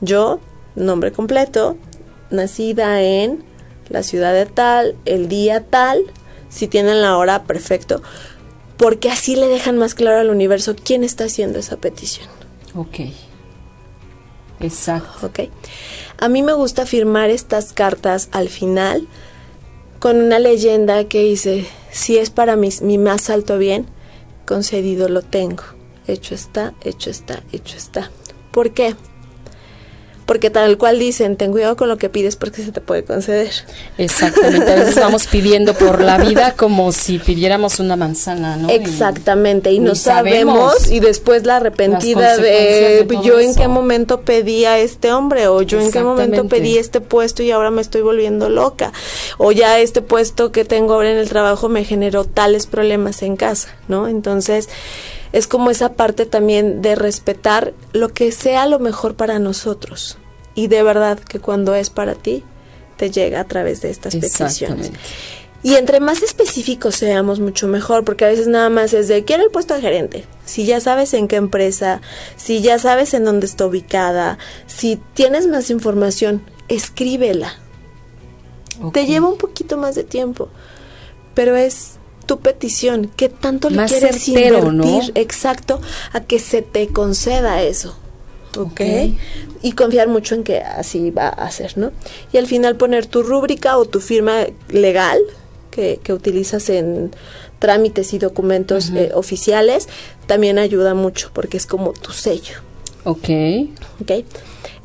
yo, 0.00 0.40
nombre 0.74 1.12
completo, 1.12 1.76
nacida 2.30 3.02
en 3.02 3.44
la 3.88 4.02
ciudad 4.02 4.32
de 4.32 4.46
tal, 4.46 4.96
el 5.04 5.28
día 5.28 5.64
tal, 5.64 6.02
si 6.48 6.66
tienen 6.66 7.00
la 7.02 7.16
hora, 7.16 7.44
perfecto, 7.44 8.02
porque 8.76 9.10
así 9.10 9.36
le 9.36 9.46
dejan 9.46 9.78
más 9.78 9.94
claro 9.94 10.18
al 10.18 10.30
universo 10.30 10.74
quién 10.82 11.04
está 11.04 11.24
haciendo 11.24 11.58
esa 11.58 11.76
petición. 11.76 12.28
Ok. 12.74 13.00
Exacto. 14.60 15.30
A 16.18 16.28
mí 16.28 16.42
me 16.42 16.52
gusta 16.52 16.86
firmar 16.86 17.30
estas 17.30 17.72
cartas 17.72 18.28
al 18.32 18.48
final 18.48 19.08
con 19.98 20.16
una 20.16 20.38
leyenda 20.38 21.04
que 21.04 21.22
dice, 21.22 21.66
si 21.90 22.18
es 22.18 22.30
para 22.30 22.56
mi, 22.56 22.70
mi 22.82 22.98
más 22.98 23.30
alto 23.30 23.58
bien, 23.58 23.86
concedido 24.46 25.08
lo 25.08 25.22
tengo. 25.22 25.62
Hecho 26.06 26.34
está, 26.34 26.74
hecho 26.82 27.10
está, 27.10 27.42
hecho 27.52 27.76
está. 27.76 28.10
¿Por 28.50 28.72
qué? 28.72 28.96
Porque 30.30 30.48
tal 30.48 30.78
cual 30.78 31.00
dicen, 31.00 31.36
ten 31.36 31.50
cuidado 31.50 31.74
con 31.74 31.88
lo 31.88 31.98
que 31.98 32.08
pides 32.08 32.36
porque 32.36 32.62
se 32.62 32.70
te 32.70 32.80
puede 32.80 33.02
conceder. 33.02 33.50
Exactamente. 33.98 34.70
A 34.70 34.76
veces 34.76 34.94
vamos 35.00 35.26
pidiendo 35.26 35.74
por 35.74 36.00
la 36.00 36.18
vida 36.18 36.54
como 36.56 36.92
si 36.92 37.18
pidiéramos 37.18 37.80
una 37.80 37.96
manzana, 37.96 38.56
¿no? 38.56 38.68
Exactamente, 38.68 39.72
y 39.72 39.80
no 39.80 39.96
sabemos, 39.96 40.74
sabemos 40.74 40.92
y 40.92 41.00
después 41.00 41.46
la 41.46 41.56
arrepentida 41.56 42.36
de, 42.36 43.08
yo 43.24 43.40
en 43.40 43.56
qué 43.56 43.66
momento 43.66 44.20
pedí 44.20 44.66
a 44.66 44.78
este 44.78 45.12
hombre 45.12 45.48
o 45.48 45.62
yo 45.62 45.80
en 45.80 45.90
qué 45.90 46.00
momento 46.00 46.46
pedí 46.46 46.78
este 46.78 47.00
puesto 47.00 47.42
y 47.42 47.50
ahora 47.50 47.72
me 47.72 47.82
estoy 47.82 48.02
volviendo 48.02 48.48
loca 48.48 48.92
o 49.36 49.50
ya 49.50 49.80
este 49.80 50.00
puesto 50.00 50.52
que 50.52 50.64
tengo 50.64 50.94
ahora 50.94 51.10
en 51.10 51.18
el 51.18 51.28
trabajo 51.28 51.68
me 51.68 51.82
generó 51.82 52.24
tales 52.24 52.68
problemas 52.68 53.24
en 53.24 53.34
casa, 53.34 53.70
¿no? 53.88 54.06
Entonces 54.06 54.68
es 55.32 55.48
como 55.48 55.72
esa 55.72 55.94
parte 55.94 56.24
también 56.24 56.82
de 56.82 56.94
respetar 56.94 57.74
lo 57.92 58.10
que 58.10 58.30
sea 58.30 58.66
lo 58.66 58.78
mejor 58.78 59.16
para 59.16 59.40
nosotros 59.40 60.19
y 60.60 60.66
de 60.68 60.82
verdad 60.82 61.18
que 61.18 61.40
cuando 61.40 61.74
es 61.74 61.88
para 61.88 62.14
ti 62.14 62.44
te 62.98 63.10
llega 63.10 63.40
a 63.40 63.44
través 63.44 63.80
de 63.80 63.88
estas 63.88 64.14
peticiones. 64.14 64.92
Y 65.62 65.76
entre 65.76 66.00
más 66.00 66.22
específicos 66.22 66.96
seamos, 66.96 67.40
mucho 67.40 67.66
mejor, 67.66 68.04
porque 68.04 68.26
a 68.26 68.28
veces 68.28 68.46
nada 68.46 68.68
más 68.68 68.92
es 68.92 69.08
de, 69.08 69.24
quiero 69.24 69.42
el 69.42 69.50
puesto 69.50 69.72
de 69.72 69.80
gerente. 69.80 70.24
Si 70.44 70.66
ya 70.66 70.80
sabes 70.80 71.14
en 71.14 71.28
qué 71.28 71.36
empresa, 71.36 72.02
si 72.36 72.60
ya 72.60 72.78
sabes 72.78 73.14
en 73.14 73.24
dónde 73.24 73.46
está 73.46 73.64
ubicada, 73.64 74.36
si 74.66 75.00
tienes 75.14 75.46
más 75.46 75.70
información, 75.70 76.42
escríbela. 76.68 77.54
Te 78.92 79.06
lleva 79.06 79.28
un 79.28 79.38
poquito 79.38 79.78
más 79.78 79.94
de 79.94 80.04
tiempo, 80.04 80.50
pero 81.34 81.56
es 81.56 81.92
tu 82.26 82.40
petición. 82.40 83.10
¿Qué 83.16 83.30
tanto 83.30 83.70
le 83.70 83.76
Más 83.76 83.90
quieres 83.90 84.22
certero, 84.22 84.72
¿no? 84.72 84.84
invertir? 84.84 85.12
Exacto, 85.14 85.80
a 86.12 86.20
que 86.20 86.38
se 86.38 86.60
te 86.60 86.88
conceda 86.88 87.62
eso. 87.62 87.96
¿Ok? 88.56 88.66
Ok. 88.72 88.80
Y 89.62 89.72
confiar 89.72 90.08
mucho 90.08 90.34
en 90.34 90.42
que 90.44 90.60
así 90.60 91.10
va 91.10 91.28
a 91.28 91.50
ser, 91.50 91.76
¿no? 91.78 91.92
Y 92.32 92.38
al 92.38 92.46
final 92.46 92.76
poner 92.76 93.06
tu 93.06 93.22
rúbrica 93.22 93.76
o 93.78 93.84
tu 93.84 94.00
firma 94.00 94.46
legal 94.70 95.18
que, 95.70 96.00
que 96.02 96.12
utilizas 96.12 96.68
en 96.70 97.10
trámites 97.58 98.12
y 98.14 98.18
documentos 98.18 98.90
eh, 98.90 99.10
oficiales 99.14 99.88
también 100.26 100.58
ayuda 100.58 100.94
mucho 100.94 101.30
porque 101.34 101.58
es 101.58 101.66
como 101.66 101.92
tu 101.92 102.12
sello, 102.12 102.56
Ok. 103.04 103.28
¿ok? 104.00 104.24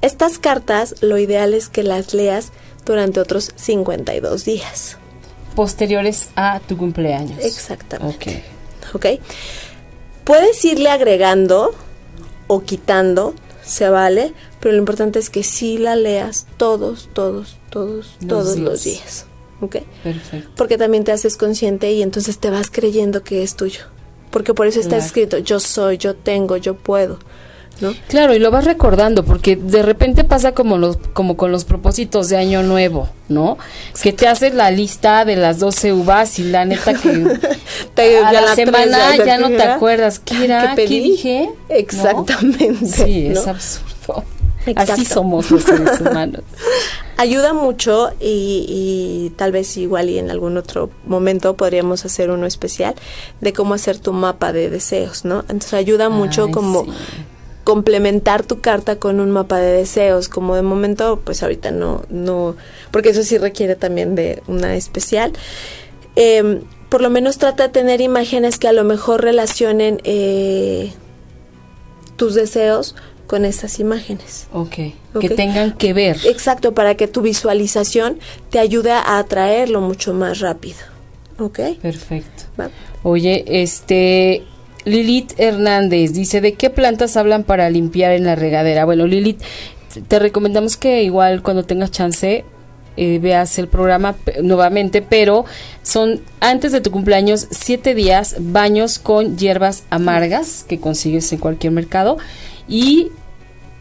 Estas 0.02 0.38
cartas 0.40 0.96
lo 1.02 1.18
ideal 1.18 1.54
es 1.54 1.70
que 1.70 1.84
las 1.84 2.14
leas 2.14 2.52
durante 2.86 3.20
otros 3.20 3.52
52 3.56 4.46
días. 4.46 4.98
Posteriores 5.56 6.30
a 6.36 6.60
tu 6.60 6.76
cumpleaños. 6.78 7.40
Exactamente. 7.44 8.44
Ok. 8.92 8.96
¿ok? 8.96 9.06
Puedes 10.26 10.64
irle 10.66 10.90
agregando 10.90 11.74
o 12.48 12.62
quitando, 12.62 13.34
se 13.66 13.90
vale, 13.90 14.34
pero 14.60 14.74
lo 14.74 14.80
importante 14.80 15.20
es 15.20 15.30
que 15.30 15.44
sí 15.44 15.78
la 15.78 15.96
leas 15.96 16.46
todos, 16.58 17.10
todos, 17.14 17.58
todos, 17.70 18.16
Los 18.22 18.28
todos 18.28 18.58
los 18.60 18.84
días. 18.84 19.00
días, 19.02 19.26
¿ok? 19.62 19.78
Perfecto. 20.04 20.50
Porque 20.56 20.78
también 20.78 21.04
te 21.04 21.12
haces 21.12 21.36
consciente 21.38 21.92
y 21.92 22.02
entonces 22.02 22.38
te 22.40 22.50
vas 22.50 22.70
creyendo 22.70 23.24
que 23.24 23.44
es 23.44 23.56
tuyo. 23.56 23.82
Porque 24.32 24.54
por 24.54 24.68
eso 24.68 24.80
está 24.80 24.96
Claro. 24.98 25.06
escrito, 25.06 25.38
yo 25.38 25.60
soy, 25.60 25.98
yo 25.98 26.16
tengo, 26.16 26.58
yo 26.58 26.76
puedo, 26.76 27.20
¿no? 27.82 27.94
Claro, 28.08 28.34
y 28.36 28.40
lo 28.40 28.52
vas 28.52 28.66
recordando, 28.66 29.24
porque 29.26 29.56
de 29.56 29.82
repente 29.84 30.24
pasa 30.24 30.54
como 30.54 30.78
los, 30.78 30.98
como 31.14 31.36
con 31.38 31.52
los 31.52 31.66
propósitos 31.66 32.30
de 32.30 32.38
año 32.38 32.64
nuevo, 32.64 33.10
¿no? 33.30 33.58
Que 34.02 34.14
te 34.14 34.28
haces 34.28 34.54
la 34.54 34.72
lista 34.72 35.26
de 35.26 35.36
las 35.36 35.60
12 35.60 35.94
uvas 35.94 36.40
y 36.40 36.44
la 36.44 36.66
neta 36.66 36.94
que 36.94 37.10
Te- 37.96 38.18
a 38.20 38.32
la 38.32 38.42
la 38.42 38.56
semana 38.56 38.98
tres, 39.16 39.26
ya 39.26 39.38
no 39.38 39.50
te 39.50 39.64
acuerdas 39.64 40.20
qué 40.20 40.46
era, 40.46 40.62
¿Qué 40.76 40.84
qué, 40.84 40.88
pedí? 40.88 41.00
dije. 41.02 41.50
¿no? 41.70 41.76
Exactamente. 41.76 42.86
Sí, 42.86 43.30
¿no? 43.30 43.40
es 43.42 43.48
absurdo. 43.48 44.24
Exacto. 44.68 44.94
Así 44.94 45.06
somos 45.06 45.52
los 45.52 45.62
seres 45.64 46.02
humanos. 46.02 46.42
Ayuda 47.18 47.54
mucho 47.54 48.10
y, 48.20 48.66
y 48.68 49.30
tal 49.38 49.52
vez 49.52 49.78
igual 49.78 50.10
y 50.10 50.18
en 50.18 50.32
algún 50.32 50.58
otro 50.58 50.90
momento 51.06 51.56
podríamos 51.56 52.04
hacer 52.04 52.32
uno 52.32 52.48
especial 52.48 52.96
de 53.42 53.54
cómo 53.54 53.76
hacer 53.76 54.00
tu 54.00 54.12
mapa 54.12 54.52
de 54.54 54.72
deseos, 54.72 55.24
¿no? 55.24 55.42
Entonces 55.42 55.76
ayuda 55.76 56.10
mucho 56.10 56.46
Ay, 56.46 56.52
como 56.52 56.86
sí. 56.86 56.92
Complementar 57.66 58.44
tu 58.44 58.62
carta 58.62 58.98
con 58.98 59.20
un 59.20 59.32
mapa 59.32 59.58
de 59.58 59.74
deseos, 59.74 60.30
como 60.30 60.56
de 60.56 60.62
momento 60.62 61.20
pues 61.26 61.44
ahorita 61.44 61.72
no, 61.72 62.04
no, 62.10 62.56
porque 62.92 63.10
eso 63.10 63.24
sí 63.24 63.38
requiere 63.38 63.76
también 63.76 64.16
de 64.16 64.42
una 64.48 64.76
especial. 64.76 65.34
Em, 66.16 66.62
por 66.90 67.02
lo 67.02 67.10
menos 67.10 67.40
trata 67.40 67.64
de 67.64 67.70
tener 67.70 68.00
imágenes 68.00 68.60
que 68.60 68.68
a 68.68 68.72
lo 68.72 68.84
mejor 68.84 69.24
relacionen 69.24 70.00
eh, 70.04 70.94
tus 72.16 72.36
deseos 72.36 72.96
con 73.26 73.44
estas 73.44 73.80
imágenes. 73.80 74.46
Ok. 74.54 74.78
Ok. 75.16 75.22
Que 75.22 75.30
tengan 75.30 75.72
que 75.76 75.94
ver. 75.94 76.18
Exacto, 76.26 76.76
para 76.76 76.94
que 76.94 77.08
tu 77.08 77.22
visualización 77.22 78.20
te 78.52 78.60
ayude 78.60 78.92
a 78.92 79.18
atraerlo 79.18 79.82
mucho 79.82 80.14
más 80.14 80.40
rápido. 80.40 80.78
¿Ok? 81.40 81.60
Perfecto. 81.82 82.44
Va. 82.60 82.70
Oye, 83.02 83.44
este 83.48 84.44
Lilith 84.86 85.34
Hernández 85.38 86.14
dice, 86.14 86.42
¿de 86.42 86.54
qué 86.54 86.70
plantas 86.70 87.18
hablan 87.18 87.44
para 87.44 87.70
limpiar 87.70 88.12
en 88.12 88.26
la 88.26 88.36
regadera? 88.36 88.86
Bueno, 88.86 89.08
Lilith, 89.08 89.42
te 90.08 90.20
recomendamos 90.20 90.78
que 90.78 91.04
igual 91.04 91.42
cuando 91.42 91.64
tengas 91.64 91.92
chance 91.92 92.46
eh, 92.98 93.20
veas 93.20 93.58
el 93.60 93.68
programa 93.68 94.16
nuevamente, 94.42 95.02
pero 95.02 95.46
son 95.84 96.22
antes 96.40 96.72
de 96.72 96.82
tu 96.82 96.92
cumpleaños 96.92 97.48
siete 97.52 97.94
días 97.94 98.38
baños 98.40 99.00
con 99.00 99.38
hierbas 99.38 99.84
amargas 99.90 100.64
que 100.68 100.80
consigues 100.80 101.32
en 101.34 101.40
cualquier 101.40 101.74
mercado 101.74 102.18
y 102.70 103.10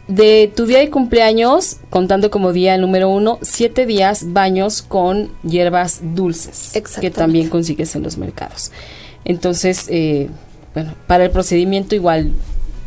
de 0.07 0.51
tu 0.53 0.65
día 0.65 0.79
de 0.79 0.89
cumpleaños, 0.89 1.77
contando 1.89 2.29
como 2.29 2.51
día 2.51 2.77
número 2.77 3.09
uno, 3.09 3.39
siete 3.41 3.85
días 3.85 4.33
baños 4.33 4.81
con 4.81 5.31
hierbas 5.43 6.01
dulces, 6.13 6.73
que 6.99 7.09
también 7.09 7.49
consigues 7.49 7.95
en 7.95 8.03
los 8.03 8.17
mercados. 8.17 8.71
Entonces, 9.23 9.87
eh, 9.89 10.29
bueno, 10.75 10.93
para 11.07 11.23
el 11.25 11.31
procedimiento 11.31 11.95
igual 11.95 12.31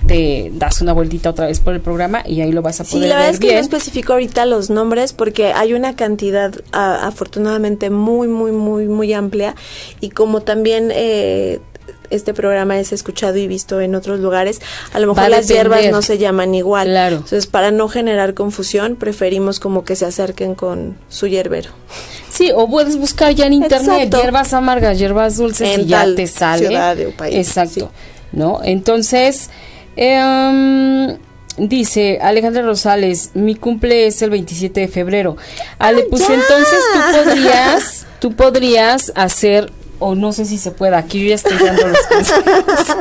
te 0.07 0.51
das 0.55 0.81
una 0.81 0.93
vueltita 0.93 1.29
otra 1.31 1.47
vez 1.47 1.59
por 1.59 1.75
el 1.75 1.81
programa 1.81 2.23
y 2.25 2.41
ahí 2.41 2.53
lo 2.53 2.63
vas 2.63 2.81
a 2.81 2.85
Sí, 2.85 2.93
poder 2.95 3.09
la 3.09 3.15
verdad 3.17 3.27
ver 3.29 3.35
es 3.35 3.41
que 3.41 3.47
no 3.49 3.53
bien. 3.55 3.65
especifico 3.65 4.13
ahorita 4.13 4.47
los 4.47 4.71
nombres 4.71 5.13
porque 5.13 5.53
hay 5.53 5.75
una 5.75 5.97
cantidad 5.97 6.55
a- 6.73 7.07
afortunadamente 7.07 7.91
muy, 7.91 8.29
muy, 8.29 8.53
muy, 8.53 8.87
muy 8.87 9.13
amplia 9.13 9.57
y 10.01 10.11
como 10.11 10.43
también 10.43 10.91
eh, 10.95 11.59
este 12.11 12.35
programa 12.35 12.79
es 12.79 12.93
escuchado 12.93 13.37
y 13.37 13.47
visto 13.47 13.81
en 13.81 13.95
otros 13.95 14.21
lugares, 14.21 14.61
a 14.93 14.99
lo 15.01 15.15
mejor 15.15 15.31
las 15.31 15.49
hierbas 15.49 15.85
no 15.91 16.03
se 16.03 16.19
llaman 16.19 16.55
igual. 16.55 16.89
Claro. 16.89 17.17
Entonces, 17.17 17.47
para 17.47 17.71
no 17.71 17.89
generar 17.89 18.35
confusión, 18.35 18.97
preferimos 18.97 19.61
como 19.61 19.85
que 19.85 19.97
se 19.97 20.05
acerquen 20.07 20.55
con 20.55 20.97
su 21.09 21.27
hierbero. 21.27 21.71
Sí, 22.31 22.51
o 22.55 22.69
puedes 22.69 22.97
buscar 22.97 23.33
ya 23.35 23.47
en 23.47 23.55
internet 23.55 24.05
Exacto. 24.05 24.23
hierbas 24.23 24.53
amargas, 24.53 24.99
hierbas 24.99 25.37
dulces 25.37 25.75
En 25.75 25.81
y 25.83 25.87
ya 25.87 26.07
te 26.15 26.27
sale. 26.27 26.67
ciudad 26.69 26.99
o 27.07 27.11
país, 27.13 27.35
Exacto. 27.37 27.91
sí. 27.93 28.09
¿No? 28.33 28.61
Entonces, 28.63 29.49
em, 29.97 31.17
dice 31.57 32.19
Alejandra 32.23 32.63
Rosales, 32.63 33.31
mi 33.35 33.55
cumple 33.55 34.07
es 34.07 34.23
el 34.23 34.31
27 34.31 34.81
de 34.81 34.89
febrero. 34.89 35.37
Ale, 35.79 36.05
pues 36.05 36.27
ya! 36.29 36.35
entonces 36.35 36.79
tú 36.93 37.01
podrías, 37.25 38.07
tú 38.21 38.33
podrías 38.35 39.13
hacer 39.17 39.71
o 39.99 40.15
no 40.15 40.33
sé 40.33 40.45
si 40.45 40.59
se 40.59 40.71
pueda, 40.71 40.99
aquí 40.99 41.23
yo 41.23 41.29
ya 41.31 41.35
estoy 41.37 41.57
dando 41.59 41.89
los 41.89 42.07
consejos. 42.07 42.97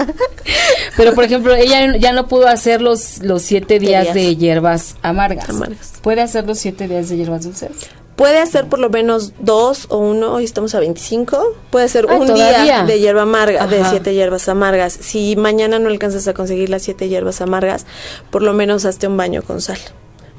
Pero 0.95 1.14
por 1.14 1.24
ejemplo, 1.24 1.54
ella 1.56 1.95
ya 1.98 2.12
no 2.12 2.28
pudo 2.28 2.48
hacer 2.48 2.82
los, 2.82 3.20
los 3.20 3.41
siete 3.43 3.80
días, 3.80 4.14
de 4.14 4.36
hierbas 4.36 4.95
amargas. 5.02 5.50
amargas. 5.50 5.93
¿Puede 6.02 6.22
hacer 6.22 6.45
los 6.45 6.58
siete 6.60 6.88
días 6.88 7.10
de 7.10 7.18
hierbas 7.18 7.43
dulces? 7.43 7.72
Puede 8.16 8.39
hacer 8.39 8.66
por 8.66 8.80
lo 8.80 8.89
menos 8.89 9.34
dos 9.39 9.86
o 9.89 10.00
uno, 10.00 10.34
hoy 10.34 10.43
estamos 10.43 10.74
a 10.74 10.80
25. 10.80 11.56
Puede 11.70 11.86
hacer 11.86 12.08
Ah, 12.10 12.16
un 12.16 12.26
todavía. 12.26 12.64
día 12.64 12.84
de 12.84 13.00
hierba 13.00 13.22
amarga, 13.22 13.68
de 13.68 13.84
siete 13.86 14.16
hierbas 14.16 14.50
amargas. 14.50 14.93
Si 15.00 15.36
mañana 15.36 15.78
no 15.78 15.88
alcanzas 15.89 16.28
a 16.28 16.34
conseguir 16.34 16.70
las 16.70 16.82
siete 16.82 17.10
hierbas 17.10 17.41
amargas, 17.41 17.86
por 18.32 18.41
lo 18.41 18.54
menos 18.54 18.86
hazte 18.86 19.06
un 19.08 19.18
baño 19.18 19.43
con 19.43 19.62
sal. 19.62 19.78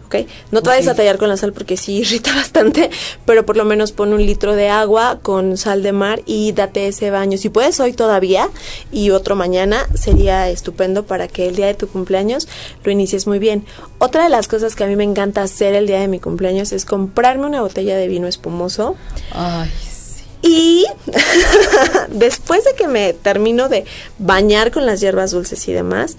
¿Ok? 0.09 0.27
No 0.53 0.63
te 0.63 0.71
vayas 0.71 0.89
a 0.89 0.95
tallar 0.95 1.19
con 1.19 1.29
la 1.29 1.37
sal 1.37 1.53
porque 1.53 1.77
sí 1.77 1.99
irrita 1.99 2.35
bastante, 2.35 2.89
pero 3.27 3.45
por 3.45 3.59
lo 3.59 3.67
menos 3.67 3.93
pon 3.93 4.15
un 4.15 4.25
litro 4.25 4.57
de 4.57 4.71
agua 4.71 5.19
con 5.23 5.59
sal 5.59 5.83
de 5.83 5.93
mar 5.93 6.23
y 6.25 6.53
date 6.53 6.89
ese 6.89 7.11
baño. 7.11 7.37
Si 7.37 7.51
puedes 7.51 7.79
hoy 7.79 7.93
todavía 7.93 8.49
y 8.91 9.11
otro 9.11 9.37
mañana, 9.37 9.87
sería 9.95 10.49
estupendo 10.49 11.05
para 11.05 11.29
que 11.29 11.47
el 11.47 11.57
día 11.57 11.67
de 11.67 11.75
tu 11.75 11.89
cumpleaños 11.89 12.49
lo 12.85 12.91
inicies 12.91 13.27
muy 13.27 13.39
bien. 13.39 13.67
Otra 13.99 14.25
de 14.25 14.31
las 14.31 14.49
cosas 14.49 14.75
que 14.75 14.85
a 14.85 14.87
mí 14.87 14.97
me 14.97 15.05
encanta 15.05 15.43
hacer 15.43 15.75
el 15.75 15.87
día 15.87 16.01
de 16.01 16.09
mi 16.09 16.21
cumpleaños 16.21 16.73
es 16.73 16.87
comprarme 16.87 17.45
una 17.45 17.61
botella 17.61 17.97
de 17.97 18.09
vino 18.09 18.27
espumoso 18.27 18.97
Ay, 19.33 19.71
sí. 19.79 20.25
y 20.41 20.87
después 22.09 22.65
de 22.65 22.75
que 22.75 22.89
me 22.89 23.13
termino 23.13 23.69
de 23.69 23.85
bañar 24.19 24.71
con 24.71 24.87
las 24.87 25.01
hierbas 25.01 25.33
dulces 25.33 25.69
y 25.69 25.75
demás, 25.75 26.17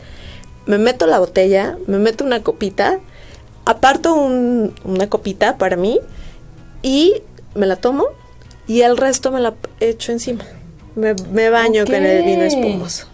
me 0.66 0.78
meto 0.78 1.08
la 1.08 1.18
botella, 1.18 1.78
me 1.88 1.98
meto 1.98 2.24
una 2.24 2.44
copita, 2.44 3.00
aparto 3.70 4.14
un- 4.16 4.74
una 4.84 5.08
copita 5.10 5.58
para 5.58 5.76
mí 5.76 6.00
y 6.82 7.14
me 7.56 7.66
la 7.66 7.76
tomo 7.76 8.06
y 8.68 8.82
el 8.82 8.98
resto 8.98 9.32
me 9.32 9.40
la 9.40 9.54
echo 9.80 10.12
encima. 10.12 10.44
Me, 10.96 11.14
me 11.32 11.50
baño 11.50 11.86
con 11.86 11.96
el 11.96 12.24
vino 12.24 12.42
espumoso. 12.44 13.06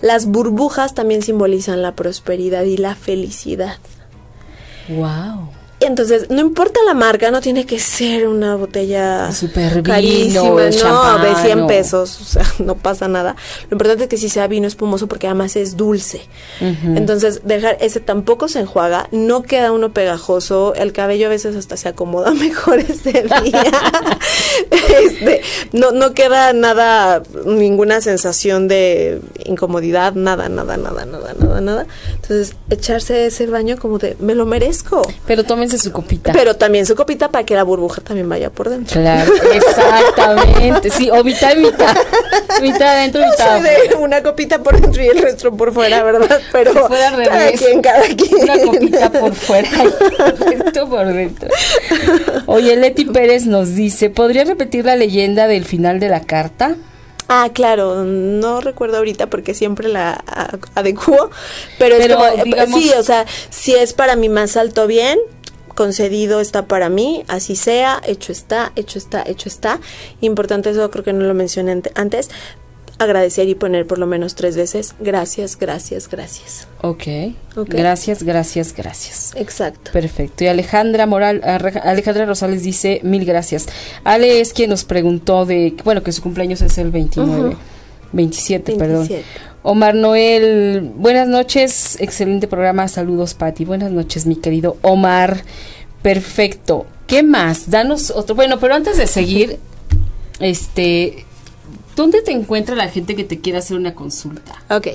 Las 0.00 0.26
burbujas 0.26 0.94
también 0.94 1.22
simbolizan 1.22 1.80
la 1.82 1.94
prosperidad 1.94 2.64
y 2.64 2.76
la 2.76 2.94
felicidad. 2.94 3.76
Wow. 4.88 5.48
Entonces, 5.84 6.30
no 6.30 6.40
importa 6.40 6.80
la 6.86 6.94
marca, 6.94 7.30
no 7.30 7.40
tiene 7.40 7.66
que 7.66 7.78
ser 7.78 8.28
una 8.28 8.56
botella 8.56 9.30
vino, 9.30 9.82
carísima, 9.82 10.64
no, 10.64 10.70
champán, 10.70 11.22
de 11.22 11.42
100 11.42 11.58
no. 11.58 11.66
pesos, 11.66 12.20
o 12.20 12.24
sea, 12.24 12.44
no 12.58 12.76
pasa 12.76 13.08
nada. 13.08 13.36
Lo 13.70 13.74
importante 13.74 14.04
es 14.04 14.08
que 14.08 14.16
sí 14.16 14.28
sea 14.28 14.46
vino 14.46 14.66
espumoso 14.66 15.06
porque 15.06 15.26
además 15.26 15.56
es 15.56 15.76
dulce. 15.76 16.22
Entonces, 16.60 17.42
dejar 17.44 17.76
ese 17.80 18.00
tampoco 18.00 18.48
se 18.48 18.60
enjuaga, 18.60 19.08
no 19.10 19.42
queda 19.42 19.72
uno 19.72 19.92
pegajoso, 19.92 20.74
el 20.74 20.92
cabello 20.92 21.26
a 21.26 21.30
veces 21.30 21.56
hasta 21.56 21.76
se 21.76 21.88
acomoda 21.88 22.30
mejor 22.34 22.78
ese 22.78 23.12
día. 23.42 23.64
Este, 24.72 25.40
no, 25.72 25.90
no 25.92 26.12
queda 26.12 26.52
nada, 26.52 27.22
ninguna 27.46 28.00
sensación 28.00 28.68
de 28.68 29.20
incomodidad, 29.44 30.14
nada, 30.14 30.48
nada, 30.48 30.76
nada, 30.76 31.04
nada, 31.06 31.34
nada, 31.38 31.60
nada. 31.60 31.86
Entonces, 32.14 32.54
echarse 32.70 33.26
ese 33.26 33.46
baño 33.46 33.78
como 33.78 33.98
de, 33.98 34.16
me 34.20 34.34
lo 34.34 34.46
merezco. 34.46 35.02
Pero 35.26 35.44
tómense 35.72 35.78
su 35.78 35.92
copita. 35.92 36.32
Pero 36.32 36.54
también 36.56 36.86
su 36.86 36.94
copita 36.94 37.30
para 37.30 37.44
que 37.44 37.54
la 37.54 37.62
burbuja 37.62 38.00
también 38.02 38.28
vaya 38.28 38.50
por 38.50 38.68
dentro. 38.68 39.00
Claro, 39.00 39.32
exactamente. 39.52 40.90
Sí, 40.90 41.10
o 41.10 41.22
mitad 41.24 41.56
y 41.56 41.60
mitad. 41.60 41.96
Mitad 42.60 42.88
adentro, 42.88 43.20
Yo 43.22 43.30
mitad 43.30 43.60
soy 43.62 43.88
de 43.88 43.94
una 43.96 44.22
copita 44.22 44.62
por 44.62 44.80
dentro 44.80 45.02
y 45.02 45.08
el 45.08 45.18
resto 45.22 45.54
por 45.56 45.72
fuera, 45.72 46.02
¿verdad? 46.02 46.40
Pero 46.52 46.88
cada 46.88 47.52
quien, 47.52 47.82
cada 47.82 48.02
quien. 48.02 48.42
Una 48.42 48.58
copita 48.62 49.10
por 49.10 49.34
fuera 49.34 49.68
y 49.68 50.22
el 50.22 50.58
resto 50.62 50.88
por 50.88 51.06
dentro. 51.06 51.48
Oye, 52.46 52.76
Leti 52.76 53.04
Pérez 53.06 53.46
nos 53.46 53.74
dice, 53.74 54.10
¿podría 54.10 54.44
repetir 54.44 54.84
la 54.84 54.96
leyenda 54.96 55.46
del 55.46 55.64
final 55.64 56.00
de 56.00 56.08
la 56.08 56.20
carta? 56.20 56.76
Ah, 57.28 57.48
claro, 57.54 58.04
no 58.04 58.60
recuerdo 58.60 58.98
ahorita 58.98 59.28
porque 59.28 59.54
siempre 59.54 59.88
la 59.88 60.22
adecuo, 60.74 61.30
pero, 61.78 61.96
Pero, 61.96 62.14
es 62.14 62.14
como, 62.14 62.26
eh, 62.26 62.42
digamos- 62.44 62.80
sí, 62.82 62.90
o 62.90 63.02
sea, 63.02 63.24
si 63.48 63.74
es 63.74 63.94
para 63.94 64.16
mi 64.16 64.28
más 64.28 64.56
alto 64.58 64.86
bien, 64.86 65.18
concedido 65.82 66.40
está 66.40 66.66
para 66.66 66.88
mí, 66.88 67.24
así 67.28 67.56
sea, 67.56 68.00
hecho 68.06 68.30
está, 68.32 68.72
hecho 68.76 68.98
está, 68.98 69.24
hecho 69.26 69.48
está. 69.48 69.80
Importante 70.20 70.70
eso, 70.70 70.90
creo 70.90 71.04
que 71.04 71.12
no 71.12 71.24
lo 71.24 71.34
mencioné 71.34 71.72
ante- 71.72 71.92
antes, 71.94 72.30
agradecer 72.98 73.48
y 73.48 73.54
poner 73.56 73.84
por 73.86 73.98
lo 73.98 74.06
menos 74.06 74.34
tres 74.36 74.56
veces, 74.56 74.94
gracias, 75.00 75.58
gracias, 75.58 76.08
gracias. 76.08 76.68
Ok. 76.82 77.02
Ok. 77.56 77.68
Gracias, 77.70 78.22
gracias, 78.22 78.72
gracias. 78.74 79.32
Exacto. 79.36 79.90
Perfecto. 79.92 80.44
Y 80.44 80.46
Alejandra 80.46 81.06
Moral, 81.06 81.40
Alejandra 81.44 82.26
Rosales 82.26 82.62
dice 82.62 83.00
mil 83.02 83.24
gracias. 83.24 83.66
Ale 84.04 84.40
es 84.40 84.52
quien 84.52 84.70
nos 84.70 84.84
preguntó 84.84 85.46
de, 85.46 85.74
bueno, 85.84 86.02
que 86.04 86.12
su 86.12 86.22
cumpleaños 86.22 86.60
es 86.62 86.78
el 86.78 86.90
29, 86.92 87.48
Ujú. 87.48 87.56
27, 88.12 88.76
perdón. 88.76 89.08
27. 89.62 89.68
Omar 89.68 89.94
Noel, 89.94 90.92
buenas 90.96 91.28
noches, 91.28 91.96
excelente 92.00 92.48
programa, 92.48 92.88
saludos 92.88 93.34
Pati, 93.34 93.64
buenas 93.64 93.90
noches 93.90 94.26
mi 94.26 94.36
querido 94.36 94.76
Omar, 94.82 95.42
perfecto. 96.02 96.86
¿Qué 97.06 97.22
más? 97.22 97.70
Danos 97.70 98.10
otro, 98.10 98.34
bueno, 98.34 98.58
pero 98.58 98.74
antes 98.74 98.96
de 98.96 99.06
seguir, 99.06 99.58
este, 100.40 101.24
¿dónde 101.94 102.22
te 102.22 102.32
encuentra 102.32 102.74
la 102.74 102.88
gente 102.88 103.14
que 103.14 103.24
te 103.24 103.40
quiera 103.40 103.60
hacer 103.60 103.76
una 103.76 103.94
consulta? 103.94 104.62
Ok. 104.70 104.88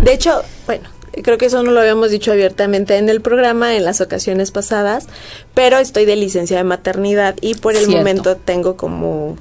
De 0.00 0.12
hecho, 0.12 0.42
bueno, 0.66 0.88
creo 1.22 1.38
que 1.38 1.46
eso 1.46 1.62
no 1.62 1.70
lo 1.70 1.80
habíamos 1.80 2.10
dicho 2.10 2.32
abiertamente 2.32 2.96
en 2.96 3.08
el 3.08 3.20
programa 3.20 3.74
en 3.76 3.84
las 3.84 4.00
ocasiones 4.00 4.50
pasadas, 4.50 5.06
pero 5.54 5.78
estoy 5.78 6.04
de 6.04 6.16
licencia 6.16 6.56
de 6.56 6.64
maternidad 6.64 7.36
y 7.40 7.54
por 7.54 7.72
el 7.72 7.86
Cierto. 7.86 7.96
momento 7.96 8.36
tengo 8.36 8.76
como 8.76 9.36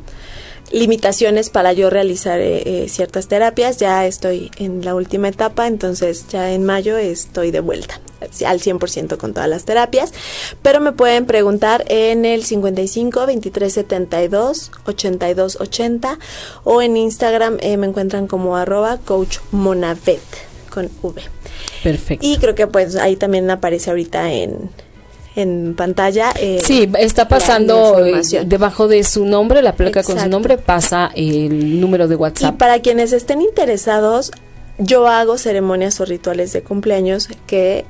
limitaciones 0.71 1.49
para 1.49 1.73
yo 1.73 1.89
realizar 1.89 2.39
eh, 2.39 2.83
eh, 2.83 2.89
ciertas 2.89 3.27
terapias. 3.27 3.77
Ya 3.77 4.05
estoy 4.05 4.51
en 4.57 4.83
la 4.83 4.95
última 4.95 5.27
etapa, 5.27 5.67
entonces 5.67 6.27
ya 6.29 6.51
en 6.51 6.63
mayo 6.63 6.97
estoy 6.97 7.51
de 7.51 7.59
vuelta 7.59 7.99
al 8.45 8.59
100% 8.59 9.17
con 9.17 9.33
todas 9.33 9.49
las 9.49 9.65
terapias, 9.65 10.13
pero 10.61 10.79
me 10.79 10.93
pueden 10.93 11.25
preguntar 11.25 11.83
en 11.87 12.25
el 12.25 12.43
55 12.43 13.25
23 13.25 13.73
72 13.73 14.71
82 14.85 15.57
80 15.59 16.19
o 16.63 16.81
en 16.81 16.97
Instagram 16.97 17.57
eh, 17.59 17.77
me 17.77 17.87
encuentran 17.87 18.27
como 18.27 18.55
arroba 18.55 18.97
coach 18.97 19.39
monavet 19.51 20.21
con 20.69 20.89
V. 21.01 21.21
Perfecto. 21.83 22.25
Y 22.25 22.37
creo 22.37 22.55
que 22.55 22.67
pues 22.67 22.95
ahí 22.95 23.15
también 23.15 23.49
aparece 23.49 23.89
ahorita 23.89 24.31
en, 24.31 24.69
en 25.35 25.73
pantalla. 25.75 26.31
eh, 26.39 26.59
Sí, 26.63 26.89
está 26.99 27.27
pasando 27.27 28.05
eh, 28.05 28.21
debajo 28.45 28.87
de 28.87 29.03
su 29.03 29.25
nombre, 29.25 29.61
la 29.61 29.73
placa 29.75 30.03
con 30.03 30.19
su 30.19 30.29
nombre, 30.29 30.57
pasa 30.57 31.11
el 31.15 31.79
número 31.81 32.07
de 32.07 32.15
Y 32.15 32.17
WhatsApp. 32.17 32.57
para 32.57 32.79
quienes 32.81 33.13
estén 33.13 33.41
interesados, 33.41 34.31
yo 34.77 35.07
hago 35.07 35.37
ceremonias 35.37 35.99
o 35.99 36.05
rituales 36.05 36.53
de 36.53 36.61
cumpleaños 36.63 37.29
que 37.47 37.85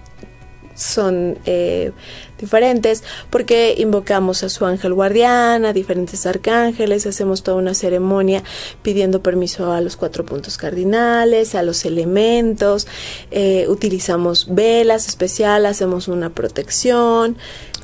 son 0.76 1.38
eh, 1.45 1.91
diferentes 2.39 3.03
porque 3.30 3.76
invocamos 3.78 4.43
a 4.43 4.49
su 4.49 4.65
ángel 4.65 4.93
guardián, 4.93 5.65
a 5.65 5.74
diferentes 5.74 6.26
arcángeles, 6.26 7.05
hacemos 7.05 7.43
toda 7.43 7.57
una 7.57 7.74
ceremonia 7.74 8.43
pidiendo 8.82 9.21
permiso 9.21 9.71
a 9.71 9.82
los 9.82 9.95
cuatro 9.95 10.26
puntos 10.26 10.57
cardinales, 10.57 11.55
a 11.55 11.63
los 11.63 11.86
elementos, 11.86 12.88
eh, 13.32 13.65
utilizamos 13.69 14.47
velas 14.49 15.07
especiales, 15.07 15.71
hacemos 15.71 16.07
una 16.07 16.30
protección. 16.32 17.38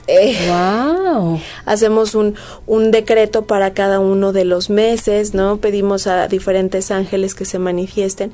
eh, 0.08 0.36
Wow. 0.48 1.40
hacemos 1.66 2.16
un, 2.16 2.36
un 2.66 2.90
decreto 2.92 3.46
para 3.46 3.74
cada 3.74 4.00
uno 4.00 4.34
de 4.34 4.44
los 4.44 4.70
meses, 4.72 5.34
¿no? 5.36 5.58
Pedimos 5.58 6.08
a 6.08 6.28
diferentes 6.28 6.90
ángeles 6.90 7.36
que 7.36 7.46
se 7.46 7.60
manifiesten 7.60 8.32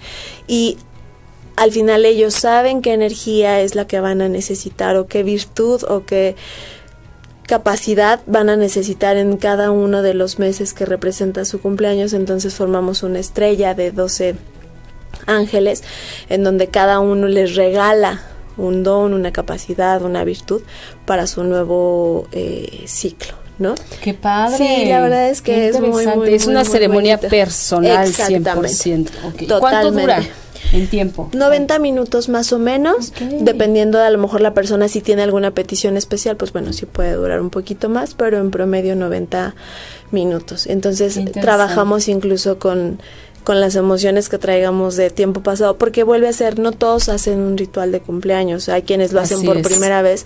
y 0.47 0.77
al 1.55 1.71
final 1.71 2.05
ellos 2.05 2.33
saben 2.33 2.81
qué 2.81 2.93
energía 2.93 3.61
es 3.61 3.75
la 3.75 3.87
que 3.87 3.99
van 3.99 4.21
a 4.21 4.29
necesitar 4.29 4.95
o 4.97 5.07
qué 5.07 5.23
virtud 5.23 5.83
o 5.87 6.05
qué 6.05 6.35
capacidad 7.47 8.21
van 8.25 8.49
a 8.49 8.55
necesitar 8.55 9.17
en 9.17 9.37
cada 9.37 9.71
uno 9.71 10.01
de 10.01 10.13
los 10.13 10.39
meses 10.39 10.73
que 10.73 10.85
representa 10.85 11.45
su 11.45 11.61
cumpleaños, 11.61 12.13
entonces 12.13 12.55
formamos 12.55 13.03
una 13.03 13.19
estrella 13.19 13.73
de 13.73 13.91
12 13.91 14.35
ángeles 15.27 15.83
en 16.29 16.43
donde 16.43 16.67
cada 16.67 16.99
uno 16.99 17.27
les 17.27 17.55
regala 17.55 18.21
un 18.57 18.83
don, 18.83 19.13
una 19.13 19.31
capacidad, 19.31 20.01
una 20.01 20.23
virtud 20.23 20.61
para 21.05 21.27
su 21.27 21.43
nuevo 21.43 22.27
eh, 22.31 22.83
ciclo, 22.87 23.33
¿no? 23.59 23.75
Qué 24.01 24.13
padre. 24.13 24.57
Sí, 24.57 24.85
la 24.85 25.01
verdad 25.01 25.29
es 25.29 25.41
que 25.41 25.53
Qué 25.53 25.67
es 25.69 25.79
muy, 25.79 26.07
muy, 26.07 26.33
Es 26.33 26.45
muy, 26.45 26.53
una 26.53 26.63
muy 26.63 26.71
ceremonia 26.71 27.19
personal 27.19 28.07
Exactamente. 28.07 28.69
100%. 28.69 29.09
Ok. 29.25 29.59
¿Cuánto 29.59 29.91
dura 29.91 30.23
en 30.73 30.87
tiempo? 30.87 31.29
90 31.33 31.79
minutos 31.79 32.29
más 32.29 32.53
o 32.53 32.59
menos, 32.59 33.13
dependiendo 33.39 33.97
de 33.97 34.05
a 34.05 34.09
lo 34.09 34.17
mejor 34.17 34.41
la 34.41 34.53
persona 34.53 34.87
si 34.87 35.01
tiene 35.01 35.23
alguna 35.23 35.51
petición 35.51 35.97
especial, 35.97 36.37
pues 36.37 36.51
bueno, 36.51 36.73
sí 36.73 36.85
puede 36.85 37.13
durar 37.13 37.41
un 37.41 37.49
poquito 37.49 37.89
más, 37.89 38.13
pero 38.13 38.39
en 38.39 38.51
promedio 38.51 38.95
90 38.95 39.55
minutos. 40.11 40.67
Entonces 40.67 41.19
trabajamos 41.33 42.07
incluso 42.07 42.59
con 42.59 42.99
con 43.43 43.61
las 43.61 43.75
emociones 43.75 44.27
que 44.27 44.39
traigamos 44.39 44.95
de 44.95 45.11
tiempo 45.11 45.43
pasado, 45.43 45.77
porque 45.77 46.01
vuelve 46.01 46.27
a 46.27 46.33
ser, 46.33 46.57
no 46.57 46.71
todos 46.71 47.09
hacen 47.09 47.39
un 47.41 47.57
ritual 47.57 47.91
de 47.91 48.01
cumpleaños, 48.01 48.67
hay 48.69 48.81
quienes 48.81 49.13
lo 49.13 49.21
hacen 49.21 49.37
Así 49.37 49.45
por 49.45 49.57
es. 49.57 49.67
primera 49.67 50.01
vez 50.01 50.25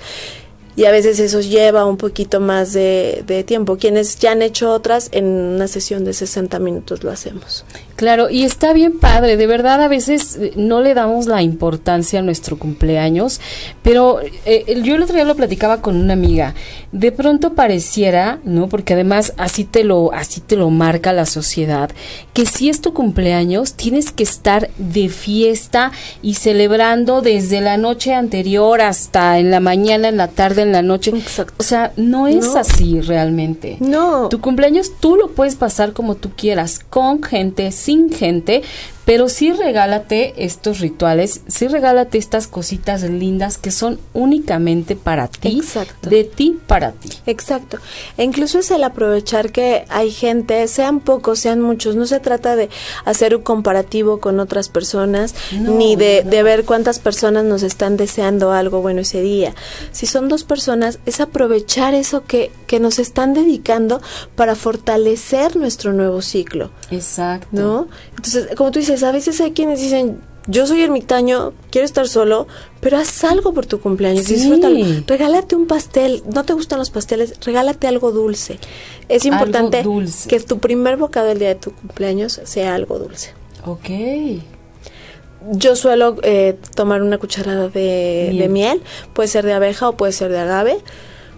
y 0.80 0.86
a 0.86 0.92
veces 0.92 1.20
eso 1.20 1.42
lleva 1.42 1.86
un 1.86 1.98
poquito 1.98 2.40
más 2.40 2.72
de, 2.72 3.24
de, 3.28 3.44
tiempo. 3.44 3.76
Quienes 3.76 4.18
ya 4.18 4.32
han 4.32 4.42
hecho 4.42 4.72
otras, 4.72 5.10
en 5.12 5.26
una 5.26 5.68
sesión 5.68 6.06
de 6.06 6.14
60 6.14 6.58
minutos 6.60 7.04
lo 7.04 7.12
hacemos. 7.12 7.66
Claro, 8.00 8.30
y 8.30 8.46
está 8.46 8.72
bien 8.72 8.98
padre, 8.98 9.36
de 9.36 9.46
verdad 9.46 9.84
a 9.84 9.90
veces 9.90 10.38
eh, 10.38 10.54
no 10.56 10.80
le 10.80 10.94
damos 10.94 11.26
la 11.26 11.42
importancia 11.42 12.20
a 12.20 12.22
nuestro 12.22 12.58
cumpleaños, 12.58 13.42
pero 13.84 14.22
eh, 14.46 14.82
yo 14.86 14.96
el 14.96 15.04
otro 15.04 15.16
día 15.16 15.26
lo 15.26 15.36
platicaba 15.36 15.82
con 15.82 15.98
una 15.98 16.14
amiga, 16.14 16.56
de 16.94 17.12
pronto 17.12 17.56
pareciera, 17.56 18.40
¿no? 18.46 18.70
Porque 18.70 18.94
además 18.94 19.34
así 19.36 19.66
te 19.66 19.84
lo 19.84 20.14
así 20.14 20.40
te 20.40 20.56
lo 20.56 20.70
marca 20.70 21.12
la 21.12 21.26
sociedad, 21.26 21.92
que 22.34 22.46
si 22.46 22.70
es 22.70 22.80
tu 22.80 22.94
cumpleaños 22.94 23.74
tienes 23.74 24.14
que 24.14 24.24
estar 24.24 24.70
de 24.78 25.10
fiesta 25.10 25.92
y 26.22 26.36
celebrando 26.36 27.22
desde 27.22 27.60
la 27.60 27.76
noche 27.76 28.14
anterior 28.14 28.80
hasta 28.80 29.40
en 29.40 29.52
la 29.52 29.60
mañana, 29.60 30.08
en 30.08 30.16
la 30.16 30.30
tarde, 30.30 30.62
en 30.62 30.72
la 30.72 30.84
noche. 30.84 31.12
Exacto. 31.12 31.54
O 31.58 31.64
sea, 31.64 31.92
no 31.98 32.30
es 32.30 32.56
así 32.56 33.02
realmente. 33.02 33.76
No. 33.82 34.30
Tu 34.30 34.40
cumpleaños 34.40 34.94
tú 35.02 35.18
lo 35.18 35.32
puedes 35.32 35.56
pasar 35.56 35.92
como 35.92 36.16
tú 36.16 36.30
quieras, 36.34 36.80
con 36.90 37.22
gente, 37.22 37.74
sin 37.90 38.12
gente, 38.12 38.62
pero 39.06 39.28
sí 39.28 39.52
regálate 39.54 40.46
estos 40.46 40.80
rituales, 40.80 41.42
sí 41.48 41.68
regálate 41.68 42.18
estas 42.18 42.48
cositas 42.48 43.02
lindas 43.04 43.58
que 43.58 43.72
son 43.72 44.00
únicamente 44.14 44.96
para 44.96 45.28
ti, 45.28 45.58
Exacto. 45.60 46.10
de 46.10 46.24
ti 46.26 46.60
para 46.68 46.92
ti. 46.92 47.10
Exacto. 47.26 47.78
E 48.18 48.24
incluso 48.24 48.60
es 48.60 48.70
el 48.72 48.84
aprovechar 48.84 49.52
que 49.52 49.86
hay 49.90 50.12
gente, 50.12 50.68
sean 50.68 51.00
pocos, 51.00 51.40
sean 51.40 51.60
muchos, 51.60 51.96
no 51.96 52.06
se 52.06 52.20
trata 52.20 52.56
de 52.56 52.70
hacer 53.06 53.36
un 53.36 53.42
comparativo 53.42 54.20
con 54.20 54.40
otras 54.40 54.70
personas, 54.70 55.34
No, 55.60 55.74
ni 55.76 55.96
de, 55.96 56.22
no. 56.24 56.30
de 56.30 56.44
ver 56.44 56.66
cuántas 56.66 57.00
personas 57.00 57.46
nos 57.46 57.64
están 57.64 57.98
deseando 57.98 58.52
algo 58.52 58.82
bueno 58.82 59.02
ese 59.02 59.22
día. 59.22 59.56
Si 59.92 60.06
son 60.06 60.28
dos 60.30 60.44
personas, 60.44 61.00
es 61.06 61.20
aprovechar 61.20 61.94
eso 61.96 62.26
que, 62.26 62.52
que 62.68 62.80
nos 62.80 63.00
están 63.00 63.34
dedicando 63.34 64.02
para 64.36 64.56
fortalecer 64.56 65.56
nuestro 65.56 65.94
nuevo 65.94 66.22
ciclo. 66.22 66.70
Exacto. 66.92 67.48
¿no? 67.52 67.88
Entonces, 68.16 68.48
como 68.56 68.72
tú 68.72 68.80
dices, 68.80 68.99
a 69.04 69.12
veces 69.12 69.40
hay 69.42 69.52
quienes 69.52 69.80
dicen, 69.82 70.20
yo 70.48 70.66
soy 70.66 70.82
ermitaño, 70.82 71.54
quiero 71.70 71.86
estar 71.86 72.08
solo, 72.08 72.48
pero 72.80 72.98
haz 72.98 73.24
algo 73.24 73.54
por 73.54 73.66
tu 73.68 73.80
cumpleaños, 73.80 74.26
Sí. 74.26 74.36
disfrútalo. 74.36 74.78
Regálate 75.06 75.56
un 75.56 75.68
pastel, 75.68 76.24
no 76.34 76.44
te 76.44 76.54
gustan 76.54 76.80
los 76.80 76.90
pasteles, 76.90 77.34
regálate 77.46 77.88
algo 77.88 78.12
dulce. 78.12 78.58
Es 79.10 79.26
importante 79.26 79.84
dulce. 79.84 80.28
que 80.30 80.40
tu 80.40 80.60
primer 80.60 80.98
bocado 80.98 81.30
el 81.30 81.40
día 81.40 81.50
de 81.50 81.56
tu 81.56 81.72
cumpleaños 81.74 82.40
sea 82.46 82.74
algo 82.76 82.98
dulce. 82.98 83.34
Ok. 83.66 83.90
Yo 85.52 85.76
suelo 85.76 86.18
eh, 86.24 86.58
tomar 86.76 87.02
una 87.02 87.18
cucharada 87.18 87.70
de 87.70 88.28
Miel. 88.32 88.40
de 88.40 88.50
miel, 88.50 88.82
puede 89.14 89.30
ser 89.30 89.46
de 89.46 89.54
abeja 89.54 89.88
o 89.88 89.96
puede 89.96 90.12
ser 90.12 90.32
de 90.32 90.40
agave, 90.40 90.78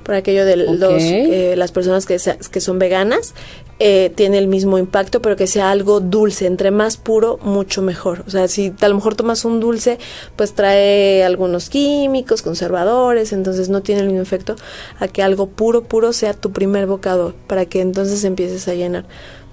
por 0.04 0.16
aquello 0.16 0.44
de 0.46 0.56
los, 0.58 1.02
eh, 1.04 1.54
las 1.56 1.72
personas 1.72 2.08
que, 2.08 2.18
que 2.52 2.62
son 2.62 2.80
veganas, 2.80 3.36
eh, 3.84 4.12
tiene 4.14 4.38
el 4.38 4.48
mismo 4.48 4.78
impacto, 4.78 5.24
pero 5.24 5.36
que 5.36 5.48
sea 5.48 5.72
algo 5.72 6.02
dulce, 6.02 6.46
entre 6.46 6.70
más 6.70 6.98
puro, 6.98 7.40
mucho 7.42 7.82
mejor. 7.82 8.24
O 8.28 8.30
sea, 8.30 8.48
si 8.48 8.72
a 8.80 8.88
lo 8.88 8.94
mejor 8.94 9.16
tomas 9.16 9.44
un 9.44 9.60
dulce, 9.60 9.98
pues 10.36 10.54
trae 10.54 11.24
algunos 11.24 11.72
químicos, 11.72 12.44
conservadores, 12.44 13.34
entonces 13.34 13.70
no 13.70 13.82
tiene 13.82 14.02
el 14.02 14.08
mismo 14.10 14.22
efecto 14.22 14.56
a 15.00 15.08
que 15.08 15.24
algo 15.24 15.48
puro, 15.48 15.82
puro 15.82 16.14
sea 16.14 16.36
tu 16.36 16.52
primer 16.52 16.86
bocado, 16.86 17.34
para 17.48 17.66
que 17.66 17.82
entonces 17.82 18.24
empieces 18.24 18.68
a 18.68 18.76
llenar 18.76 19.06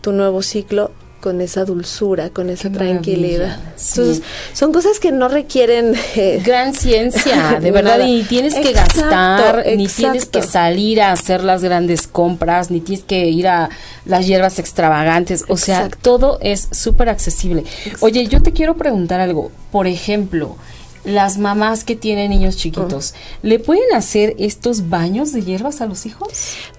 tu 0.03 0.13
nuevo 0.13 0.43
ciclo 0.43 0.91
con 1.21 1.41
esa 1.41 1.65
dulzura, 1.65 2.31
con 2.31 2.49
esa 2.51 2.71
Qué 2.71 2.77
tranquilidad. 2.79 3.49
maravilla, 3.49 3.73
sí. 3.77 4.01
Entonces, 4.01 4.23
son 4.53 4.73
cosas 4.73 5.01
que 5.01 5.11
no 5.13 5.29
requieren... 5.29 5.95
eh, 6.17 6.41
Gran 6.45 6.75
ciencia, 6.75 7.59
de 7.61 7.71
verdad, 7.73 7.99
ni 7.99 8.23
tienes 8.23 8.55
que 8.55 8.71
Exacto, 8.71 9.01
gastar, 9.03 9.65
ni 9.77 9.89
tienes 9.89 10.27
que 10.27 10.43
salir 10.43 11.01
a 11.03 11.13
hacer 11.13 11.43
las 11.43 11.63
grandes 11.63 12.07
compras, 12.07 12.71
ni 12.71 12.81
tienes 12.81 13.05
que 13.05 13.27
ir 13.29 13.49
a 13.49 13.69
las 14.05 14.27
hierbas 14.27 14.59
extravagantes, 14.59 15.45
o 15.49 15.57
sea, 15.57 15.77
Exacto. 15.87 15.99
todo 16.03 16.39
es 16.41 16.69
súper 16.71 17.09
accesible. 17.09 17.65
Oye, 18.01 18.27
yo 18.29 18.43
te 18.43 18.53
quiero 18.53 18.77
preguntar 18.77 19.21
algo, 19.21 19.51
por 19.73 19.87
ejemplo, 19.87 20.57
las 21.05 21.39
mamás 21.39 21.85
que 21.85 21.97
tienen 21.97 22.31
niños 22.31 22.57
chiquitos, 22.57 23.15
¿le 23.43 23.59
pueden 23.59 23.95
hacer 23.95 24.35
estos 24.39 24.89
baños 24.89 25.33
de 25.33 25.43
hierbas 25.43 25.81
a 25.81 25.87
los 25.87 26.07
hijos? 26.07 26.29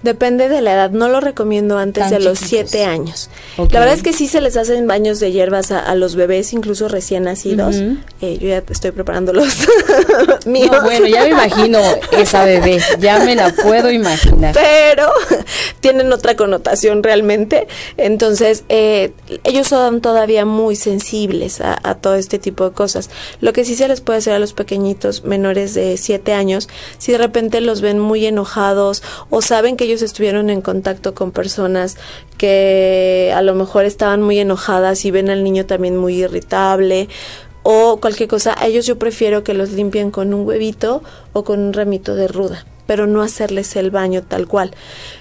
Depende 0.02 0.48
de 0.48 0.60
la 0.60 0.72
edad, 0.74 0.90
no 0.90 1.08
lo 1.08 1.20
recomiendo 1.20 1.78
antes 1.78 2.04
Tan 2.04 2.10
de 2.10 2.20
los 2.20 2.38
siete 2.38 2.84
años. 2.84 3.30
La 3.56 3.80
verdad 3.80 3.94
es 3.94 4.02
que 4.02 4.12
sí 4.12 4.26
se 4.28 4.40
les 4.40 4.56
hacen 4.56 4.86
baños 4.86 5.20
de 5.20 5.32
hierbas 5.32 5.70
a, 5.72 5.80
a 5.80 5.94
los 5.94 6.16
bebés, 6.16 6.52
incluso 6.52 6.88
recién 6.88 7.24
nacidos. 7.24 7.76
Eh, 8.20 8.38
yo 8.40 8.48
ya 8.48 8.62
estoy 8.70 8.90
preparando 8.90 9.32
los 9.32 9.66
míos. 10.46 10.70
No, 10.70 10.82
bueno, 10.82 11.06
ya 11.06 11.22
me 11.24 11.30
imagino 11.30 11.78
esa 12.12 12.44
bebé, 12.44 12.80
ya 12.98 13.20
me 13.20 13.34
la 13.34 13.52
puedo 13.52 13.90
imaginar. 13.90 14.54
pero 14.54 15.10
tienen 15.80 16.12
otra 16.12 16.36
connotación 16.36 17.02
realmente. 17.02 17.66
Entonces, 17.96 18.64
eh, 18.68 19.12
ellos 19.44 19.68
son 19.68 20.00
todavía 20.00 20.44
muy 20.44 20.76
sensibles 20.76 21.60
a, 21.60 21.78
a 21.82 21.94
todo 21.94 22.14
este 22.16 22.38
tipo 22.38 22.68
de 22.68 22.74
cosas. 22.74 23.10
Lo 23.40 23.52
que 23.52 23.64
sí 23.64 23.74
se 23.76 23.88
les 23.88 24.00
puede 24.00 24.09
hacer 24.18 24.34
a 24.34 24.38
los 24.38 24.52
pequeñitos 24.52 25.24
menores 25.24 25.74
de 25.74 25.96
7 25.96 26.32
años, 26.32 26.68
si 26.98 27.12
de 27.12 27.18
repente 27.18 27.60
los 27.60 27.80
ven 27.80 27.98
muy 27.98 28.26
enojados 28.26 29.02
o 29.30 29.42
saben 29.42 29.76
que 29.76 29.84
ellos 29.84 30.02
estuvieron 30.02 30.50
en 30.50 30.60
contacto 30.60 31.14
con 31.14 31.30
personas 31.32 31.96
que 32.38 33.32
a 33.34 33.42
lo 33.42 33.54
mejor 33.54 33.84
estaban 33.84 34.22
muy 34.22 34.38
enojadas 34.38 35.04
y 35.04 35.10
ven 35.10 35.30
al 35.30 35.44
niño 35.44 35.66
también 35.66 35.96
muy 35.96 36.22
irritable 36.22 37.08
o 37.62 37.98
cualquier 38.00 38.28
cosa, 38.28 38.54
a 38.58 38.66
ellos 38.66 38.86
yo 38.86 38.98
prefiero 38.98 39.44
que 39.44 39.52
los 39.54 39.70
limpien 39.72 40.10
con 40.10 40.32
un 40.32 40.46
huevito 40.46 41.02
o 41.34 41.44
con 41.44 41.60
un 41.60 41.72
ramito 41.74 42.14
de 42.14 42.26
ruda, 42.26 42.64
pero 42.86 43.06
no 43.06 43.20
hacerles 43.20 43.76
el 43.76 43.90
baño 43.90 44.22
tal 44.22 44.46
cual. 44.48 44.70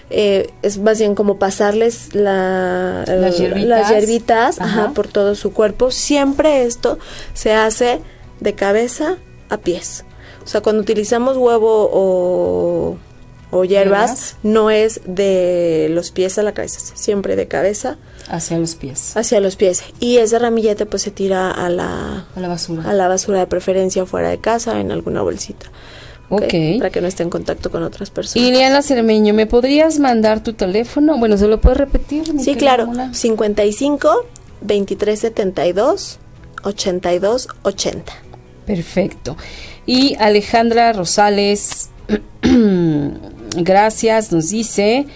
Eh, 0.10 0.50
es 0.62 0.78
más 0.80 1.00
bien 1.00 1.16
como 1.16 1.38
pasarles 1.38 2.16
la, 2.16 3.04
Las 3.06 3.38
hierbitas. 3.38 3.68
las 3.68 3.90
hierbitas, 3.90 4.62
Ajá. 4.62 4.84
ajá, 4.84 4.94
por 4.94 5.08
todo 5.10 5.36
su 5.36 5.52
cuerpo. 5.52 5.92
Siempre 5.92 6.64
esto 6.64 6.98
se 7.34 7.54
hace 7.54 8.00
de 8.40 8.56
cabeza 8.56 9.18
a 9.50 9.58
pies. 9.58 10.06
O 10.44 10.48
sea, 10.48 10.62
cuando 10.62 10.82
utilizamos 10.82 11.38
huevo 11.38 11.90
o, 11.92 12.98
o 13.52 13.66
hierbas, 13.66 14.38
no 14.44 14.70
es 14.70 15.02
de 15.06 15.88
los 15.92 16.12
pies 16.12 16.38
a 16.38 16.44
la 16.44 16.54
cabeza, 16.54 16.80
siempre 16.96 17.36
de 17.36 17.48
cabeza 17.48 17.98
Hacia 18.28 18.60
los 18.60 18.76
pies, 18.76 19.18
hacia 19.18 19.40
los 19.40 19.56
pies. 19.56 19.84
Y 20.00 20.18
ese 20.18 20.38
ramillete 20.38 20.86
pues 20.86 21.02
se 21.02 21.12
tira 21.12 21.52
a 21.52 21.70
la, 21.70 22.28
a 22.36 22.40
la 22.40 22.48
basura. 22.48 22.84
a 22.90 22.94
la 22.94 23.08
basura 23.08 23.40
de 23.40 23.48
preferencia 23.48 24.06
fuera 24.06 24.30
de 24.30 24.38
casa, 24.40 24.80
en 24.80 24.92
alguna 24.92 25.22
bolsita. 25.22 25.66
Ok. 26.30 26.54
Para 26.78 26.92
que 26.92 27.02
no 27.02 27.08
esté 27.08 27.24
en 27.24 27.32
contacto 27.32 27.72
con 27.72 27.82
otras 27.82 28.12
personas. 28.12 28.48
Iliana 28.48 28.84
Cermeño, 28.84 29.34
¿me 29.34 29.48
podrías 29.48 29.98
mandar 29.98 30.44
tu 30.44 30.54
teléfono? 30.54 31.18
Bueno, 31.18 31.38
¿se 31.38 31.48
lo 31.48 31.60
puedes 31.60 31.80
repetir? 31.80 32.32
mi 32.34 32.44
sí, 32.44 32.56
claro. 32.56 32.86
Mona? 32.86 33.14
55 33.14 34.26
23 34.62 35.20
72 35.20 36.20
82 36.64 37.48
80. 37.64 38.14
Perfecto. 38.70 39.36
Y 39.88 40.16
Alejandra 40.20 40.94
Rosales, 40.94 41.90
gracias, 43.56 44.32
nos 44.32 44.52
dice, 44.52 45.08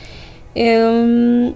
em, 0.56 1.54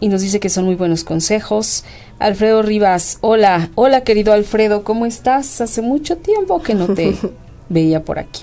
y 0.00 0.08
nos 0.08 0.20
dice 0.20 0.38
que 0.38 0.50
son 0.50 0.66
muy 0.66 0.74
buenos 0.74 1.04
consejos. 1.04 1.84
Alfredo 2.18 2.60
Rivas, 2.60 3.16
hola, 3.22 3.70
hola 3.74 4.04
querido 4.04 4.34
Alfredo, 4.34 4.84
¿cómo 4.84 5.06
estás? 5.06 5.62
Hace 5.62 5.80
mucho 5.80 6.18
tiempo 6.18 6.62
que 6.62 6.74
no 6.74 6.92
te 6.92 7.16
veía 7.70 8.04
por 8.04 8.18
aquí. 8.18 8.42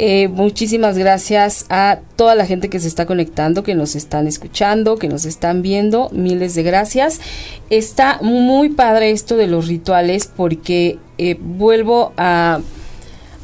Eh, 0.00 0.28
muchísimas 0.28 0.96
gracias 0.96 1.66
a 1.70 1.98
toda 2.14 2.36
la 2.36 2.46
gente 2.46 2.68
que 2.68 2.78
se 2.78 2.86
está 2.86 3.04
conectando, 3.04 3.64
que 3.64 3.74
nos 3.74 3.96
están 3.96 4.28
escuchando, 4.28 4.96
que 4.96 5.08
nos 5.08 5.24
están 5.24 5.60
viendo. 5.60 6.08
Miles 6.12 6.54
de 6.54 6.62
gracias. 6.62 7.20
Está 7.68 8.20
muy 8.22 8.68
padre 8.68 9.10
esto 9.10 9.36
de 9.36 9.48
los 9.48 9.66
rituales 9.66 10.30
porque 10.36 10.98
eh, 11.18 11.36
vuelvo 11.40 12.12
a, 12.16 12.60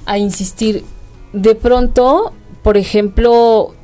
a 0.06 0.18
insistir. 0.18 0.84
De 1.32 1.56
pronto, 1.56 2.32
por 2.62 2.76
ejemplo, 2.76 3.74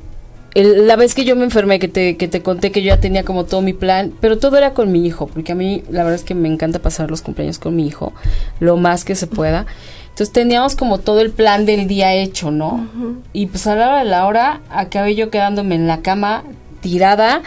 el- 0.53 0.87
la 0.87 0.95
vez 0.95 1.13
que 1.13 1.25
yo 1.25 1.35
me 1.35 1.43
enfermé, 1.43 1.77
que 1.77 1.89
te, 1.89 2.15
que 2.15 2.29
te 2.29 2.41
conté 2.41 2.71
que 2.71 2.81
yo 2.81 2.87
ya 2.87 3.01
tenía 3.01 3.25
como 3.25 3.43
todo 3.43 3.61
mi 3.61 3.73
plan, 3.73 4.13
pero 4.21 4.37
todo 4.37 4.55
era 4.57 4.73
con 4.73 4.93
mi 4.93 5.05
hijo, 5.05 5.27
porque 5.27 5.51
a 5.51 5.55
mí 5.55 5.83
la 5.89 6.03
verdad 6.03 6.15
es 6.15 6.23
que 6.23 6.35
me 6.35 6.47
encanta 6.47 6.79
pasar 6.79 7.11
los 7.11 7.21
cumpleaños 7.21 7.59
con 7.59 7.75
mi 7.75 7.85
hijo, 7.85 8.13
lo 8.61 8.77
más 8.77 9.03
que 9.03 9.15
se 9.15 9.27
pueda. 9.27 9.65
Entonces 10.11 10.31
teníamos 10.31 10.75
como 10.75 10.99
todo 10.99 11.21
el 11.21 11.31
plan 11.31 11.65
del 11.65 11.87
día 11.87 12.13
hecho, 12.13 12.51
¿no? 12.51 12.87
Y 13.33 13.47
pues 13.47 13.65
a 13.65 13.75
la 13.75 13.87
hora 13.87 13.99
de 13.99 14.05
la 14.05 14.25
hora 14.27 14.61
acabé 14.69 15.15
yo 15.15 15.29
quedándome 15.29 15.75
en 15.75 15.87
la 15.87 16.01
cama 16.01 16.43
tirada 16.81 17.41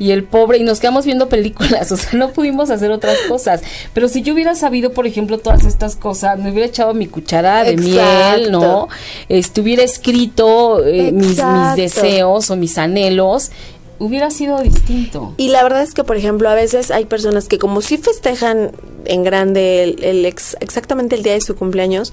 y 0.00 0.12
el 0.12 0.24
pobre 0.24 0.58
y 0.58 0.62
nos 0.62 0.80
quedamos 0.80 1.04
viendo 1.04 1.28
películas, 1.28 1.90
o 1.92 1.96
sea, 1.96 2.10
no 2.18 2.30
pudimos 2.30 2.70
hacer 2.70 2.90
otras 2.90 3.16
cosas. 3.28 3.62
Pero 3.92 4.08
si 4.08 4.22
yo 4.22 4.34
hubiera 4.34 4.54
sabido, 4.54 4.92
por 4.92 5.06
ejemplo, 5.06 5.38
todas 5.38 5.64
estas 5.64 5.96
cosas, 5.96 6.38
me 6.38 6.50
hubiera 6.50 6.66
echado 6.66 6.94
mi 6.94 7.06
cuchara 7.06 7.64
de 7.64 7.76
miel. 7.76 8.50
¿no? 8.50 8.88
Estuviera 9.28 9.82
escrito 9.82 10.84
eh, 10.84 11.12
mis, 11.12 11.40
deseos 11.76 12.50
o 12.50 12.56
mis 12.56 12.78
anhelos, 12.78 13.50
hubiera 13.98 14.30
sido 14.30 14.60
distinto. 14.60 15.34
Y 15.36 15.48
la 15.48 15.62
verdad 15.62 15.82
es 15.82 15.94
que, 15.94 16.04
por 16.04 16.16
ejemplo, 16.16 16.48
a 16.48 16.54
veces 16.54 16.90
hay 16.90 17.04
personas 17.04 17.48
que 17.48 17.58
como 17.58 17.82
sí 17.82 17.98
festejan 17.98 18.72
en 19.04 19.24
grande 19.24 19.84
el, 19.84 20.24
exactamente 20.26 21.16
el 21.16 21.22
día 21.22 21.32
de 21.32 21.40
su 21.40 21.56
cumpleaños, 21.56 22.12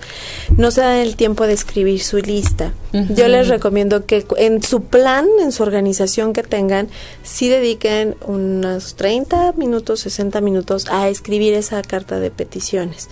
no 0.57 0.71
se 0.71 0.81
dan 0.81 0.97
el 0.97 1.15
tiempo 1.15 1.45
de 1.45 1.53
escribir 1.53 2.01
su 2.01 2.17
lista. 2.17 2.73
Yo 2.93 3.27
les 3.27 3.49
recomiendo 3.49 4.05
que 4.05 4.25
en 4.37 4.63
su 4.63 4.83
plan, 4.83 5.27
en 5.41 5.51
su 5.51 5.63
organización 5.63 6.31
que 6.31 6.43
tengan, 6.43 6.87
sí 7.23 7.49
dediquen 7.49 8.15
unos 8.25 8.95
30 8.95 9.51
minutos, 9.57 9.99
60 10.01 10.39
minutos 10.39 10.87
a 10.89 11.09
escribir 11.09 11.53
esa 11.55 11.81
carta 11.81 12.19
de 12.19 12.31
peticiones. 12.31 13.09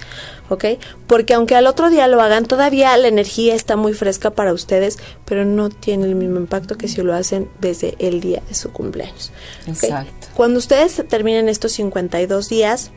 ¿Ok? 0.54 0.66
Porque 1.08 1.34
aunque 1.34 1.56
al 1.56 1.68
otro 1.68 1.90
día 1.90 2.08
lo 2.08 2.22
hagan, 2.22 2.46
todavía 2.46 2.96
la 2.98 3.08
energía 3.08 3.56
está 3.56 3.76
muy 3.76 3.94
fresca 3.94 4.32
para 4.32 4.54
ustedes, 4.54 4.98
pero 5.26 5.46
no 5.46 5.70
tiene 5.70 6.06
el 6.06 6.16
mismo 6.16 6.38
impacto 6.38 6.78
que 6.78 6.88
si 6.88 7.02
lo 7.02 7.14
hacen 7.14 7.50
desde 7.60 7.96
el 8.00 8.22
día 8.22 8.42
de 8.48 8.56
su 8.56 8.72
cumpleaños. 8.72 9.32
Exacto. 9.68 10.28
Cuando 10.34 10.60
ustedes 10.60 11.04
terminen 11.08 11.50
estos 11.50 11.74
52 11.74 12.50
días, 12.50 12.92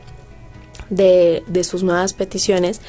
de, 0.89 1.43
de, 1.47 1.63
sus 1.65 1.83
nuevas 1.83 2.13
peticiones, 2.13 2.79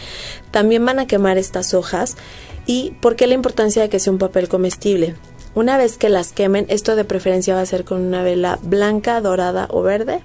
también 0.52 0.84
van 0.84 1.00
a 1.00 1.08
quemar 1.08 1.36
estas 1.36 1.74
hojas. 1.74 2.16
¿Y 2.64 2.92
por 3.00 3.16
qué 3.16 3.26
la 3.26 3.34
importancia 3.34 3.82
de 3.82 3.88
que 3.88 3.98
sea 3.98 4.12
un 4.12 4.20
papel 4.20 4.48
comestible? 4.48 5.16
Una 5.54 5.76
vez 5.76 5.98
que 5.98 6.08
las 6.08 6.32
quemen, 6.32 6.66
esto 6.68 6.94
de 6.94 7.04
preferencia 7.04 7.54
va 7.54 7.62
a 7.62 7.66
ser 7.66 7.84
con 7.84 8.02
una 8.02 8.22
vela 8.22 8.58
blanca, 8.62 9.20
dorada 9.20 9.66
o 9.70 9.82
verde. 9.82 10.20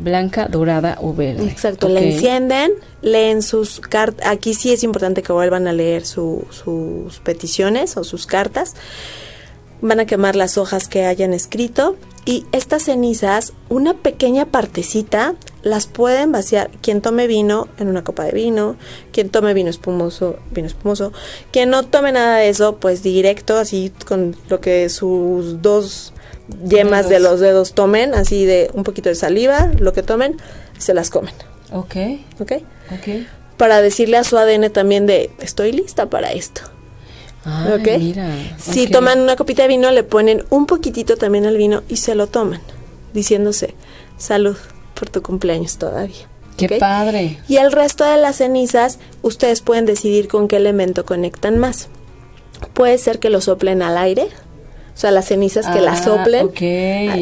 Blanca, 0.00 0.48
dorada 0.48 0.96
o 1.00 1.12
verde. 1.14 1.46
Exacto, 1.46 1.88
la 1.88 2.00
encienden, 2.00 2.72
leen 3.02 3.42
sus 3.42 3.80
cartas. 3.80 4.26
Aquí 4.26 4.54
sí 4.54 4.72
es 4.72 4.82
importante 4.82 5.22
que 5.22 5.32
vuelvan 5.32 5.68
a 5.68 5.72
leer 5.72 6.06
sus 6.06 7.20
peticiones 7.22 7.96
o 7.96 8.04
sus 8.04 8.26
cartas. 8.26 8.74
Van 9.82 10.00
a 10.00 10.06
quemar 10.06 10.36
las 10.36 10.58
hojas 10.58 10.88
que 10.88 11.04
hayan 11.04 11.32
escrito 11.32 11.96
y 12.26 12.46
estas 12.52 12.84
cenizas, 12.84 13.54
una 13.68 13.94
pequeña 13.94 14.46
partecita, 14.46 15.34
las 15.62 15.86
pueden 15.86 16.32
vaciar. 16.32 16.70
Quien 16.82 17.00
tome 17.00 17.26
vino 17.26 17.68
en 17.78 17.88
una 17.88 18.04
copa 18.04 18.24
de 18.24 18.32
vino, 18.32 18.76
quien 19.12 19.30
tome 19.30 19.54
vino 19.54 19.70
espumoso, 19.70 20.36
vino 20.50 20.66
espumoso. 20.66 21.12
Quien 21.50 21.70
no 21.70 21.82
tome 21.84 22.12
nada 22.12 22.36
de 22.36 22.48
eso, 22.48 22.76
pues 22.76 23.02
directo, 23.02 23.56
así 23.56 23.92
con 24.06 24.36
lo 24.48 24.60
que 24.60 24.88
sus 24.90 25.62
dos 25.62 26.12
yemas 26.68 27.08
de 27.08 27.20
los 27.20 27.40
dedos 27.40 27.74
tomen, 27.74 28.14
así 28.14 28.44
de 28.44 28.70
un 28.74 28.84
poquito 28.84 29.08
de 29.08 29.14
saliva, 29.14 29.70
lo 29.78 29.92
que 29.92 30.02
tomen, 30.02 30.36
se 30.78 30.94
las 30.94 31.10
comen. 31.10 31.34
Ok. 31.72 31.96
Ok. 32.40 32.52
Ok. 32.92 33.26
Para 33.56 33.82
decirle 33.82 34.16
a 34.16 34.24
su 34.24 34.38
ADN 34.38 34.70
también 34.70 35.06
de, 35.06 35.30
estoy 35.40 35.72
lista 35.72 36.06
para 36.06 36.32
esto. 36.32 36.62
Ah, 37.44 37.78
Mira, 37.98 38.28
si 38.58 38.86
toman 38.86 39.20
una 39.20 39.34
copita 39.36 39.62
de 39.62 39.68
vino, 39.68 39.90
le 39.90 40.02
ponen 40.02 40.44
un 40.50 40.66
poquitito 40.66 41.16
también 41.16 41.46
al 41.46 41.56
vino 41.56 41.82
y 41.88 41.96
se 41.96 42.14
lo 42.14 42.26
toman, 42.26 42.60
diciéndose, 43.14 43.74
salud 44.18 44.56
por 44.94 45.08
tu 45.08 45.22
cumpleaños 45.22 45.78
todavía. 45.78 46.28
Qué 46.58 46.78
padre. 46.78 47.38
Y 47.48 47.56
el 47.56 47.72
resto 47.72 48.04
de 48.04 48.18
las 48.18 48.36
cenizas, 48.36 48.98
ustedes 49.22 49.62
pueden 49.62 49.86
decidir 49.86 50.28
con 50.28 50.48
qué 50.48 50.56
elemento 50.56 51.06
conectan 51.06 51.58
más. 51.58 51.88
Puede 52.74 52.98
ser 52.98 53.18
que 53.18 53.30
lo 53.30 53.40
soplen 53.40 53.80
al 53.80 53.96
aire, 53.96 54.28
o 55.00 55.04
sea, 55.08 55.12
las 55.12 55.28
cenizas 55.28 55.66
que 55.66 55.80
las 55.80 56.00
ah, 56.00 56.04
soplen 56.04 56.48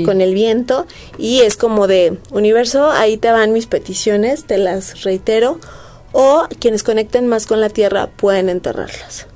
con 0.04 0.20
el 0.20 0.34
viento 0.34 0.88
y 1.16 1.42
es 1.42 1.56
como 1.56 1.86
de 1.86 2.18
universo, 2.32 2.90
ahí 2.90 3.16
te 3.16 3.30
van 3.30 3.52
mis 3.52 3.66
peticiones, 3.66 4.46
te 4.46 4.58
las 4.58 5.04
reitero, 5.04 5.60
o 6.10 6.48
quienes 6.58 6.82
conecten 6.82 7.28
más 7.28 7.46
con 7.46 7.60
la 7.60 7.68
tierra 7.68 8.08
pueden 8.08 8.48
enterrarlas. 8.48 9.28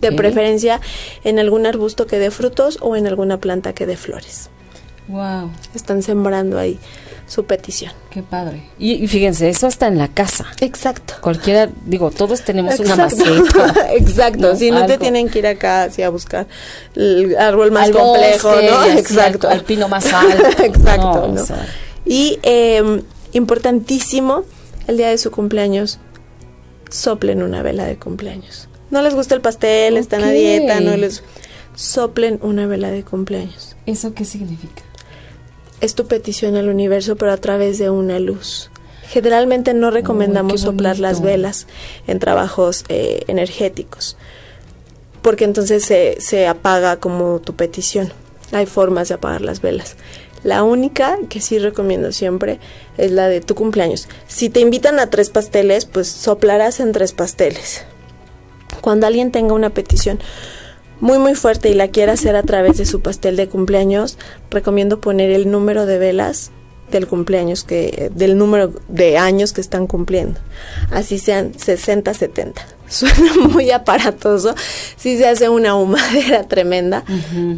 De 0.00 0.10
preferencia 0.10 0.80
en 1.22 1.38
algún 1.38 1.66
arbusto 1.66 2.06
que 2.06 2.18
dé 2.18 2.30
frutos 2.30 2.78
o 2.80 2.96
en 2.96 3.06
alguna 3.06 3.40
planta 3.40 3.74
que 3.74 3.84
dé 3.84 3.98
flores. 3.98 4.48
Wow. 5.08 5.50
Están 5.74 6.02
sembrando 6.02 6.58
ahí 6.58 6.78
su 7.30 7.44
petición. 7.44 7.92
Qué 8.10 8.24
padre. 8.24 8.60
Y, 8.76 9.06
fíjense, 9.06 9.48
eso 9.48 9.68
está 9.68 9.86
en 9.86 9.98
la 9.98 10.08
casa. 10.08 10.46
Exacto. 10.60 11.14
Cualquiera, 11.20 11.70
digo, 11.86 12.10
todos 12.10 12.42
tenemos 12.42 12.80
una 12.80 12.96
maceta. 12.96 13.86
Exacto. 13.94 14.56
Si 14.56 14.72
no 14.72 14.84
te 14.84 14.98
tienen 14.98 15.28
que 15.28 15.38
ir 15.38 15.46
acá 15.46 15.84
así 15.84 16.02
a 16.02 16.10
buscar 16.10 16.48
el 16.96 17.38
árbol 17.38 17.70
más 17.70 17.90
complejo, 17.90 18.50
¿no? 18.50 18.84
Exacto. 18.84 19.48
Al, 19.48 19.62
pino 19.62 19.88
más 19.88 20.06
alto. 20.12 20.60
Exacto. 20.60 21.28
¿no? 21.28 21.44
Y 22.04 22.40
eh, 22.42 23.04
importantísimo, 23.30 24.42
el 24.88 24.96
día 24.96 25.10
de 25.10 25.18
su 25.18 25.30
cumpleaños, 25.30 26.00
soplen 26.90 27.44
una 27.44 27.62
vela 27.62 27.84
de 27.84 27.96
cumpleaños. 27.96 28.68
No 28.90 29.02
les 29.02 29.14
gusta 29.14 29.36
el 29.36 29.40
pastel, 29.40 29.98
están 29.98 30.24
a 30.24 30.32
dieta, 30.32 30.80
no 30.80 30.96
les 30.96 31.22
soplen 31.76 32.40
una 32.42 32.66
vela 32.66 32.90
de 32.90 33.04
cumpleaños. 33.04 33.76
¿Eso 33.86 34.14
qué 34.14 34.24
significa? 34.24 34.82
Es 35.80 35.94
tu 35.94 36.06
petición 36.06 36.56
al 36.56 36.68
universo, 36.68 37.16
pero 37.16 37.32
a 37.32 37.36
través 37.36 37.78
de 37.78 37.90
una 37.90 38.18
luz. 38.18 38.70
Generalmente 39.08 39.74
no 39.74 39.90
recomendamos 39.90 40.60
soplar 40.60 40.98
las 40.98 41.20
velas 41.20 41.66
en 42.06 42.20
trabajos 42.20 42.84
eh, 42.88 43.24
energéticos, 43.26 44.16
porque 45.20 45.44
entonces 45.44 45.84
se, 45.84 46.20
se 46.20 46.46
apaga 46.46 46.98
como 46.98 47.40
tu 47.40 47.54
petición. 47.54 48.12
Hay 48.52 48.66
formas 48.66 49.08
de 49.08 49.14
apagar 49.14 49.40
las 49.40 49.60
velas. 49.60 49.96
La 50.42 50.62
única 50.62 51.18
que 51.28 51.40
sí 51.40 51.58
recomiendo 51.58 52.12
siempre 52.12 52.60
es 52.96 53.10
la 53.10 53.28
de 53.28 53.40
tu 53.40 53.54
cumpleaños. 53.54 54.08
Si 54.26 54.48
te 54.48 54.60
invitan 54.60 54.98
a 54.98 55.10
tres 55.10 55.28
pasteles, 55.28 55.84
pues 55.84 56.08
soplarás 56.08 56.80
en 56.80 56.92
tres 56.92 57.12
pasteles. 57.12 57.84
Cuando 58.80 59.06
alguien 59.06 59.32
tenga 59.32 59.52
una 59.52 59.70
petición, 59.70 60.18
muy 61.00 61.18
muy 61.18 61.34
fuerte 61.34 61.70
y 61.70 61.74
la 61.74 61.88
quiere 61.88 62.12
hacer 62.12 62.36
a 62.36 62.42
través 62.42 62.76
de 62.78 62.86
su 62.86 63.00
pastel 63.00 63.36
de 63.36 63.48
cumpleaños, 63.48 64.18
recomiendo 64.50 65.00
poner 65.00 65.30
el 65.30 65.50
número 65.50 65.86
de 65.86 65.98
velas 65.98 66.52
del 66.90 67.06
cumpleaños 67.06 67.64
que 67.64 68.10
del 68.14 68.36
número 68.36 68.72
de 68.88 69.16
años 69.16 69.52
que 69.52 69.60
están 69.60 69.86
cumpliendo. 69.86 70.40
Así 70.90 71.18
sean 71.18 71.58
60, 71.58 72.12
70. 72.14 72.66
Suena 72.88 73.34
muy 73.48 73.70
aparatoso, 73.70 74.54
sí 74.96 75.16
se 75.16 75.28
hace 75.28 75.48
una 75.48 75.76
humadera 75.76 76.42
tremenda, 76.48 77.04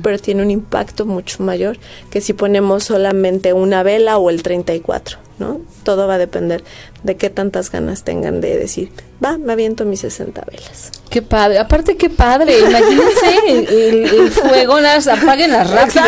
pero 0.03 0.18
tiene 0.18 0.43
un 0.43 0.51
impacto 0.51 1.07
mucho 1.07 1.43
mayor 1.43 1.78
que 2.11 2.20
si 2.20 2.34
ponemos 2.34 2.84
solamente 2.84 3.55
una 3.55 3.82
vela 3.82 4.18
o 4.18 4.28
el 4.28 4.43
34, 4.43 5.18
¿no? 5.43 5.61
Todo 5.82 6.07
va 6.07 6.14
a 6.14 6.18
depender 6.18 6.62
de 7.03 7.16
qué 7.16 7.28
tantas 7.28 7.70
ganas 7.70 8.05
tengan 8.05 8.40
de 8.40 8.57
decir, 8.57 8.93
va, 9.22 9.38
me 9.38 9.53
aviento 9.53 9.84
mis 9.84 10.01
60 10.01 10.40
velas. 10.49 10.93
Qué 11.11 11.20
padre, 11.20 11.59
aparte 11.59 11.97
qué 11.97 12.09
padre, 12.09 12.61
imagínense 12.61 13.38
el, 13.49 14.30
fuego, 14.30 14.78
las 14.78 15.09
apaguen 15.09 15.51
las 15.51 15.68
rápido. 15.68 16.05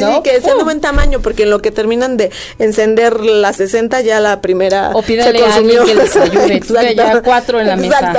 ¿no? 0.00 0.22
que 0.22 0.40
sea 0.42 0.54
de 0.54 0.62
buen 0.62 0.82
tamaño, 0.82 1.20
porque 1.20 1.44
en 1.44 1.50
lo 1.50 1.62
que 1.62 1.70
terminan 1.70 2.18
de 2.18 2.30
encender 2.58 3.18
las 3.20 3.56
60 3.56 4.02
ya 4.02 4.20
la 4.20 4.42
primera 4.42 4.90
O 4.92 5.02
pídale 5.02 5.42
a 5.42 5.54
alguien 5.54 5.84
que 5.84 5.94
les 5.94 6.14
ayude, 6.16 6.60
ya 6.94 7.22
cuatro 7.22 7.60
en 7.60 7.66
la 7.66 7.76
mesa. 7.76 8.12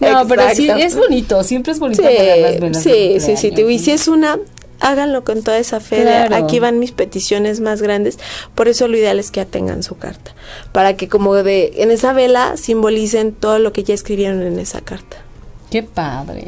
no, 0.00 0.26
pero 0.26 0.42
sí, 0.54 0.68
es 0.68 0.96
bonito, 0.96 1.44
siempre 1.44 1.72
es 1.72 1.78
bonito 1.78 2.02
sí, 2.02 2.08
las 2.08 2.60
velas. 2.60 2.82
Sí, 2.82 3.18
sí, 3.20 3.36
sí, 3.36 3.54
y 3.56 3.78
si 3.78 3.92
es 3.92 4.08
una 4.08 4.38
háganlo 4.80 5.24
con 5.24 5.42
toda 5.42 5.58
esa 5.58 5.80
fe. 5.80 6.08
aquí 6.08 6.58
van 6.58 6.78
mis 6.78 6.92
peticiones 6.92 7.60
más 7.60 7.82
grandes. 7.82 8.18
Por 8.54 8.68
eso 8.68 8.88
lo 8.88 8.96
ideal 8.96 9.18
es 9.18 9.30
que 9.30 9.40
ya 9.40 9.46
tengan 9.46 9.82
su 9.82 9.96
carta. 9.96 10.34
Para 10.72 10.96
que 10.96 11.08
como 11.08 11.34
de 11.34 11.72
en 11.76 11.90
esa 11.90 12.12
vela 12.12 12.56
simbolicen 12.56 13.32
todo 13.32 13.58
lo 13.58 13.72
que 13.72 13.84
ya 13.84 13.94
escribieron 13.94 14.42
en 14.42 14.58
esa 14.58 14.80
carta. 14.80 15.18
Qué 15.70 15.82
padre. 15.82 16.46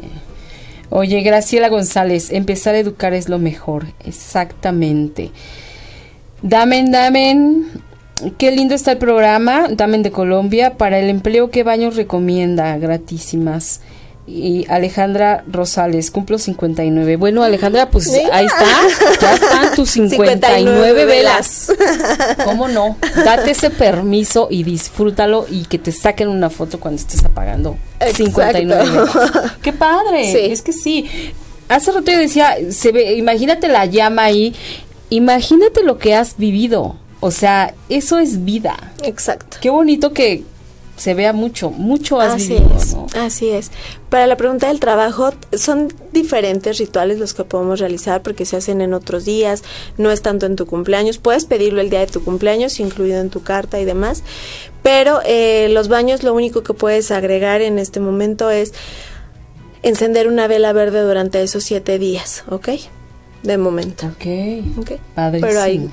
Oye, 0.89 1.21
Graciela 1.21 1.69
González, 1.69 2.31
empezar 2.31 2.75
a 2.75 2.79
educar 2.79 3.13
es 3.13 3.29
lo 3.29 3.39
mejor. 3.39 3.85
Exactamente. 4.05 5.31
Damen, 6.41 6.91
damen. 6.91 7.67
Qué 8.37 8.51
lindo 8.51 8.75
está 8.75 8.91
el 8.91 8.97
programa, 8.97 9.67
Damen 9.69 10.03
de 10.03 10.11
Colombia. 10.11 10.77
Para 10.77 10.99
el 10.99 11.09
empleo, 11.09 11.49
¿qué 11.49 11.63
baños 11.63 11.95
recomienda? 11.95 12.77
Gratísimas 12.77 13.81
y 14.27 14.65
Alejandra 14.69 15.43
Rosales, 15.47 16.11
cumplo 16.11 16.37
59. 16.37 17.15
Bueno, 17.15 17.43
Alejandra, 17.43 17.89
pues 17.89 18.09
ahí 18.31 18.45
está, 18.45 18.65
ya 19.19 19.33
están 19.33 19.75
tus 19.75 19.89
59, 19.91 21.05
velas. 21.05 21.71
¿Cómo 22.45 22.67
no? 22.67 22.97
Date 23.15 23.51
ese 23.51 23.69
permiso 23.69 24.47
y 24.49 24.63
disfrútalo 24.63 25.45
y 25.49 25.65
que 25.65 25.79
te 25.79 25.91
saquen 25.91 26.27
una 26.29 26.49
foto 26.49 26.79
cuando 26.79 27.01
estés 27.01 27.25
apagando 27.25 27.77
59 28.13 28.89
velas. 28.89 29.09
¡Qué 29.61 29.73
padre! 29.73 30.51
Es 30.51 30.61
que 30.61 30.73
sí. 30.73 31.09
Hace 31.67 31.91
rato 31.91 32.11
yo 32.11 32.19
decía, 32.19 32.57
se 32.69 32.91
ve, 32.91 33.13
imagínate 33.15 33.69
la 33.69 33.85
llama 33.85 34.25
ahí, 34.25 34.53
imagínate 35.09 35.83
lo 35.83 35.97
que 35.97 36.15
has 36.15 36.37
vivido. 36.37 36.97
O 37.21 37.31
sea, 37.31 37.75
eso 37.87 38.17
es 38.19 38.43
vida. 38.43 38.91
Exacto. 39.03 39.57
Qué 39.61 39.69
bonito 39.69 40.11
que, 40.11 40.43
se 41.01 41.15
vea 41.15 41.33
mucho, 41.33 41.71
mucho 41.71 42.21
has 42.21 42.35
así 42.35 42.49
vivido, 42.49 42.77
es, 42.77 42.95
Así 43.15 43.49
es. 43.49 43.71
Para 44.09 44.27
la 44.27 44.37
pregunta 44.37 44.67
del 44.67 44.79
trabajo, 44.79 45.33
son 45.51 45.91
diferentes 46.13 46.77
rituales 46.77 47.17
los 47.17 47.33
que 47.33 47.43
podemos 47.43 47.79
realizar 47.79 48.21
porque 48.21 48.45
se 48.45 48.57
hacen 48.57 48.81
en 48.81 48.93
otros 48.93 49.25
días, 49.25 49.63
no 49.97 50.11
es 50.11 50.21
tanto 50.21 50.45
en 50.45 50.55
tu 50.55 50.67
cumpleaños, 50.67 51.17
puedes 51.17 51.45
pedirlo 51.45 51.81
el 51.81 51.89
día 51.89 52.01
de 52.01 52.05
tu 52.05 52.23
cumpleaños, 52.23 52.79
incluido 52.79 53.19
en 53.19 53.31
tu 53.31 53.41
carta 53.41 53.79
y 53.79 53.85
demás, 53.85 54.21
pero 54.83 55.21
eh, 55.25 55.69
los 55.71 55.87
baños 55.87 56.21
lo 56.21 56.35
único 56.35 56.61
que 56.61 56.75
puedes 56.75 57.09
agregar 57.09 57.61
en 57.61 57.79
este 57.79 57.99
momento 57.99 58.51
es 58.51 58.71
encender 59.81 60.27
una 60.27 60.45
vela 60.45 60.71
verde 60.71 61.01
durante 61.01 61.41
esos 61.41 61.63
siete 61.63 61.97
días, 61.97 62.43
¿ok? 62.47 62.69
De 63.41 63.57
momento. 63.57 64.05
Ok. 64.05 64.77
okay. 64.81 64.99
Pero 65.15 65.61
hay 65.61 65.89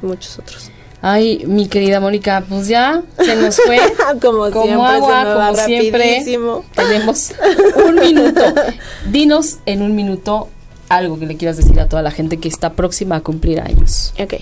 muchos 0.00 0.38
otros. 0.38 0.70
Ay, 1.02 1.44
mi 1.46 1.68
querida 1.68 2.00
Mónica, 2.00 2.44
pues 2.48 2.68
ya 2.68 3.02
se 3.18 3.36
nos 3.36 3.56
fue. 3.56 3.78
como, 4.20 4.50
como 4.50 4.86
agua, 4.86 5.52
como 5.52 5.56
siempre. 5.64 6.24
Tenemos 6.74 7.32
un 7.86 7.94
minuto. 7.96 8.42
Dinos 9.10 9.58
en 9.66 9.82
un 9.82 9.94
minuto 9.94 10.48
algo 10.88 11.18
que 11.18 11.26
le 11.26 11.36
quieras 11.36 11.56
decir 11.56 11.78
a 11.80 11.88
toda 11.88 12.02
la 12.02 12.10
gente 12.10 12.38
que 12.38 12.48
está 12.48 12.72
próxima 12.72 13.16
a 13.16 13.20
cumplir 13.20 13.60
años. 13.60 14.14
Ok, 14.20 14.34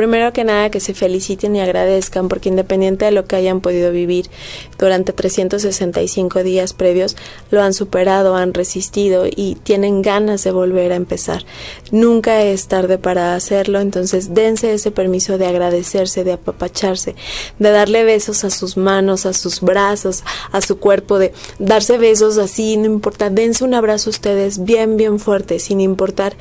primero 0.00 0.32
que 0.32 0.44
nada 0.44 0.70
que 0.70 0.80
se 0.80 0.94
feliciten 0.94 1.54
y 1.56 1.60
agradezcan 1.60 2.30
porque 2.30 2.48
independiente 2.48 3.04
de 3.04 3.10
lo 3.10 3.26
que 3.26 3.36
hayan 3.36 3.60
podido 3.60 3.92
vivir 3.92 4.30
durante 4.78 5.12
365 5.12 6.42
días 6.42 6.72
previos, 6.72 7.18
lo 7.50 7.60
han 7.60 7.74
superado, 7.74 8.34
han 8.34 8.54
resistido 8.54 9.26
y 9.26 9.56
tienen 9.56 10.00
ganas 10.00 10.42
de 10.42 10.52
volver 10.52 10.92
a 10.92 10.96
empezar. 10.96 11.44
Nunca 11.90 12.42
es 12.44 12.66
tarde 12.66 12.96
para 12.96 13.34
hacerlo, 13.34 13.78
entonces 13.78 14.32
dense 14.32 14.72
ese 14.72 14.90
permiso 14.90 15.36
de 15.36 15.48
agradecerse, 15.48 16.24
de 16.24 16.32
apapacharse, 16.32 17.14
de 17.58 17.70
darle 17.70 18.02
besos 18.02 18.42
a 18.44 18.48
sus 18.48 18.78
manos, 18.78 19.26
a 19.26 19.34
sus 19.34 19.60
brazos, 19.60 20.24
a 20.50 20.62
su 20.62 20.78
cuerpo, 20.78 21.18
de 21.18 21.34
darse 21.58 21.98
besos 21.98 22.38
así, 22.38 22.78
no 22.78 22.86
importa, 22.86 23.28
dense 23.28 23.64
un 23.64 23.74
abrazo 23.74 24.08
a 24.08 24.12
ustedes 24.12 24.64
bien, 24.64 24.96
bien 24.96 25.18
fuerte, 25.18 25.58
sin 25.58 25.78
importar 25.78 26.38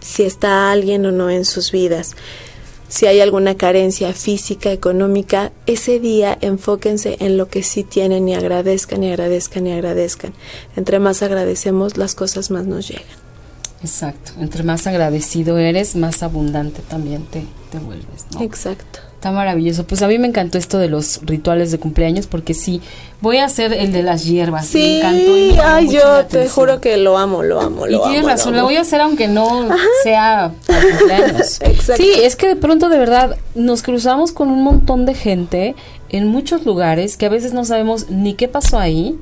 si 0.00 0.22
está 0.22 0.70
alguien 0.70 1.04
o 1.04 1.12
no 1.12 1.28
en 1.28 1.44
sus 1.44 1.72
vidas. 1.72 2.16
Si 2.88 3.06
hay 3.06 3.20
alguna 3.20 3.56
carencia 3.56 4.12
física, 4.12 4.70
económica, 4.70 5.52
ese 5.66 5.98
día 5.98 6.38
enfóquense 6.40 7.16
en 7.20 7.36
lo 7.36 7.48
que 7.48 7.62
sí 7.62 7.82
tienen 7.82 8.28
y 8.28 8.34
agradezcan 8.34 9.02
y 9.02 9.08
agradezcan 9.10 9.66
y 9.66 9.72
agradezcan. 9.72 10.32
Entre 10.76 10.98
más 10.98 11.22
agradecemos, 11.22 11.96
las 11.96 12.14
cosas 12.14 12.50
más 12.50 12.66
nos 12.66 12.88
llegan. 12.88 13.04
Exacto. 13.82 14.32
Entre 14.40 14.62
más 14.62 14.86
agradecido 14.86 15.58
eres, 15.58 15.96
más 15.96 16.22
abundante 16.22 16.82
también 16.82 17.24
te, 17.26 17.44
te 17.70 17.78
vuelves. 17.78 18.26
¿no? 18.32 18.42
Exacto. 18.42 19.00
Está 19.16 19.32
maravilloso. 19.32 19.86
Pues 19.86 20.02
a 20.02 20.08
mí 20.08 20.18
me 20.18 20.28
encantó 20.28 20.58
esto 20.58 20.78
de 20.78 20.90
los 20.90 21.20
rituales 21.22 21.70
de 21.70 21.78
cumpleaños 21.78 22.26
porque 22.26 22.52
sí, 22.52 22.82
voy 23.22 23.38
a 23.38 23.46
hacer 23.46 23.72
el 23.72 23.90
de 23.90 24.02
las 24.02 24.26
hierbas. 24.26 24.66
Sí, 24.66 24.78
me 24.78 24.98
encantó 24.98 25.36
y 25.38 25.52
me 25.52 25.60
ay, 25.60 25.88
yo 25.88 26.26
te 26.26 26.46
juro 26.50 26.82
que 26.82 26.98
lo 26.98 27.16
amo, 27.16 27.42
lo 27.42 27.58
amo, 27.58 27.86
lo 27.86 27.96
Y 27.96 28.02
tienes 28.02 28.20
amo, 28.20 28.28
razón, 28.28 28.52
lo 28.52 28.58
lo 28.58 28.64
voy 28.64 28.76
a 28.76 28.82
hacer 28.82 29.00
aunque 29.00 29.26
no 29.26 29.68
sea 30.02 30.52
para 30.66 30.82
cumpleaños. 30.82 31.60
Exacto. 31.62 32.02
Sí, 32.02 32.10
es 32.22 32.36
que 32.36 32.48
de 32.48 32.56
pronto 32.56 32.90
de 32.90 32.98
verdad 32.98 33.38
nos 33.54 33.82
cruzamos 33.82 34.32
con 34.32 34.50
un 34.50 34.62
montón 34.62 35.06
de 35.06 35.14
gente 35.14 35.74
en 36.10 36.28
muchos 36.28 36.64
lugares 36.64 37.16
que 37.16 37.26
a 37.26 37.30
veces 37.30 37.52
no 37.52 37.64
sabemos 37.64 38.10
ni 38.10 38.34
qué 38.34 38.48
pasó 38.48 38.78
ahí 38.78 39.18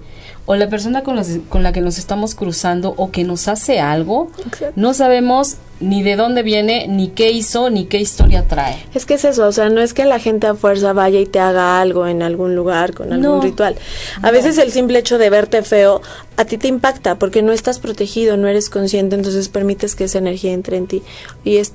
o 0.47 0.57
la 0.57 0.69
persona 0.69 1.03
con, 1.03 1.17
las- 1.17 1.39
con 1.49 1.63
la 1.63 1.73
que 1.73 1.81
nos 1.81 1.97
estamos 1.99 2.35
cruzando 2.35 2.93
o 2.99 3.11
que 3.11 3.25
nos 3.25 3.49
hace 3.49 3.81
algo, 3.81 4.29
Exacto. 4.47 4.73
no 4.77 4.93
sabemos 4.93 5.57
ni 5.81 6.03
de 6.03 6.17
dónde 6.17 6.43
viene, 6.43 6.87
ni 6.87 7.09
qué 7.09 7.31
hizo, 7.33 7.71
ni 7.71 7.87
qué 7.87 7.99
historia 7.99 8.47
trae. 8.47 8.77
Es 8.95 9.07
que 9.07 9.15
es 9.15 9.25
eso, 9.25 9.47
o 9.47 9.53
sea, 9.53 9.71
no 9.71 9.81
es 9.81 9.95
que 9.95 10.05
la 10.05 10.19
gente 10.19 10.47
a 10.47 10.55
fuerza 10.55 10.93
vaya 10.93 11.19
y 11.19 11.25
te 11.27 11.39
haga 11.41 11.81
algo 11.81 12.07
en 12.07 12.23
algún 12.23 12.55
lugar 12.55 12.93
con 12.93 13.13
algún 13.13 13.37
No. 13.39 13.41
ritual. 13.41 13.75
A 14.23 14.31
veces 14.31 14.59
el 14.59 14.71
simple 14.71 14.99
hecho 14.99 15.17
de 15.17 15.31
verte 15.31 15.63
feo 15.63 16.03
a 16.37 16.45
ti 16.45 16.59
te 16.59 16.69
impacta 16.69 17.19
porque 17.19 17.41
no 17.43 17.53
estás 17.53 17.79
protegido, 17.79 18.37
no 18.37 18.47
eres 18.47 18.69
consciente, 18.69 19.17
entonces 19.17 19.49
permites 19.49 19.95
que 19.95 20.05
esa 20.05 20.19
energía 20.19 20.53
entre 20.53 20.77
en 20.77 20.87
ti. 20.87 21.03
Y 21.43 21.57
es 21.57 21.73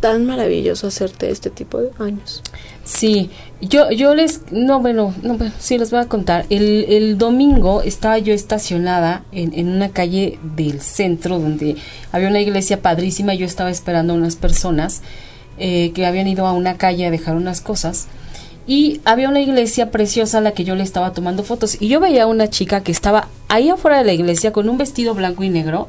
tan 0.00 0.24
maravilloso 0.26 0.86
hacerte 0.86 1.30
este 1.30 1.50
tipo 1.50 1.78
de 1.78 1.90
años. 1.98 2.42
Sí, 2.88 3.28
yo, 3.60 3.90
yo 3.90 4.14
les, 4.14 4.50
no, 4.50 4.80
bueno, 4.80 5.14
no, 5.22 5.36
sí, 5.58 5.76
les 5.76 5.90
voy 5.90 6.00
a 6.00 6.06
contar. 6.06 6.46
El, 6.48 6.86
el 6.88 7.18
domingo 7.18 7.82
estaba 7.82 8.16
yo 8.16 8.32
estacionada 8.32 9.24
en, 9.30 9.52
en 9.52 9.68
una 9.68 9.90
calle 9.90 10.38
del 10.56 10.80
centro 10.80 11.38
donde 11.38 11.76
había 12.12 12.28
una 12.28 12.40
iglesia 12.40 12.80
padrísima. 12.80 13.34
Yo 13.34 13.44
estaba 13.44 13.70
esperando 13.70 14.14
a 14.14 14.16
unas 14.16 14.36
personas 14.36 15.02
eh, 15.58 15.92
que 15.94 16.06
habían 16.06 16.28
ido 16.28 16.46
a 16.46 16.54
una 16.54 16.78
calle 16.78 17.04
a 17.04 17.10
dejar 17.10 17.36
unas 17.36 17.60
cosas. 17.60 18.06
Y 18.66 19.02
había 19.04 19.28
una 19.28 19.40
iglesia 19.40 19.90
preciosa 19.90 20.38
a 20.38 20.40
la 20.40 20.52
que 20.52 20.64
yo 20.64 20.74
le 20.74 20.82
estaba 20.82 21.12
tomando 21.12 21.42
fotos. 21.42 21.76
Y 21.78 21.88
yo 21.88 22.00
veía 22.00 22.22
a 22.22 22.26
una 22.26 22.48
chica 22.48 22.82
que 22.82 22.92
estaba 22.92 23.28
ahí 23.48 23.68
afuera 23.68 23.98
de 23.98 24.04
la 24.04 24.14
iglesia 24.14 24.50
con 24.50 24.66
un 24.66 24.78
vestido 24.78 25.12
blanco 25.12 25.44
y 25.44 25.50
negro, 25.50 25.88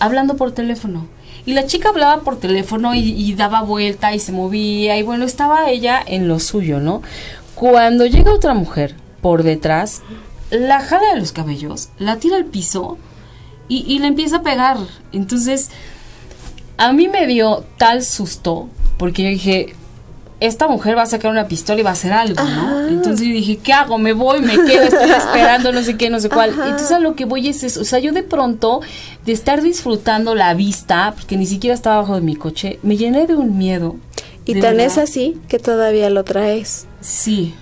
hablando 0.00 0.34
por 0.34 0.50
teléfono. 0.50 1.06
Y 1.44 1.54
la 1.54 1.66
chica 1.66 1.88
hablaba 1.88 2.22
por 2.22 2.38
teléfono 2.38 2.94
y, 2.94 3.34
daba 3.34 3.62
vuelta 3.62 4.14
y 4.14 4.20
se 4.20 4.32
movía. 4.32 4.96
Y 4.96 5.02
bueno, 5.02 5.24
estaba 5.24 5.70
ella 5.70 6.02
en 6.06 6.28
lo 6.28 6.38
suyo, 6.38 6.78
¿no? 6.78 7.02
Cuando 7.54 8.06
llega 8.06 8.32
otra 8.32 8.54
mujer 8.54 8.94
por 9.20 9.42
detrás, 9.42 10.02
la 10.50 10.80
jala 10.80 11.14
de 11.14 11.20
los 11.20 11.32
cabellos, 11.32 11.88
la 11.98 12.18
tira 12.18 12.36
al 12.36 12.44
piso 12.44 12.98
y, 13.68 13.84
y 13.92 13.98
le 13.98 14.06
empieza 14.06 14.36
a 14.36 14.42
pegar. 14.42 14.78
Entonces, 15.12 15.70
a 16.76 16.92
mí 16.92 17.08
me 17.08 17.26
dio 17.26 17.64
tal 17.76 18.04
susto, 18.04 18.68
porque 18.96 19.22
yo 19.24 19.28
dije, 19.28 19.74
esta 20.46 20.66
mujer 20.66 20.96
va 20.96 21.02
a 21.02 21.06
sacar 21.06 21.30
una 21.30 21.46
pistola 21.46 21.80
y 21.80 21.82
va 21.82 21.90
a 21.90 21.92
hacer 21.92 22.12
algo, 22.12 22.42
¿no? 22.42 22.88
Entonces 22.88 23.26
yo 23.26 23.32
dije, 23.32 23.58
¿qué 23.58 23.72
hago? 23.72 23.96
Me 23.98 24.12
voy, 24.12 24.40
me 24.40 24.54
quedo, 24.54 24.82
estoy 24.82 25.10
esperando, 25.16 25.72
no 25.72 25.82
sé 25.82 25.96
qué, 25.96 26.10
no 26.10 26.18
sé 26.18 26.28
cuál. 26.28 26.50
Entonces 26.50 26.90
a 26.90 26.98
lo 26.98 27.14
que 27.14 27.24
voy 27.24 27.48
es 27.48 27.62
eso, 27.62 27.80
o 27.80 27.84
sea, 27.84 28.00
yo 28.00 28.12
de 28.12 28.22
pronto, 28.22 28.80
de 29.24 29.32
estar 29.32 29.62
disfrutando 29.62 30.34
la 30.34 30.54
vista, 30.54 31.14
porque 31.16 31.36
ni 31.36 31.46
siquiera 31.46 31.74
estaba 31.74 31.96
abajo 31.96 32.16
de 32.16 32.22
mi 32.22 32.34
coche, 32.34 32.80
me 32.82 32.96
llené 32.96 33.26
de 33.26 33.36
un 33.36 33.56
miedo. 33.56 33.96
Y 34.44 34.54
tan 34.54 34.76
verdad. 34.76 34.86
es 34.86 34.98
así 34.98 35.38
que 35.48 35.60
todavía 35.60 36.10
lo 36.10 36.24
traes. 36.24 36.88
Sí, 37.00 37.54